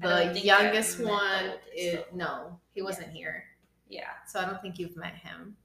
The 0.00 0.40
youngest 0.42 1.00
one 1.00 1.52
the 1.74 1.80
is 1.80 2.04
no, 2.14 2.58
he 2.74 2.80
wasn't 2.82 3.10
here. 3.10 3.44
yeah. 3.88 4.08
So 4.26 4.40
I 4.40 4.46
don't 4.46 4.60
think 4.62 4.78
you've 4.78 4.96
met 4.96 5.14
him. 5.14 5.56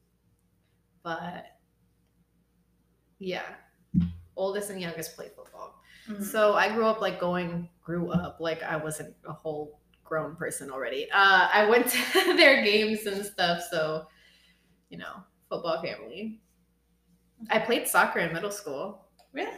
But 1.04 1.46
yeah. 3.20 3.44
Oldest 4.36 4.70
and 4.70 4.82
youngest 4.82 5.16
play 5.16 5.30
football. 5.36 5.82
Mhm. 6.10 6.24
So 6.24 6.54
I 6.54 6.74
grew 6.74 6.86
up 6.86 7.02
like 7.02 7.20
going, 7.20 7.70
grew 7.82 8.12
up 8.12 8.38
like 8.40 8.62
I 8.64 8.76
wasn't 8.76 9.16
a 9.26 9.34
whole 9.34 9.80
grown 10.08 10.36
person 10.36 10.72
already. 10.72 11.10
Uh, 11.12 11.50
I 11.52 11.68
went 11.70 11.88
to 11.88 12.34
their 12.38 12.64
games 12.64 13.06
and 13.06 13.26
stuff. 13.26 13.64
So, 13.72 14.08
you 14.90 14.98
know, 14.98 15.24
football 15.50 15.82
family. 15.82 16.42
I 17.50 17.60
played 17.60 17.88
soccer 17.88 18.20
in 18.20 18.34
middle 18.34 18.52
school. 18.52 19.06
Really? 19.34 19.58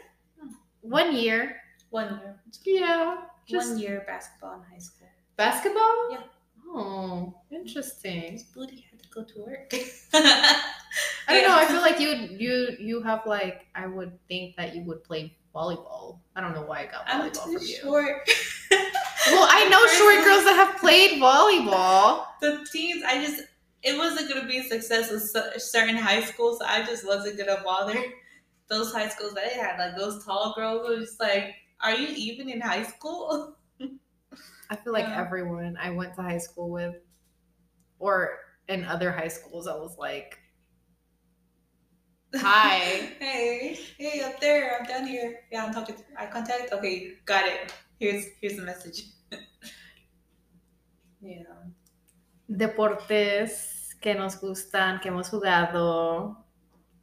One 0.82 1.16
year. 1.16 1.58
One 1.90 2.20
year. 2.20 2.36
Yeah. 2.66 3.18
Just 3.48 3.72
One 3.72 3.80
year 3.80 4.04
basketball 4.08 4.56
in 4.56 4.62
high 4.72 4.80
school. 4.80 5.08
basketball? 5.38 6.12
Yeah. 6.12 6.24
Oh, 6.72 7.42
interesting. 7.52 8.34
His 8.34 8.44
booty 8.44 8.86
had 8.92 9.02
to 9.02 9.10
go 9.10 9.24
to 9.24 9.40
work. 9.42 9.74
I 10.14 10.64
don't 11.30 11.48
know. 11.48 11.56
I 11.58 11.66
feel 11.66 11.82
like 11.88 12.00
you 12.00 12.10
you 12.38 12.76
you 12.80 13.02
have 13.02 13.26
like 13.26 13.68
I 13.76 13.88
would 13.88 14.20
think 14.28 14.56
that 14.58 14.76
you 14.76 14.84
would 14.84 15.04
play 15.04 15.36
volleyball. 15.56 16.20
I 16.36 16.42
don't 16.42 16.54
know 16.54 16.64
why 16.64 16.82
I 16.82 16.86
got 16.86 17.06
I'm 17.08 17.32
volleyball 17.32 17.46
too 17.46 17.58
from 17.58 17.66
you. 17.66 17.76
short. 17.82 18.30
Well, 19.32 19.48
I 19.50 19.68
know 19.70 19.86
short 19.88 20.24
girls 20.26 20.44
that 20.46 20.56
have 20.56 20.78
played 20.80 21.22
volleyball. 21.22 22.26
the 22.42 22.66
teams 22.72 23.04
i 23.06 23.24
just 23.24 23.44
it 23.84 23.98
wasn't 23.98 24.28
going 24.30 24.42
to 24.42 24.48
be 24.48 24.58
a 24.60 24.64
success 24.64 25.12
in 25.12 25.60
certain 25.60 25.96
high 25.96 26.22
schools 26.24 26.60
so 26.60 26.66
i 26.66 26.84
just 26.84 27.06
wasn't 27.08 27.38
going 27.38 27.50
to 27.56 27.62
bother 27.64 28.02
those 28.68 28.92
high 28.94 29.08
schools 29.10 29.34
that 29.34 29.46
they 29.50 29.60
had 29.60 29.78
like 29.80 29.96
those 29.98 30.24
tall 30.26 30.54
girls 30.56 30.88
were 30.88 30.98
just 30.98 31.20
like 31.20 31.56
are 31.82 31.96
you 31.96 32.08
even 32.16 32.50
in 32.50 32.60
high 32.62 32.84
school 32.84 33.56
I 34.72 34.76
feel 34.76 34.94
like 34.94 35.06
Yeah. 35.08 35.20
everyone 35.22 35.78
I 35.82 35.90
went 35.90 36.14
to 36.16 36.22
high 36.22 36.38
school 36.38 36.70
with, 36.70 36.94
or 37.98 38.38
in 38.68 38.84
other 38.86 39.12
high 39.12 39.28
schools, 39.30 39.66
I 39.68 39.74
was 39.76 39.98
like, 39.98 40.38
Hi. 42.36 42.78
hey 43.20 43.80
hey 43.98 44.22
up 44.22 44.40
there 44.40 44.78
i'm 44.80 44.86
down 44.86 45.08
here 45.08 45.40
yeah 45.52 45.66
i'm 45.66 45.74
talking 45.74 45.96
to 45.96 46.04
eye 46.16 46.28
contact 46.28 46.72
okay 46.72 47.14
got 47.26 47.48
it 47.48 47.74
here's 48.00 48.26
here's 48.40 48.56
the 48.58 48.62
message 48.62 49.06
deportes 52.48 53.96
que 54.02 54.16
nos 54.16 54.40
gustan, 54.40 55.00
que 55.00 55.10
hemos 55.10 55.30
jugado. 55.30 56.46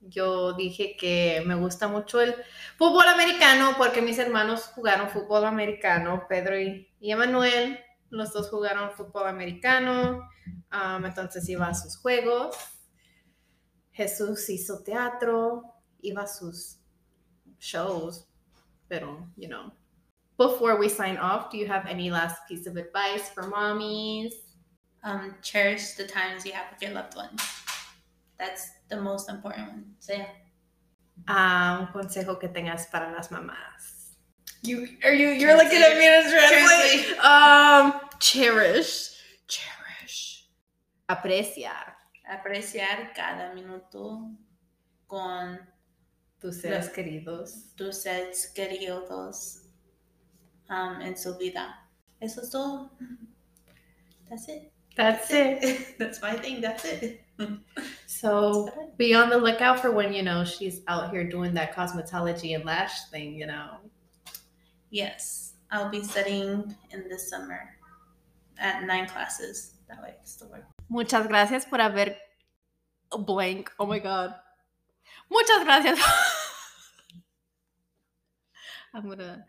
Yo 0.01 0.53
dije 0.53 0.97
que 0.97 1.43
me 1.47 1.55
gusta 1.55 1.89
mucho 1.89 2.20
el 2.20 2.35
fútbol 2.77 3.09
americano 3.09 3.74
porque 3.77 4.03
mis 4.03 4.18
hermanos 4.18 4.66
jugaron 4.74 5.09
fútbol 5.09 5.45
americano, 5.45 6.27
Pedro 6.29 6.61
y, 6.61 6.89
y 7.01 7.11
Emanuel, 7.11 7.81
los 8.11 8.33
dos 8.33 8.51
jugaron 8.51 8.93
fútbol 8.93 9.27
americano, 9.27 10.29
um, 10.72 11.05
entonces 11.05 11.49
iba 11.49 11.66
a 11.66 11.74
sus 11.74 11.97
juegos. 11.97 12.57
Jesús 13.93 14.49
hizo 14.51 14.83
teatro, 14.83 15.62
iba 16.03 16.22
a 16.22 16.27
sus 16.27 16.79
shows, 17.59 18.29
pero, 18.89 19.33
you 19.37 19.49
know. 19.49 19.72
Before 20.37 20.78
we 20.78 20.89
sign 20.89 21.16
off, 21.16 21.51
do 21.51 21.57
you 21.59 21.66
have 21.66 21.87
any 21.87 22.11
last 22.11 22.37
piece 22.49 22.66
of 22.66 22.76
advice 22.76 23.28
for 23.30 23.45
mommies? 23.45 24.32
um 25.05 25.34
cherish 25.41 25.93
the 25.93 26.05
times 26.05 26.45
you 26.45 26.53
have 26.53 26.66
with 26.72 26.82
your 26.82 26.91
loved 26.91 27.14
ones 27.14 27.41
that's 28.41 28.70
the 28.89 28.97
most 29.01 29.28
important 29.30 29.68
one 29.68 29.84
so 30.01 30.12
yeah 30.14 30.26
Ah, 31.28 31.78
un 31.80 31.87
consejo 31.93 32.39
que 32.39 32.49
tengas 32.49 32.91
para 32.91 33.11
las 33.12 33.28
mamás. 33.30 34.16
You 34.62 34.87
are 35.03 35.14
you 35.14 35.28
you're 35.30 35.57
looking 35.57 35.80
at 35.80 35.97
me 35.97 36.07
to 36.07 36.28
translate. 36.28 37.18
Um, 37.24 38.01
cherish, 38.20 39.16
cherish, 39.49 40.49
apreciar 41.09 41.95
apreciar 42.30 43.14
cada 43.14 43.55
minuto 43.55 44.30
con 45.09 45.59
tus 46.39 46.61
seres 46.61 46.91
queridos. 46.91 47.74
tus 47.76 48.03
seres 48.03 48.53
queridos 48.55 49.62
um, 50.70 51.00
en 51.00 51.16
su 51.16 51.36
vida. 51.38 51.74
Eso 52.20 52.40
es 52.42 52.50
todo. 52.50 52.90
That's 54.28 54.48
it. 54.48 54.72
That's 54.96 55.30
it. 55.30 55.96
That's 55.98 56.20
my 56.22 56.32
thing. 56.34 56.60
That's 56.60 56.84
it. 56.84 57.22
So 58.06 58.70
be 58.96 59.14
on 59.14 59.28
the 59.28 59.36
lookout 59.36 59.78
for 59.80 59.90
when 59.90 60.14
you 60.14 60.22
know 60.22 60.42
she's 60.42 60.80
out 60.88 61.10
here 61.10 61.22
doing 61.28 61.52
that 61.52 61.74
cosmetology 61.74 62.54
and 62.54 62.64
lash 62.64 63.04
thing. 63.10 63.34
You 63.34 63.46
know. 63.46 63.76
Yes, 64.90 65.52
I'll 65.70 65.90
be 65.90 66.02
studying 66.02 66.74
in 66.92 67.08
the 67.10 67.18
summer 67.18 67.76
at 68.58 68.84
nine 68.84 69.06
classes. 69.06 69.74
That 69.88 70.00
way, 70.02 70.14
it's 70.22 70.32
still 70.32 70.48
work. 70.48 70.64
Muchas 70.88 71.26
gracias 71.28 71.66
por 71.66 71.78
haber 71.78 72.16
blank. 73.26 73.70
Oh 73.78 73.84
my 73.86 73.98
god. 73.98 74.34
Muchas 75.30 75.64
gracias. 75.64 75.98
I'm 78.94 79.08
gonna- 79.10 79.44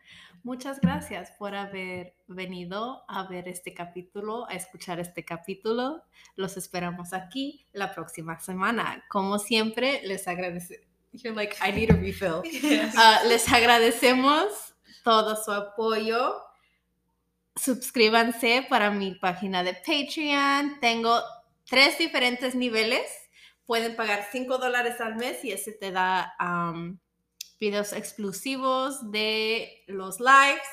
Muchas 0.47 0.79
gracias 0.79 1.31
por 1.31 1.55
haber 1.55 2.15
venido 2.25 3.03
a 3.09 3.27
ver 3.27 3.49
este 3.49 3.73
capítulo, 3.73 4.47
a 4.47 4.53
escuchar 4.53 4.97
este 4.97 5.25
capítulo. 5.25 6.05
Los 6.37 6.55
esperamos 6.55 7.11
aquí 7.11 7.67
la 7.73 7.93
próxima 7.93 8.39
semana. 8.39 9.03
Como 9.09 9.39
siempre, 9.39 9.99
les 10.05 10.25
agradecemos. 10.25 10.87
You're 11.11 11.35
like, 11.35 11.53
I 11.61 11.73
need 11.73 11.91
a 11.91 11.97
refill. 11.97 12.43
Yes. 12.61 12.95
Ah, 12.95 13.23
les 13.27 13.51
agradecemos 13.51 14.73
todo 15.03 15.35
su 15.35 15.51
apoyo. 15.51 16.37
Suscríbanse 17.57 18.65
para 18.69 18.89
mi 18.89 19.15
página 19.15 19.65
de 19.65 19.73
Patreon. 19.73 20.79
Tengo 20.79 21.19
tres 21.65 21.97
diferentes 21.97 22.55
niveles. 22.55 23.05
Pueden 23.65 23.97
pagar 23.97 24.25
5 24.31 24.59
dólares 24.59 25.01
al 25.01 25.17
mes 25.17 25.43
y 25.43 25.51
ese 25.51 25.73
te 25.73 25.91
da 25.91 26.37
um, 26.39 26.97
videos 27.59 27.93
exclusivos 27.93 29.11
de 29.11 29.83
los 29.87 30.19
lives. 30.19 30.67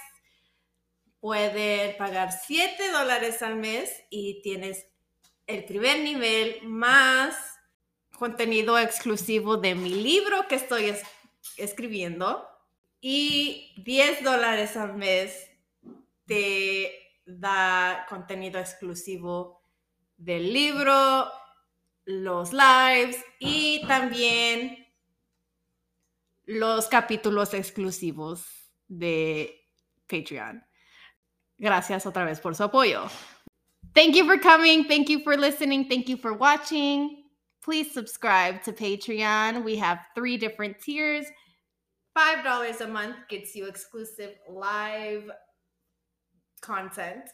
Pueden 1.20 1.96
pagar 1.96 2.32
7 2.32 2.90
dólares 2.92 3.42
al 3.42 3.56
mes 3.56 3.90
y 4.10 4.42
tienes 4.42 4.86
el 5.46 5.64
primer 5.64 6.00
nivel 6.00 6.60
más 6.64 7.36
contenido 8.18 8.78
exclusivo 8.78 9.56
de 9.56 9.74
mi 9.74 9.90
libro 9.90 10.46
que 10.48 10.54
estoy 10.56 10.86
es- 10.86 11.02
escribiendo 11.56 12.46
y 13.00 13.72
10 13.84 14.22
dólares 14.22 14.76
al 14.76 14.94
mes 14.94 15.50
te 16.26 16.92
da 17.26 18.06
contenido 18.08 18.58
exclusivo 18.60 19.62
del 20.16 20.52
libro, 20.52 21.30
los 22.04 22.52
lives 22.52 23.16
y 23.38 23.86
también 23.86 24.83
los 26.46 26.88
capítulos 26.88 27.54
exclusivos 27.54 28.44
de 28.88 29.68
Patreon. 30.06 30.62
Gracias 31.58 32.06
otra 32.06 32.24
vez 32.24 32.40
por 32.40 32.54
su 32.54 32.64
apoyo. 32.64 33.08
Thank 33.94 34.16
you 34.16 34.26
for 34.26 34.38
coming. 34.38 34.84
Thank 34.84 35.08
you 35.08 35.20
for 35.20 35.36
listening. 35.36 35.88
Thank 35.88 36.08
you 36.08 36.16
for 36.16 36.34
watching. 36.34 37.24
Please 37.62 37.92
subscribe 37.92 38.62
to 38.64 38.72
Patreon. 38.72 39.64
We 39.64 39.76
have 39.76 40.00
three 40.14 40.36
different 40.36 40.80
tiers. 40.80 41.26
$5 42.16 42.80
a 42.80 42.88
month 42.88 43.16
gets 43.28 43.56
you 43.56 43.66
exclusive 43.66 44.34
live 44.48 45.30
content. 46.60 47.30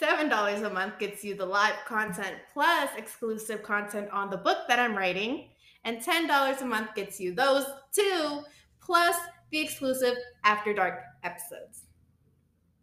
$7 0.00 0.64
a 0.64 0.70
month 0.70 0.98
gets 0.98 1.22
you 1.22 1.34
the 1.34 1.46
live 1.46 1.76
content 1.86 2.36
plus 2.52 2.90
exclusive 2.96 3.62
content 3.62 4.10
on 4.10 4.28
the 4.28 4.36
book 4.36 4.58
that 4.68 4.78
I'm 4.78 4.96
writing. 4.96 5.50
And 5.84 5.98
$10 5.98 6.60
a 6.60 6.64
month 6.64 6.94
gets 6.94 7.20
you 7.20 7.34
those 7.34 7.66
two 7.92 8.42
plus 8.80 9.16
the 9.50 9.60
exclusive 9.60 10.16
After 10.44 10.72
Dark 10.72 11.00
episodes. 11.22 11.84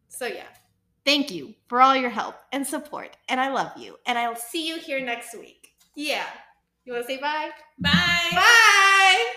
So, 0.08 0.26
yeah, 0.26 0.48
thank 1.06 1.32
you 1.32 1.54
for 1.68 1.82
all 1.82 1.96
your 1.96 2.10
help 2.10 2.36
and 2.52 2.66
support. 2.66 3.18
And 3.30 3.40
I 3.40 3.52
love 3.52 3.72
you. 3.78 3.98
And 4.06 4.18
I'll 4.18 4.36
see 4.36 4.68
you 4.68 4.78
here 4.78 5.04
next 5.04 5.34
week. 5.38 5.70
Yeah. 5.96 6.26
You 6.86 6.94
want 6.94 7.08
to 7.08 7.14
say 7.14 7.20
bye? 7.20 7.50
Bye. 7.80 8.30
Bye. 8.34 9.34